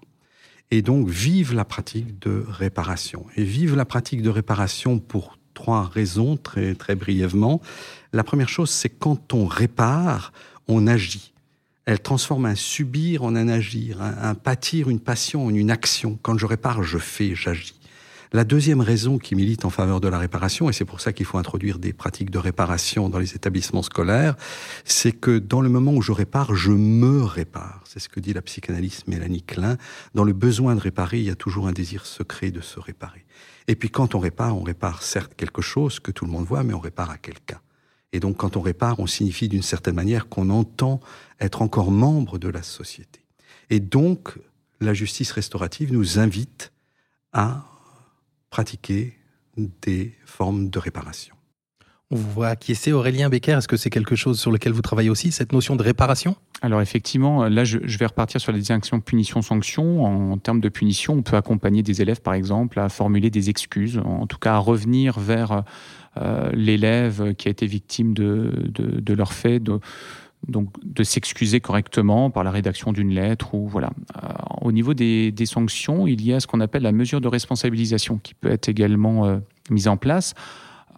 et 0.70 0.82
donc 0.82 1.08
vive 1.08 1.54
la 1.54 1.64
pratique 1.64 2.18
de 2.20 2.44
réparation. 2.48 3.26
Et 3.36 3.44
vive 3.44 3.76
la 3.76 3.84
pratique 3.84 4.22
de 4.22 4.30
réparation 4.30 4.98
pour 4.98 5.38
trois 5.54 5.84
raisons, 5.84 6.36
très, 6.36 6.74
très 6.74 6.94
brièvement. 6.94 7.60
La 8.12 8.24
première 8.24 8.48
chose, 8.48 8.70
c'est 8.70 8.88
quand 8.88 9.32
on 9.32 9.46
répare, 9.46 10.32
on 10.68 10.86
agit. 10.86 11.32
Elle 11.84 12.00
transforme 12.00 12.46
un 12.46 12.56
subir 12.56 13.22
en 13.22 13.36
un 13.36 13.48
agir, 13.48 14.02
un, 14.02 14.30
un 14.30 14.34
pâtir, 14.34 14.90
une 14.90 15.00
passion 15.00 15.46
en 15.46 15.50
une 15.50 15.70
action. 15.70 16.18
Quand 16.22 16.36
je 16.36 16.46
répare, 16.46 16.82
je 16.82 16.98
fais, 16.98 17.34
j'agis. 17.34 17.74
La 18.32 18.44
deuxième 18.44 18.80
raison 18.80 19.18
qui 19.18 19.34
milite 19.34 19.64
en 19.64 19.70
faveur 19.70 20.00
de 20.00 20.08
la 20.08 20.18
réparation, 20.18 20.68
et 20.68 20.72
c'est 20.72 20.84
pour 20.84 21.00
ça 21.00 21.12
qu'il 21.12 21.26
faut 21.26 21.38
introduire 21.38 21.78
des 21.78 21.92
pratiques 21.92 22.30
de 22.30 22.38
réparation 22.38 23.08
dans 23.08 23.18
les 23.18 23.34
établissements 23.34 23.82
scolaires, 23.82 24.36
c'est 24.84 25.12
que 25.12 25.38
dans 25.38 25.60
le 25.60 25.68
moment 25.68 25.92
où 25.92 26.02
je 26.02 26.12
répare, 26.12 26.54
je 26.54 26.72
me 26.72 27.22
répare. 27.22 27.82
C'est 27.84 28.00
ce 28.00 28.08
que 28.08 28.20
dit 28.20 28.32
la 28.32 28.42
psychanalyste 28.42 29.06
Mélanie 29.06 29.42
Klein. 29.42 29.76
Dans 30.14 30.24
le 30.24 30.32
besoin 30.32 30.74
de 30.74 30.80
réparer, 30.80 31.18
il 31.18 31.24
y 31.24 31.30
a 31.30 31.36
toujours 31.36 31.68
un 31.68 31.72
désir 31.72 32.04
secret 32.04 32.50
de 32.50 32.60
se 32.60 32.80
réparer. 32.80 33.24
Et 33.68 33.76
puis 33.76 33.90
quand 33.90 34.14
on 34.14 34.18
répare, 34.18 34.56
on 34.56 34.62
répare 34.62 35.02
certes 35.02 35.34
quelque 35.36 35.62
chose 35.62 36.00
que 36.00 36.10
tout 36.10 36.24
le 36.24 36.30
monde 36.30 36.46
voit, 36.46 36.62
mais 36.62 36.74
on 36.74 36.80
répare 36.80 37.10
à 37.10 37.18
quelqu'un. 37.18 37.60
Et 38.12 38.20
donc 38.20 38.36
quand 38.38 38.56
on 38.56 38.60
répare, 38.60 38.98
on 39.00 39.06
signifie 39.06 39.48
d'une 39.48 39.62
certaine 39.62 39.94
manière 39.94 40.28
qu'on 40.28 40.50
entend 40.50 41.00
être 41.40 41.62
encore 41.62 41.90
membre 41.90 42.38
de 42.38 42.48
la 42.48 42.62
société. 42.62 43.20
Et 43.70 43.80
donc 43.80 44.38
la 44.80 44.94
justice 44.94 45.32
restaurative 45.32 45.92
nous 45.92 46.18
invite 46.18 46.72
à 47.32 47.64
pratiquer 48.56 49.12
des 49.58 50.14
formes 50.24 50.70
de 50.70 50.78
réparation. 50.78 51.34
On 52.10 52.16
vous 52.16 52.30
voit 52.30 52.48
acquiescer, 52.48 52.90
Aurélien 52.90 53.28
Becker. 53.28 53.52
Est-ce 53.52 53.68
que 53.68 53.76
c'est 53.76 53.90
quelque 53.90 54.16
chose 54.16 54.40
sur 54.40 54.50
lequel 54.50 54.72
vous 54.72 54.80
travaillez 54.80 55.10
aussi, 55.10 55.30
cette 55.30 55.52
notion 55.52 55.76
de 55.76 55.82
réparation? 55.82 56.36
Alors 56.62 56.80
effectivement, 56.80 57.50
là, 57.50 57.64
je, 57.64 57.76
vais 57.98 58.06
repartir 58.06 58.40
sur 58.40 58.52
la 58.52 58.58
distinction 58.58 58.98
punition-sanction. 59.00 60.06
En, 60.06 60.38
termes 60.38 60.62
de 60.62 60.70
punition, 60.70 61.12
on 61.12 61.22
peut 61.22 61.36
accompagner 61.36 61.82
des 61.82 62.00
élèves, 62.00 62.22
par 62.22 62.32
exemple, 62.32 62.80
à 62.80 62.88
formuler 62.88 63.28
des 63.28 63.50
excuses, 63.50 64.00
en 64.02 64.26
tout 64.26 64.38
cas 64.38 64.54
à 64.54 64.58
revenir 64.58 65.20
vers 65.20 65.62
l'élève 66.54 67.34
qui 67.34 67.48
a 67.48 67.50
été 67.50 67.66
victime 67.66 68.14
de, 68.14 68.70
de, 68.70 69.12
leur 69.12 69.34
fait, 69.34 69.60
de, 69.60 69.80
donc 70.48 70.68
de 70.84 71.02
s'excuser 71.02 71.60
correctement 71.60 72.30
par 72.30 72.44
la 72.44 72.50
rédaction 72.50 72.92
d'une 72.92 73.10
lettre 73.10 73.54
ou 73.54 73.66
voilà. 73.66 73.90
au 74.60 74.70
niveau 74.70 74.94
des, 74.94 75.32
sanctions, 75.44 76.06
il 76.06 76.24
y 76.24 76.32
a 76.32 76.40
ce 76.40 76.46
qu'on 76.46 76.60
appelle 76.60 76.82
la 76.82 76.92
mesure 76.92 77.20
de 77.20 77.28
responsabilisation 77.28 78.18
qui 78.18 78.34
peut 78.34 78.50
être 78.50 78.68
également 78.68 79.40
mise 79.70 79.88
en 79.88 79.96
place. 79.96 80.34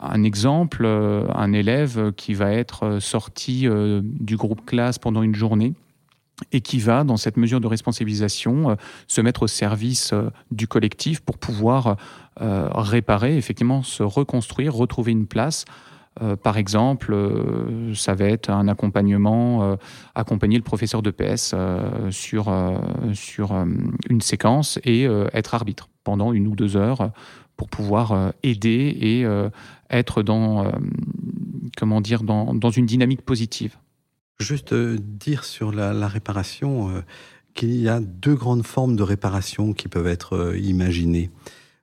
Un 0.00 0.22
exemple, 0.22 0.84
un 0.84 1.52
élève 1.52 2.12
qui 2.12 2.34
va 2.34 2.52
être 2.52 2.98
sorti 3.00 3.66
du 4.02 4.36
groupe 4.36 4.66
classe 4.66 4.98
pendant 4.98 5.22
une 5.22 5.34
journée 5.34 5.72
et 6.52 6.60
qui 6.60 6.78
va, 6.78 7.04
dans 7.04 7.16
cette 7.16 7.36
mesure 7.36 7.60
de 7.60 7.66
responsabilisation, 7.66 8.70
euh, 8.70 8.74
se 9.06 9.20
mettre 9.20 9.42
au 9.42 9.46
service 9.46 10.12
euh, 10.12 10.30
du 10.50 10.68
collectif 10.68 11.20
pour 11.20 11.38
pouvoir 11.38 11.96
euh, 12.40 12.68
réparer, 12.72 13.36
effectivement, 13.36 13.82
se 13.82 14.02
reconstruire, 14.02 14.74
retrouver 14.74 15.12
une 15.12 15.26
place. 15.26 15.64
Par 16.42 16.56
exemple, 16.56 17.14
ça 17.94 18.14
va 18.14 18.26
être 18.26 18.50
un 18.50 18.68
accompagnement, 18.68 19.76
accompagner 20.14 20.56
le 20.56 20.62
professeur 20.62 21.02
de 21.02 21.10
PS 21.10 21.54
sur, 22.10 22.52
sur 23.14 23.52
une 24.08 24.20
séquence 24.20 24.78
et 24.84 25.04
être 25.32 25.54
arbitre 25.54 25.88
pendant 26.04 26.32
une 26.32 26.46
ou 26.46 26.56
deux 26.56 26.76
heures 26.76 27.10
pour 27.56 27.68
pouvoir 27.68 28.32
aider 28.42 28.96
et 29.00 29.26
être 29.90 30.22
dans, 30.22 30.72
comment 31.76 32.00
dire, 32.00 32.22
dans, 32.22 32.54
dans 32.54 32.70
une 32.70 32.86
dynamique 32.86 33.22
positive. 33.22 33.76
Juste 34.40 34.72
euh, 34.72 34.98
dire 35.00 35.44
sur 35.44 35.72
la, 35.72 36.06
réparation 36.06 36.90
euh, 36.90 37.00
qu'il 37.54 37.74
y 37.74 37.88
a 37.88 37.98
deux 38.00 38.36
grandes 38.36 38.64
formes 38.64 38.94
de 38.94 39.02
réparation 39.02 39.72
qui 39.72 39.88
peuvent 39.88 40.06
être 40.06 40.52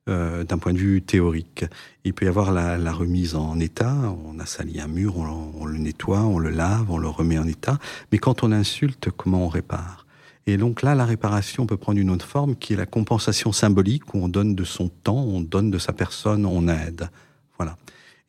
euh, 0.07 0.43
d'un 0.43 0.59
point 0.59 0.71
de 0.71 0.77
vue 0.77 1.01
théorique. 1.01 1.65
Il 2.03 2.13
peut 2.13 2.25
y 2.25 2.27
avoir 2.27 2.51
la, 2.51 2.93
remise 2.93 3.33
en 3.33 3.59
état, 3.59 3.95
on 4.23 4.37
a 4.37 4.45
sali 4.45 4.79
un 4.79 4.87
mur, 4.87 5.17
on, 5.17 5.65
le 5.65 5.79
nettoie, 5.79 6.21
on 6.21 6.37
le 6.37 6.51
lave, 6.51 6.91
on 6.91 6.99
le 6.99 7.07
remet 7.07 7.39
en 7.39 7.47
état, 7.47 7.79
mais 8.11 8.19
quand 8.19 8.43
on 8.43 8.51
insulte, 8.51 9.09
comment 9.09 9.45
on 9.45 9.47
répare? 9.47 10.05
Et 10.45 10.57
donc 10.57 10.83
là, 10.83 10.93
la 10.93 11.05
réparation 11.05 11.65
peut 11.65 11.77
prendre 11.77 11.97
une 11.97 12.11
autre 12.11 12.27
forme 12.27 12.55
qui 12.55 12.73
est 12.73 12.75
la 12.75 12.85
compensation 12.85 13.51
symbolique 13.51 14.13
où 14.13 14.19
on 14.19 14.27
donne 14.27 14.53
de 14.53 14.63
son 14.63 14.89
temps, 14.89 15.23
on 15.23 15.41
donne 15.41 15.71
de 15.71 15.79
sa 15.79 15.91
personne, 15.91 16.45
on 16.45 16.67
aide. 16.67 17.09
Voilà. 17.57 17.75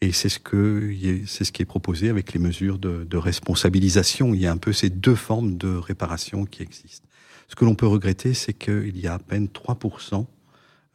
Et 0.00 0.12
c'est 0.12 0.30
ce 0.30 0.38
que 0.38 0.94
c'est 1.26 1.44
ce 1.44 1.52
qui 1.52 1.60
est 1.60 1.66
proposé 1.66 2.08
avec 2.08 2.32
les 2.32 2.40
mesures 2.40 2.78
de, 2.78 3.04
de, 3.04 3.16
responsabilisation. 3.18 4.32
Il 4.32 4.40
y 4.40 4.46
a 4.46 4.52
un 4.52 4.56
peu 4.56 4.72
ces 4.72 4.88
deux 4.88 5.14
formes 5.14 5.58
de 5.58 5.76
réparation 5.76 6.46
qui 6.46 6.62
existent. 6.62 7.06
Ce 7.48 7.54
que 7.54 7.66
l'on 7.66 7.74
peut 7.74 7.86
regretter, 7.86 8.32
c'est 8.32 8.54
qu'il 8.54 8.98
y 8.98 9.06
a 9.06 9.12
à 9.12 9.18
peine 9.18 9.48
3% 9.48 10.24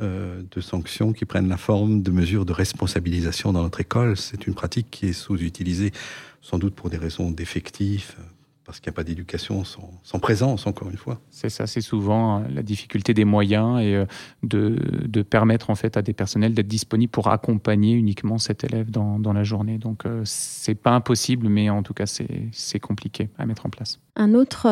euh, 0.02 0.42
de 0.50 0.62
sanctions 0.62 1.14
qui 1.14 1.26
prennent 1.26 1.50
la 1.50 1.58
forme 1.58 2.02
de 2.02 2.12
mesures 2.12 2.46
de 2.46 2.54
responsabilisation 2.54 3.54
dans 3.54 3.64
notre 3.64 3.82
école. 3.82 4.18
C'est 4.18 4.48
une 4.48 4.54
pratique 4.54 4.88
qui 4.92 5.08
est 5.08 5.14
sous-utilisée, 5.14 5.92
sans 6.42 6.58
doute 6.58 6.76
pour 6.76 6.90
des 6.90 6.98
raisons 6.98 7.32
d'effectifs, 7.32 8.18
parce 8.72 8.80
qu'il 8.80 8.90
n'y 8.90 8.96
a 8.96 9.00
pas 9.00 9.04
d'éducation 9.04 9.66
sans, 9.66 10.20
présence, 10.20 10.66
encore 10.66 10.90
une 10.90 10.96
fois. 10.96 11.20
C'est 11.30 11.50
ça, 11.50 11.68
c'est 11.68 11.82
souvent 11.82 12.40
euh, 12.40 12.44
la 12.54 12.64
difficulté 12.64 13.14
des 13.14 13.26
moyens 13.26 13.82
et 13.82 13.96
euh, 13.96 14.06
de, 14.44 14.78
de, 15.06 15.22
permettre 15.24 15.70
en 15.70 15.76
fait 15.76 15.98
à 15.98 16.02
des 16.02 16.14
personnels 16.14 16.54
d'être 16.54 16.70
disponibles 16.70 17.12
pour 17.12 17.28
accompagner 17.28 17.96
uniquement 17.96 18.38
cet 18.38 18.64
élève 18.64 18.90
dans, 18.90 19.20
dans 19.20 19.34
la 19.34 19.44
journée. 19.44 19.78
Donc 19.78 20.06
euh, 20.06 20.22
c'est 20.24 20.76
pas 20.76 20.92
impossible, 20.92 21.50
mais 21.50 21.70
en 21.70 21.84
tout 21.84 21.94
cas 21.94 22.06
c'est 22.06 22.80
compliqué 22.80 23.30
à 23.38 23.46
mettre 23.46 23.66
en 23.66 23.70
place. 23.70 24.00
Un 24.16 24.34
autre, 24.34 24.68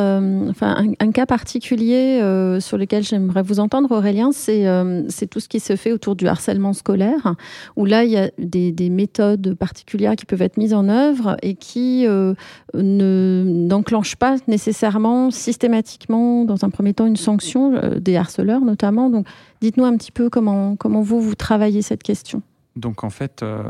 enfin 0.50 0.86
un, 1.00 1.12
cas 1.12 1.26
particulier 1.26 2.20
sur 2.60 2.78
lequel 2.78 3.04
j'aimerais 3.04 3.42
vous 3.42 3.60
entendre, 3.60 3.92
Aurélien, 3.92 4.32
c'est 4.34 4.66
c'est 5.08 5.28
tout 5.28 5.40
ce 5.40 5.48
qui 5.48 5.62
se 5.62 5.78
fait 5.78 5.94
autour 5.94 6.18
du 6.18 6.28
harcèlement 6.28 6.74
scolaire, 6.74 7.36
où 7.78 7.86
là 7.86 8.04
il 8.04 8.12
y 8.12 8.18
a 8.18 8.32
des, 8.38 8.74
des 8.74 8.90
méthodes 8.90 9.56
particulières 9.56 10.18
qui 10.18 10.26
peuvent 10.26 10.42
être 10.42 10.58
mises 10.58 10.74
en 10.74 10.90
œuvre 10.90 11.38
et 11.42 11.56
qui 11.56 12.06
ne 12.06 13.68
n'enclenche 13.89 14.15
pas 14.15 14.36
nécessairement 14.47 15.32
systématiquement, 15.32 16.45
dans 16.45 16.63
un 16.63 16.69
premier 16.69 16.93
temps, 16.93 17.08
une 17.08 17.15
sanction 17.15 17.73
euh, 17.73 17.99
des 17.99 18.17
harceleurs 18.17 18.62
notamment. 18.62 19.10
Donc, 19.10 19.25
dites-nous 19.62 19.86
un 19.86 19.97
petit 19.97 20.12
peu 20.12 20.30
comment, 20.30 20.75
comment 20.75 21.02
vous, 21.02 21.19
vous 21.19 21.36
travaillez 21.36 21.82
cette 21.82 22.04
question. 22.04 22.43
Donc 22.80 23.04
en 23.04 23.10
fait, 23.10 23.44
euh, 23.44 23.62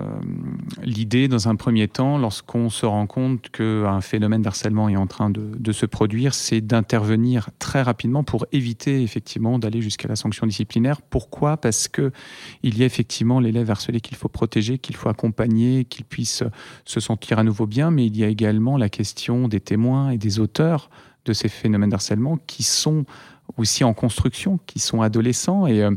l'idée 0.83 1.27
dans 1.27 1.47
un 1.49 1.55
premier 1.55 1.87
temps, 1.87 2.17
lorsqu'on 2.17 2.69
se 2.69 2.85
rend 2.85 3.07
compte 3.07 3.49
qu'un 3.49 4.01
phénomène 4.01 4.41
d'harcèlement 4.41 4.87
est 4.87 4.95
en 4.95 5.07
train 5.07 5.29
de, 5.29 5.71
se 5.71 5.85
produire, 5.85 6.33
c'est 6.33 6.61
d'intervenir 6.61 7.49
très 7.59 7.81
rapidement 7.81 8.23
pour 8.23 8.45
éviter 8.51 9.01
effectivement 9.01 9.59
d'aller 9.59 9.81
jusqu'à 9.81 10.07
la 10.07 10.15
sanction 10.15 10.47
disciplinaire. 10.47 11.01
Pourquoi? 11.01 11.57
Parce 11.57 11.87
que 11.87 12.11
il 12.63 12.77
y 12.77 12.83
a 12.83 12.85
effectivement 12.85 13.39
l'élève 13.39 13.69
harcelé 13.69 13.99
qu'il 14.01 14.17
faut 14.17 14.29
protéger, 14.29 14.77
qu'il 14.77 14.95
faut 14.95 15.09
accompagner, 15.09 15.85
qu'il 15.85 16.05
puisse 16.05 16.43
se 16.85 16.99
sentir 16.99 17.39
à 17.39 17.43
nouveau 17.43 17.65
bien, 17.65 17.91
mais 17.91 18.05
il 18.05 18.17
y 18.17 18.23
a 18.23 18.27
également 18.27 18.77
la 18.77 18.89
question 18.89 19.47
des 19.47 19.59
témoins 19.59 20.11
et 20.11 20.17
des 20.17 20.39
auteurs 20.39 20.89
de 21.25 21.33
ces 21.33 21.49
phénomènes 21.49 21.89
d'harcèlement 21.89 22.37
qui 22.47 22.63
sont 22.63 23.05
aussi 23.57 23.83
en 23.83 23.93
construction, 23.93 24.59
qui 24.65 24.79
sont 24.79 25.01
adolescents 25.01 25.67
et 25.67 25.83
euh, 25.83 25.91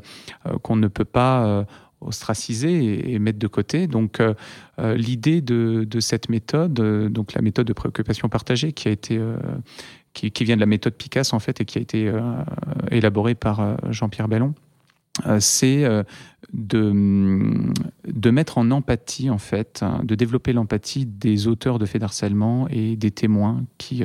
euh, 0.46 0.58
qu'on 0.62 0.76
ne 0.76 0.88
peut 0.88 1.04
pas 1.04 1.66
ostraciser 2.06 3.12
et, 3.12 3.18
mettre 3.18 3.38
de 3.38 3.46
côté. 3.46 3.86
Donc 3.86 4.20
euh, 4.20 4.34
euh, 4.78 4.94
l'idée 4.94 5.40
de, 5.40 5.86
cette 6.00 6.28
méthode, 6.28 6.78
euh, 6.80 7.08
donc 7.08 7.34
la 7.34 7.42
méthode 7.42 7.66
de 7.66 7.72
préoccupation 7.72 8.28
partagée 8.28 8.72
qui 8.72 8.88
a 8.88 8.90
été 8.90 9.20
qui, 10.12 10.44
vient 10.44 10.56
de 10.56 10.60
la 10.60 10.66
méthode 10.66 10.94
Picasso 10.94 11.34
en 11.34 11.38
fait 11.38 11.60
et 11.60 11.64
qui 11.64 11.78
a 11.78 11.80
été 11.80 12.12
élaborée 12.90 13.34
par 13.34 13.78
Jean-Pierre 13.90 14.28
Bellon, 14.28 14.54
c'est 15.38 15.84
de, 16.52 17.72
de 18.06 18.30
mettre 18.30 18.58
en 18.58 18.70
empathie, 18.70 19.30
en 19.30 19.38
fait, 19.38 19.80
hein, 19.82 20.00
de 20.04 20.14
développer 20.14 20.52
l'empathie 20.52 21.06
des 21.06 21.46
auteurs 21.46 21.78
de 21.78 21.86
faits 21.86 22.00
d'harcèlement 22.02 22.68
et 22.68 22.96
des 22.96 23.10
témoins 23.10 23.64
qui, 23.78 24.04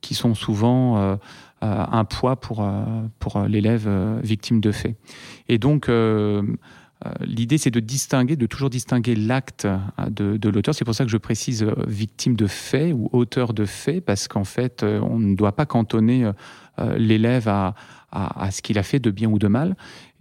qui 0.00 0.14
sont 0.14 0.34
souvent 0.34 1.18
un 1.60 2.04
poids 2.04 2.36
pour, 2.36 2.68
pour 3.18 3.40
l'élève 3.42 3.88
victime 4.22 4.60
de 4.60 4.70
faits. 4.70 4.96
Et 5.48 5.58
donc, 5.58 5.88
l'idée, 7.20 7.58
c'est 7.58 7.70
de 7.70 7.80
distinguer, 7.80 8.36
de 8.36 8.46
toujours 8.46 8.70
distinguer 8.70 9.14
l'acte 9.14 9.66
euh, 9.66 9.78
de, 10.10 10.48
l'auteur. 10.48 10.74
C'est 10.74 10.84
pour 10.84 10.94
ça 10.94 11.04
que 11.04 11.10
je 11.10 11.16
précise 11.16 11.62
euh, 11.62 11.74
victime 11.86 12.36
de 12.36 12.46
fait 12.46 12.92
ou 12.92 13.08
auteur 13.12 13.54
de 13.54 13.64
fait, 13.64 14.00
parce 14.00 14.28
qu'en 14.28 14.44
fait, 14.44 14.84
on 14.84 15.18
ne 15.18 15.34
doit 15.34 15.52
pas 15.52 15.66
cantonner 15.66 16.30
l'élève 16.96 17.48
à, 17.48 17.74
ce 18.50 18.62
qu'il 18.62 18.78
a 18.78 18.82
fait 18.82 18.98
de 18.98 19.10
bien 19.10 19.28
ou 19.28 19.38
de 19.38 19.48
mal. 19.48 19.76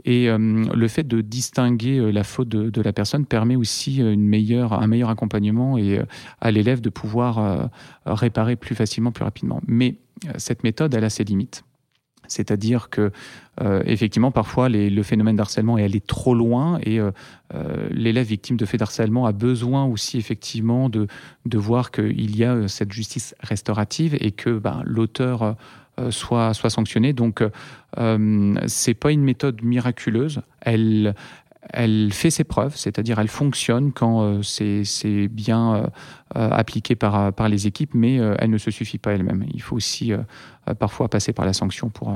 Et 0.05 0.27
le 0.27 0.87
fait 0.87 1.03
de 1.03 1.21
distinguer 1.21 2.11
la 2.11 2.23
faute 2.23 2.49
de, 2.49 2.81
la 2.81 2.93
personne 2.93 3.25
permet 3.25 3.55
aussi 3.55 3.97
une 3.97 4.25
meilleure, 4.25 4.73
un 4.73 4.87
meilleur 4.87 5.09
accompagnement 5.09 5.77
et 5.77 5.99
à 6.41 6.51
l'élève 6.51 6.81
de 6.81 6.89
pouvoir 6.89 7.69
réparer 8.05 8.55
plus 8.55 8.75
facilement, 8.75 9.11
plus 9.11 9.23
rapidement. 9.23 9.61
Mais 9.67 9.95
cette 10.37 10.63
méthode, 10.63 10.93
elle 10.93 11.03
a 11.03 11.09
ses 11.09 11.23
limites. 11.23 11.63
C'est-à-dire 12.27 12.89
que 12.89 13.11
euh, 13.61 13.83
effectivement, 13.85 14.31
parfois, 14.31 14.69
le 14.69 15.03
phénomène 15.03 15.35
d'harcèlement 15.35 15.77
est 15.77 15.83
allé 15.83 16.01
trop 16.01 16.33
loin 16.33 16.79
et 16.81 16.99
euh, 16.99 17.11
euh, 17.53 17.87
l'élève 17.91 18.27
victime 18.27 18.57
de 18.57 18.65
fait 18.65 18.77
d'harcèlement 18.77 19.25
a 19.25 19.31
besoin 19.31 19.85
aussi 19.85 20.17
effectivement 20.17 20.89
de, 20.89 21.07
de 21.45 21.57
voir 21.57 21.91
qu'il 21.91 22.35
y 22.35 22.43
a 22.43 22.67
cette 22.67 22.91
justice 22.91 23.35
restaurative 23.41 24.17
et 24.19 24.31
que 24.31 24.57
ben, 24.57 24.81
l'auteur 24.85 25.55
soit, 26.09 26.55
soit 26.55 26.71
sanctionné. 26.71 27.13
Donc, 27.13 27.43
c'est 28.65 28.93
pas 28.95 29.11
une 29.11 29.23
méthode 29.23 29.61
miraculeuse. 29.63 30.41
Elle, 30.61 31.13
elle 31.69 32.11
fait 32.11 32.29
ses 32.29 32.43
preuves, 32.43 32.75
c'est-à-dire 32.75 33.19
elle 33.19 33.27
fonctionne 33.27 33.91
quand 33.91 34.21
euh, 34.21 34.41
c'est 34.41 35.27
bien 35.27 35.75
euh, 35.75 35.87
euh, 36.35 36.49
appliqué 36.49 36.95
par, 36.95 37.33
par 37.33 37.49
les 37.49 37.67
équipes, 37.67 37.93
mais 37.93 38.15
elle 38.15 38.49
ne 38.49 38.57
se 38.57 38.71
suffit 38.71 38.97
pas 38.97 39.11
elle-même. 39.13 39.45
Il 39.53 39.61
faut 39.61 39.75
aussi 39.75 40.11
parfois 40.79 41.09
passer 41.09 41.33
par 41.33 41.45
la 41.45 41.53
sanction 41.53 41.89
pour, 41.89 42.15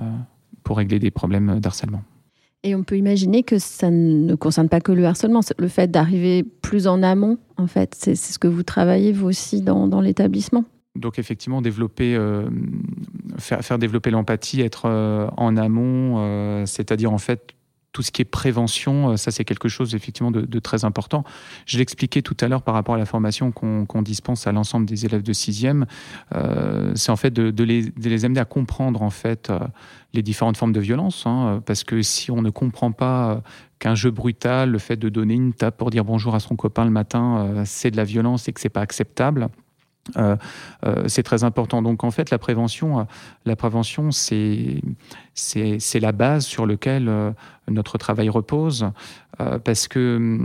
pour 0.63 0.77
régler 0.77 0.99
des 0.99 1.12
problèmes 1.12 1.60
d'harcèlement. 1.60 2.01
Et 2.63 2.75
on 2.75 2.83
peut 2.83 2.97
imaginer 2.97 3.43
que 3.43 3.60
ça 3.60 3.91
ne 3.91 4.33
concerne 4.36 4.67
pas 4.67 4.81
que 4.81 4.91
le 4.91 5.05
harcèlement, 5.05 5.41
le 5.57 5.67
fait 5.67 5.89
d'arriver 5.89 6.43
plus 6.43 6.88
en 6.88 7.03
amont, 7.03 7.38
en 7.57 7.67
fait, 7.67 7.95
c'est 7.95 8.15
ce 8.15 8.39
que 8.39 8.47
vous 8.47 8.63
travaillez 8.63 9.12
vous 9.12 9.27
aussi 9.27 9.62
dans, 9.62 9.88
dans 9.88 10.01
l'établissement. 10.01 10.65
Donc 10.95 11.19
effectivement, 11.19 11.62
développer, 11.62 12.19
faire, 13.38 13.62
faire, 13.62 13.77
développer 13.77 14.10
l'empathie, 14.10 14.62
être 14.62 14.89
en 15.38 15.55
amont, 15.55 16.65
c'est-à-dire 16.65 17.13
en 17.13 17.19
fait 17.19 17.53
tout 17.97 18.03
ce 18.03 18.12
qui 18.12 18.21
est 18.21 18.25
prévention, 18.25 19.10
euh, 19.10 19.17
ça 19.17 19.31
c'est 19.31 19.43
quelque 19.43 19.69
chose 19.69 19.95
effectivement 19.95 20.29
de, 20.29 20.60
très 20.60 20.86
important. 20.86 21.23
Je 21.65 21.79
l'expliquais 21.79 22.21
tout 22.21 22.38
à 22.41 22.47
l'heure 22.47 22.62
par 22.62 22.75
rapport 22.75 22.93
à 22.93 22.99
la 22.99 23.07
formation 23.07 23.51
qu'on 23.51 24.01
dispense 24.03 24.45
à 24.45 24.51
l'ensemble 24.51 24.86
des 24.86 25.07
élèves 25.07 25.23
de 25.23 25.33
sixième. 25.33 25.88
Euh, 26.36 26.91
c'est 26.93 27.10
en 27.10 27.15
fait 27.15 27.33
de, 27.33 27.63
les, 27.63 28.25
amener 28.25 28.39
à 28.39 28.45
comprendre 28.45 29.01
en 29.01 29.10
fait 29.10 29.49
euh, 29.49 29.57
les 30.13 30.21
différentes 30.21 30.57
formes 30.57 30.73
de 30.73 30.79
violence, 30.79 31.23
hein, 31.25 31.63
parce 31.65 31.83
que 31.83 32.03
si 32.03 32.29
on 32.29 32.43
ne 32.43 32.51
comprend 32.51 32.91
pas 32.91 33.41
qu'un 33.79 33.95
jeu 33.95 34.12
brutal, 34.12 34.69
le 34.69 34.77
fait 34.77 34.97
de 34.97 35.10
donner 35.10 35.33
une 35.33 35.54
tape 35.54 35.75
pour 35.75 35.89
dire 35.89 36.06
bonjour 36.06 36.35
à 36.35 36.39
son 36.39 36.56
copain 36.56 36.85
le 36.85 36.91
matin, 36.91 37.63
c'est 37.65 37.89
de 37.89 37.98
la 37.98 38.04
violence 38.04 38.48
et 38.48 38.54
que 38.54 38.62
c'est 38.62 38.69
pas 38.69 38.81
acceptable 38.81 39.50
Euh, 40.15 40.35
euh, 40.85 41.03
c'est 41.08 41.23
très 41.23 41.43
important. 41.43 41.81
Donc 41.81 42.03
en 42.03 42.12
fait, 42.12 42.29
la 42.29 42.37
prévention, 42.37 42.99
euh, 42.99 43.03
la 43.45 43.55
prévention, 43.55 44.12
c'est 44.12 44.81
c'est 45.33 45.99
la 45.99 46.12
base 46.12 46.45
sur 46.45 46.65
laquelle 46.65 47.12
notre 47.67 47.99
travail 47.99 48.27
repose, 48.27 48.89
parce 49.37 49.87
que 49.87 50.39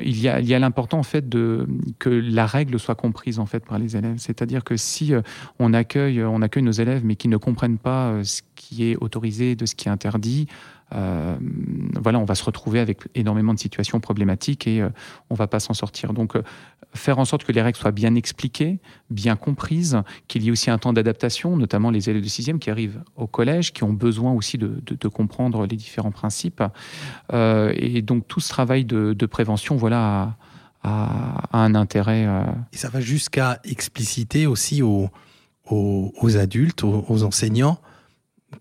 a 0.00 0.02
il 0.02 0.18
y 0.18 0.54
a 0.54 0.58
l'important 0.58 0.98
en 0.98 1.04
fait 1.04 1.28
de 1.28 1.68
que 2.00 2.10
la 2.10 2.46
règle 2.46 2.80
soit 2.80 2.96
comprise 2.96 3.38
en 3.38 3.46
fait 3.46 3.64
par 3.64 3.78
les 3.78 3.96
élèves. 3.96 4.16
C'est-à-dire 4.18 4.64
que 4.64 4.76
si 4.76 5.12
on 5.60 5.72
accueille 5.72 6.24
on 6.24 6.42
accueille 6.42 6.64
nos 6.64 6.72
élèves 6.72 7.02
mais 7.04 7.14
qui 7.14 7.28
ne 7.28 7.36
comprennent 7.36 7.78
pas 7.78 8.24
ce 8.24 8.42
qui 8.56 8.90
est 8.90 8.96
autorisé 8.96 9.54
de 9.54 9.64
ce 9.64 9.76
qui 9.76 9.86
est 9.86 9.92
interdit, 9.92 10.48
euh, 10.94 11.36
voilà, 12.00 12.18
on 12.18 12.24
va 12.24 12.34
se 12.34 12.44
retrouver 12.44 12.80
avec 12.80 13.00
énormément 13.14 13.54
de 13.54 13.58
situations 13.58 14.00
problématiques 14.00 14.66
et 14.66 14.80
euh, 14.80 14.90
on 15.30 15.34
va 15.34 15.46
pas 15.46 15.60
s'en 15.60 15.74
sortir. 15.74 16.12
Donc, 16.12 16.36
euh, 16.36 16.42
faire 16.94 17.18
en 17.18 17.24
sorte 17.24 17.44
que 17.44 17.52
les 17.52 17.62
règles 17.62 17.78
soient 17.78 17.92
bien 17.92 18.14
expliquées, 18.14 18.78
bien 19.10 19.36
comprises, 19.36 20.02
qu'il 20.28 20.42
y 20.42 20.48
ait 20.48 20.50
aussi 20.50 20.70
un 20.70 20.78
temps 20.78 20.92
d'adaptation, 20.92 21.56
notamment 21.56 21.90
les 21.90 22.10
élèves 22.10 22.22
de 22.22 22.28
sixième 22.28 22.58
qui 22.58 22.70
arrivent 22.70 23.02
au 23.16 23.26
collège, 23.26 23.72
qui 23.72 23.84
ont 23.84 23.92
besoin 23.92 24.32
aussi 24.32 24.58
de, 24.58 24.80
comprendre 25.08 25.66
les 25.66 25.76
différents 25.76 26.10
principes. 26.10 26.62
et 27.32 28.02
donc, 28.02 28.28
tout 28.28 28.40
ce 28.40 28.48
travail 28.48 28.84
de, 28.84 29.26
prévention, 29.26 29.76
voilà, 29.76 30.36
a, 30.82 31.48
un 31.52 31.74
intérêt. 31.74 32.28
Et 32.72 32.76
ça 32.76 32.88
va 32.88 33.00
jusqu'à 33.00 33.60
expliciter 33.64 34.46
aussi 34.46 34.82
aux, 34.82 35.10
adultes, 36.36 36.84
aux 36.84 37.22
enseignants, 37.22 37.78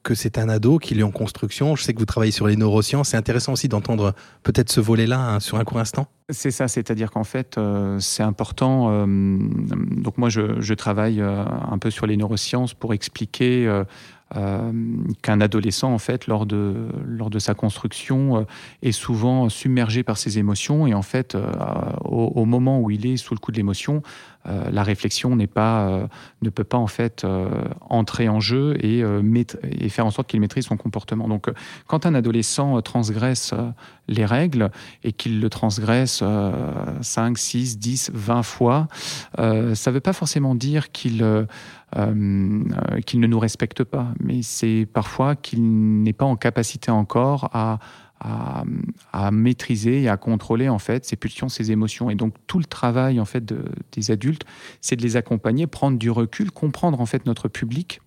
que 0.04 0.16
c'est 0.16 0.38
un 0.38 0.50
ado 0.50 0.78
qui 0.78 1.00
est 1.00 1.04
en 1.04 1.12
construction. 1.12 1.76
Je 1.76 1.84
sais 1.84 1.94
que 1.94 2.00
vous 2.00 2.06
travaillez 2.06 2.32
sur 2.32 2.48
les 2.48 2.56
neurosciences. 2.56 3.10
C'est 3.10 3.18
intéressant 3.18 3.54
aussi 3.54 3.68
d'entendre 3.68 4.14
peut-être 4.44 4.72
ce 4.72 4.80
volet-là 4.80 5.20
hein, 5.20 5.39
sur 5.39 5.58
un 5.58 5.64
court 5.64 5.80
instant. 5.80 6.08
C'est 6.30 6.52
ça, 6.52 6.68
c'est-à-dire 6.68 7.12
qu'en 7.12 7.24
fait, 7.24 7.58
euh, 7.58 8.00
c'est 8.00 8.24
important. 8.24 8.89
Euh, 8.92 9.06
donc 9.08 10.18
moi, 10.18 10.30
je, 10.30 10.74
travaille 10.74 11.22
euh, 11.22 11.44
un 11.70 11.78
peu 11.78 11.89
sur 11.89 12.06
les 12.08 12.18
neurosciences 12.18 12.74
pour 12.74 12.94
expliquer 12.94 13.84
qu'un 15.22 15.42
adolescent, 15.42 15.94
en 15.94 15.98
fait, 15.98 16.28
lors 16.28 16.46
de, 16.46 16.88
lors 17.06 17.30
de 17.30 17.40
sa 17.40 17.54
construction, 17.54 18.46
est 18.82 18.92
souvent 18.92 19.50
submergé 19.50 20.04
par 20.04 20.18
ses 20.18 20.40
émotions. 20.40 20.88
Et 20.88 20.94
en 20.94 21.02
fait, 21.02 21.38
au, 22.06 22.46
moment 22.46 22.80
où 22.80 22.92
il 22.92 23.06
est 23.06 23.18
sous 23.18 23.34
le 23.34 23.40
coup 23.40 23.52
de 23.52 23.58
l'émotion, 23.58 24.02
euh, 24.48 24.72
la 24.72 24.84
réflexion 24.84 25.38
euh, 25.38 26.08
ne 26.42 26.50
peut 26.50 26.64
pas 26.64 26.78
en 26.78 26.88
fait 26.88 27.24
euh, 27.24 27.48
entrer 27.82 28.28
en 28.28 28.40
jeu 28.40 28.76
et, 28.84 29.04
et 29.80 29.90
faire 29.90 30.06
en 30.06 30.12
sorte 30.12 30.28
qu'il 30.28 30.40
maîtrise 30.40 30.66
son 30.66 30.78
comportement. 30.78 31.28
Donc, 31.28 31.50
quand 31.88 32.06
un 32.06 32.16
adolescent 32.16 32.82
transgresse 32.82 33.54
les 34.08 34.26
règles 34.26 34.72
et 35.04 35.14
qu'il 35.14 35.40
le 35.40 35.50
transgresse 35.50 36.24
5, 37.02 37.38
6, 37.38 37.78
10, 37.78 38.12
20 38.14 38.44
fois, 38.44 38.88
ça 39.38 39.44
ne 39.44 39.92
veut 39.92 40.00
pas 40.00 40.14
forcément 40.14 40.56
dire 40.56 40.92
qu'il 40.92 41.24
qu'il 41.94 43.20
ne 43.20 43.28
nous 43.28 43.39
respecte 43.39 43.84
pas, 43.84 44.14
mais 44.20 44.42
c'est 44.42 44.88
parfois 44.92 45.36
qu'il 45.36 46.02
n'est 46.04 46.14
pas 46.14 46.26
en 46.26 46.36
capacité 46.36 46.89
encore 46.89 47.50
à, 47.54 47.80
à, 48.22 49.32
maîtriser 49.32 50.04
et 50.04 50.10
à 50.10 50.18
contrôler 50.18 50.70
en 50.70 50.80
fait 50.80 51.06
ses 51.06 51.16
pulsions, 51.16 51.50
ses 51.50 51.72
émotions. 51.72 52.10
Et 52.10 52.16
donc 52.16 52.36
tout 52.48 52.60
le 52.60 52.66
travail 52.66 53.20
en 53.20 53.26
fait 53.26 53.54
des 53.92 54.12
adultes, 54.12 54.46
c'est 54.80 54.96
de 54.96 55.02
les 55.02 55.18
accompagner, 55.18 55.68
prendre 55.68 55.98
du 55.98 56.10
recul, 56.10 56.52
comprendre 56.52 57.02
en 57.02 57.06
fait 57.06 57.26
notre 57.26 57.48
public 57.48 58.02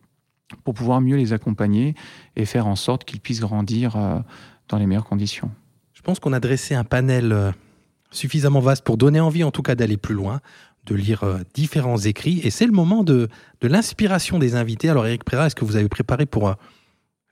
pour 0.62 0.74
pouvoir 0.74 1.01
mieux 1.01 1.16
les 1.16 1.32
accompagner 1.32 1.95
et 2.37 2.45
faire 2.45 2.66
en 2.66 2.76
sorte 2.76 3.05
qu'ils 3.05 3.20
puissent 3.20 3.41
grandir 3.41 3.97
euh, 3.97 4.20
dans 4.68 4.78
les 4.78 4.87
meilleures 4.87 5.05
conditions. 5.05 5.51
Je 5.95 6.03
pense 6.03 6.20
qu'on 6.20 6.32
a 6.32 6.41
dressé 6.41 6.74
un 6.74 6.85
panel 6.85 7.32
euh, 7.32 7.51
suffisamment 8.11 8.61
vaste 8.61 8.85
pour 8.85 8.97
donner 8.97 9.20
envie 9.20 9.43
en 9.43 9.51
tout 9.51 9.62
cas 9.62 9.74
d'aller 9.74 9.97
plus 9.97 10.14
loin, 10.14 10.41
de 10.87 10.95
lire 10.95 11.24
euh, 11.24 11.39
différents 11.55 11.99
écrits. 11.99 12.41
Et 12.45 12.51
c'est 12.51 12.66
le 12.66 12.72
moment 12.72 13.05
de, 13.05 13.28
de 13.61 13.68
l'inspiration 13.68 14.39
des 14.39 14.55
invités. 14.55 14.89
Alors 14.89 15.07
Eric 15.07 15.24
Préra, 15.24 15.47
est-ce 15.47 15.55
que 15.55 15.64
vous 15.64 15.76
avez 15.76 15.89
préparé 15.89 16.26
pour 16.26 16.55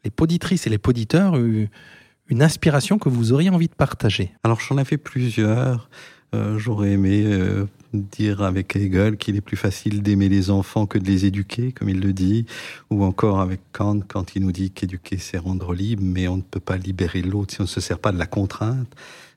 les 0.04 0.10
poditrices 0.10 0.66
et 0.66 0.70
les 0.70 0.78
poditeurs 0.78 1.36
une 1.36 2.42
inspiration 2.42 2.98
que 2.98 3.08
vous 3.08 3.32
auriez 3.32 3.50
envie 3.50 3.68
de 3.68 3.74
partager? 3.74 4.32
Alors 4.42 4.60
j'en 4.60 4.78
ai 4.78 4.84
fait 4.84 4.98
plusieurs. 4.98 5.88
Euh, 6.34 6.58
j'aurais 6.58 6.92
aimé 6.92 7.24
euh, 7.26 7.66
dire 7.92 8.42
avec 8.42 8.76
Hegel 8.76 9.16
qu'il 9.16 9.36
est 9.36 9.40
plus 9.40 9.56
facile 9.56 10.02
d'aimer 10.02 10.28
les 10.28 10.50
enfants 10.50 10.86
que 10.86 10.98
de 10.98 11.06
les 11.06 11.26
éduquer, 11.26 11.72
comme 11.72 11.88
il 11.88 12.00
le 12.00 12.12
dit, 12.12 12.46
ou 12.90 13.04
encore 13.04 13.40
avec 13.40 13.60
Kant 13.72 14.00
quand 14.06 14.34
il 14.34 14.42
nous 14.42 14.52
dit 14.52 14.70
qu'éduquer 14.70 15.18
c'est 15.18 15.38
rendre 15.38 15.74
libre, 15.74 16.02
mais 16.04 16.28
on 16.28 16.36
ne 16.36 16.42
peut 16.42 16.60
pas 16.60 16.76
libérer 16.76 17.22
l'autre 17.22 17.54
si 17.54 17.60
on 17.60 17.64
ne 17.64 17.68
se 17.68 17.80
sert 17.80 17.98
pas 17.98 18.12
de 18.12 18.18
la 18.18 18.26
contrainte. 18.26 18.94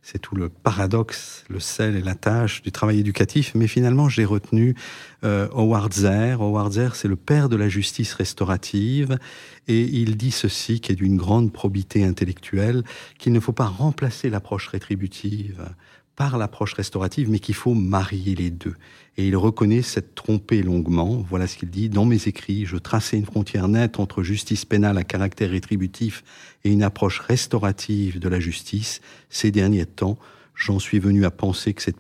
C'est 0.08 0.20
tout 0.20 0.36
le 0.36 0.50
paradoxe, 0.50 1.46
le 1.50 1.60
sel 1.60 1.96
et 1.96 2.02
la 2.02 2.14
tâche 2.14 2.62
du 2.62 2.72
travail 2.72 3.00
éducatif. 3.00 3.54
Mais 3.56 3.66
finalement, 3.66 4.08
j'ai 4.08 4.24
retenu 4.24 4.76
euh, 5.24 5.48
Howard 5.52 5.92
Zer. 5.94 6.40
Howard 6.44 6.74
Zer, 6.74 6.96
c'est 6.96 7.08
le 7.08 7.16
père 7.16 7.50
de 7.50 7.56
la 7.56 7.70
justice 7.70 8.14
restaurative. 8.14 9.18
Et 9.68 9.82
il 9.82 10.16
dit 10.16 10.30
ceci, 10.30 10.80
qui 10.80 10.92
est 10.92 10.96
d'une 10.96 11.18
grande 11.18 11.52
probité 11.52 12.06
intellectuelle, 12.06 12.84
qu'il 13.18 13.34
ne 13.34 13.40
faut 13.40 13.52
pas 13.52 13.66
remplacer 13.66 14.30
l'approche 14.30 14.68
rétributive 14.68 15.66
par 16.16 16.38
l'approche 16.38 16.74
restaurative, 16.74 17.30
mais 17.30 17.40
qu'il 17.40 17.56
faut 17.56 17.74
marier 17.74 18.36
les 18.36 18.50
deux. 18.50 18.76
Et 19.18 19.28
il 19.28 19.36
reconnaît 19.36 19.82
cette 19.82 20.16
trompée 20.16 20.64
longuement. 20.64 21.26
Voilà 21.30 21.48
ce 21.48 21.58
qu'il 21.58 21.70
dit. 21.70 21.90
Dans 21.90 22.06
mes 22.06 22.28
écrits, 22.28 22.66
je 22.66 22.78
traçais 22.78 23.18
une 23.18 23.26
frontière 23.26 23.68
nette 23.68 24.00
entre 24.00 24.24
justice 24.24 24.66
pénale 24.66 24.98
à 24.98 25.04
caractère 25.04 25.50
rétributif 25.50 26.24
et 26.64 26.72
une 26.72 26.84
approche 26.84 27.20
restaurative 27.20 28.20
de 28.20 28.30
la 28.30 28.40
justice. 28.40 29.02
Ces 29.30 29.52
derniers 29.52 29.86
temps, 29.86 30.18
j'en 30.56 30.80
suis 30.80 31.00
venu 31.00 31.26
à 31.26 31.32
penser 31.32 31.74
que 31.74 31.82
cette, 31.82 31.98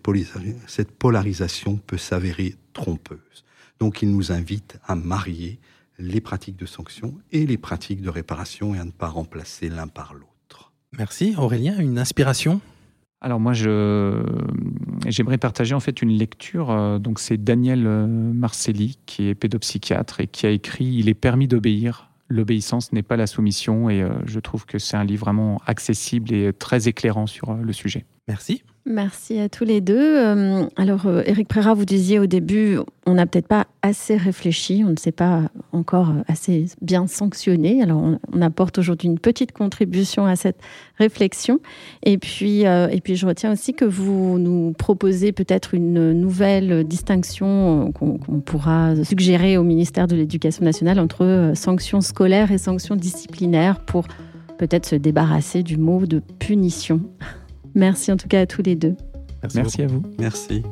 cette 0.67 0.91
polarisation 0.91 1.77
peut 1.77 1.97
s'avérer 1.97 2.55
trompeuse. 2.73 3.43
Donc 3.79 4.01
il 4.01 4.11
nous 4.11 4.31
invite 4.31 4.77
à 4.85 4.95
marier 4.95 5.59
les 5.97 6.21
pratiques 6.21 6.57
de 6.57 6.65
sanction 6.65 7.17
et 7.31 7.45
les 7.45 7.57
pratiques 7.57 8.01
de 8.01 8.09
réparation 8.09 8.75
et 8.75 8.79
à 8.79 8.85
ne 8.85 8.91
pas 8.91 9.07
remplacer 9.07 9.69
l'un 9.69 9.87
par 9.87 10.13
l'autre. 10.13 10.71
Merci. 10.97 11.35
Aurélien, 11.37 11.77
une 11.79 11.99
inspiration? 11.99 12.61
Alors 13.25 13.39
moi, 13.39 13.53
j'aimerais 13.53 15.39
partager 15.39 15.73
en 15.73 15.79
fait 15.79 16.03
une 16.03 16.11
lecture. 16.11 16.69
Euh, 16.69 16.99
donc 16.99 17.17
c'est 17.17 17.43
Daniel 17.43 17.87
euh, 17.87 18.05
Marcelli 18.05 18.99
qui 19.07 19.29
est 19.29 19.33
pédopsychiatre 19.33 20.19
et 20.19 20.27
qui 20.27 20.45
a 20.45 20.51
écrit 20.51 20.85
Il 20.85 21.09
est 21.09 21.15
permis 21.15 21.47
d'obéir. 21.47 22.11
L'obéissance 22.29 22.93
n'est 22.93 23.01
pas 23.01 23.15
la 23.15 23.25
soumission 23.25 23.89
et 23.89 24.03
euh, 24.03 24.09
je 24.25 24.39
trouve 24.39 24.67
que 24.67 24.77
c'est 24.77 24.95
un 24.95 25.03
livre 25.03 25.25
vraiment 25.25 25.59
accessible 25.65 26.31
et 26.35 26.53
très 26.53 26.87
éclairant 26.87 27.25
sur 27.25 27.55
le 27.55 27.73
sujet. 27.73 28.05
Merci. 28.27 28.61
Merci 28.87 29.39
à 29.39 29.49
tous 29.49 29.65
les 29.65 29.81
deux. 29.81 29.97
Euh, 29.97 30.67
alors, 30.75 31.07
Eric 31.25 31.47
euh, 31.47 31.49
Préra, 31.49 31.73
vous 31.73 31.85
disiez 31.85 32.19
au 32.19 32.27
début, 32.27 32.77
on 33.07 33.15
n'a 33.15 33.25
peut-être 33.25 33.47
pas 33.47 33.65
assez 33.81 34.15
réfléchi, 34.15 34.83
on 34.85 34.91
ne 34.91 34.95
s'est 34.95 35.11
pas 35.11 35.49
encore 35.71 36.13
assez 36.27 36.67
bien 36.83 37.07
sanctionné. 37.07 37.81
Alors, 37.81 37.99
on, 38.31 38.41
apporte 38.43 38.77
aujourd'hui 38.77 39.07
une 39.07 39.17
petite 39.17 39.53
contribution 39.53 40.27
à 40.27 40.35
cette 40.35 40.59
réflexion. 40.99 41.61
Et 42.03 42.19
puis, 42.19 42.67
euh, 42.67 42.87
et 42.89 43.01
puis 43.01 43.15
je 43.15 43.25
retiens 43.25 43.51
aussi 43.53 43.73
que 43.73 43.85
vous 43.85 44.37
nous 44.37 44.73
proposez 44.77 45.31
peut-être 45.31 45.73
une 45.73 46.11
nouvelle 46.11 46.83
distinction 46.83 47.91
qu'on 47.91 48.19
pourra 48.41 49.03
suggérer 49.03 49.57
au 49.57 49.63
ministère 49.63 50.05
de 50.05 50.15
l'Éducation 50.15 50.63
nationale 50.63 50.99
entre 50.99 51.53
sanctions 51.55 52.01
scolaires 52.01 52.51
et 52.51 52.59
sanctions 52.59 52.95
disciplinaires 52.95 53.79
pour 53.79 54.05
peut-être 54.59 54.85
se 54.85 54.95
débarrasser 54.95 55.63
du 55.63 55.77
mot 55.77 56.05
de 56.05 56.21
punition. 56.37 57.01
Merci 57.75 58.11
en 58.11 58.17
tout 58.17 58.27
cas 58.27 58.41
à 58.41 58.45
tous 58.45 58.61
les 58.63 58.75
deux. 58.75 58.95
Merci, 59.53 59.83
à 59.83 59.87
vous. 59.87 60.01
Merci. 60.17 60.63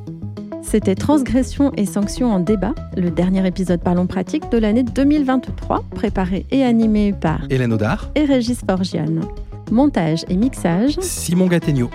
C'était 0.63 0.95
Transgression 0.95 1.71
et 1.75 1.85
sanctions 1.85 2.31
en 2.31 2.39
débat, 2.39 2.73
le 2.97 3.11
dernier 3.11 3.45
épisode 3.45 3.81
Parlons 3.81 4.07
pratique 4.07 4.49
de 4.49 4.57
l'année 4.57 4.83
2023, 4.83 5.83
préparé 5.93 6.45
et 6.49 6.63
animé 6.63 7.13
par 7.13 7.41
Hélène 7.49 7.73
Audard 7.73 8.09
et 8.15 8.23
Régis 8.23 8.61
Forgiane. 8.67 9.21
Montage 9.69 10.23
et 10.29 10.35
mixage 10.35 10.97
Simon 11.01 11.47
Gattegno. 11.47 11.89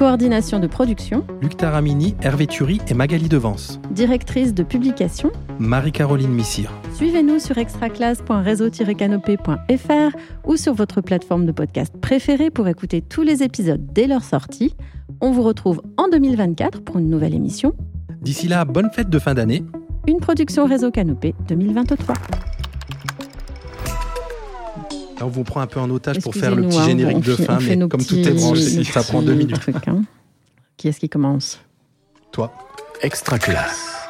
Coordination 0.00 0.58
de 0.60 0.66
production 0.66 1.26
Luc 1.42 1.58
Taramini, 1.58 2.16
Hervé 2.22 2.46
Thury 2.46 2.80
et 2.88 2.94
Magali 2.94 3.28
Devance. 3.28 3.78
Directrice 3.90 4.54
de 4.54 4.62
publication 4.62 5.30
Marie-Caroline 5.58 6.30
Missire. 6.30 6.72
Suivez-nous 6.94 7.38
sur 7.38 7.58
extraclasse.réseau-canopé.fr 7.58 10.16
ou 10.46 10.56
sur 10.56 10.72
votre 10.72 11.02
plateforme 11.02 11.44
de 11.44 11.52
podcast 11.52 11.92
préférée 12.00 12.48
pour 12.48 12.66
écouter 12.66 13.02
tous 13.02 13.20
les 13.20 13.42
épisodes 13.42 13.92
dès 13.92 14.06
leur 14.06 14.24
sortie. 14.24 14.74
On 15.20 15.32
vous 15.32 15.42
retrouve 15.42 15.82
en 15.98 16.08
2024 16.08 16.82
pour 16.82 16.98
une 16.98 17.10
nouvelle 17.10 17.34
émission. 17.34 17.74
D'ici 18.22 18.48
là, 18.48 18.64
bonne 18.64 18.88
fête 18.90 19.10
de 19.10 19.18
fin 19.18 19.34
d'année. 19.34 19.62
Une 20.08 20.20
production 20.20 20.64
Réseau 20.64 20.90
Canopé 20.90 21.34
2023. 21.46 22.14
On 25.20 25.28
vous 25.28 25.44
prend 25.44 25.60
un 25.60 25.66
peu 25.66 25.80
en 25.80 25.90
otage 25.90 26.20
pour 26.20 26.34
faire 26.34 26.54
le 26.54 26.66
petit 26.68 26.78
hein, 26.78 26.86
générique 26.86 27.20
de 27.20 27.36
fin, 27.36 27.58
mais 27.60 27.78
comme 27.88 28.04
tout 28.04 28.16
est 28.16 28.32
branché, 28.32 28.84
ça 28.84 29.02
prend 29.02 29.22
deux 29.22 29.34
minutes. 29.34 29.60
Hein. 29.86 30.02
Qui 30.76 30.88
est-ce 30.88 31.00
qui 31.00 31.08
commence? 31.08 31.60
Toi. 32.32 32.52
Extra 33.02 33.38
classe. 33.38 34.09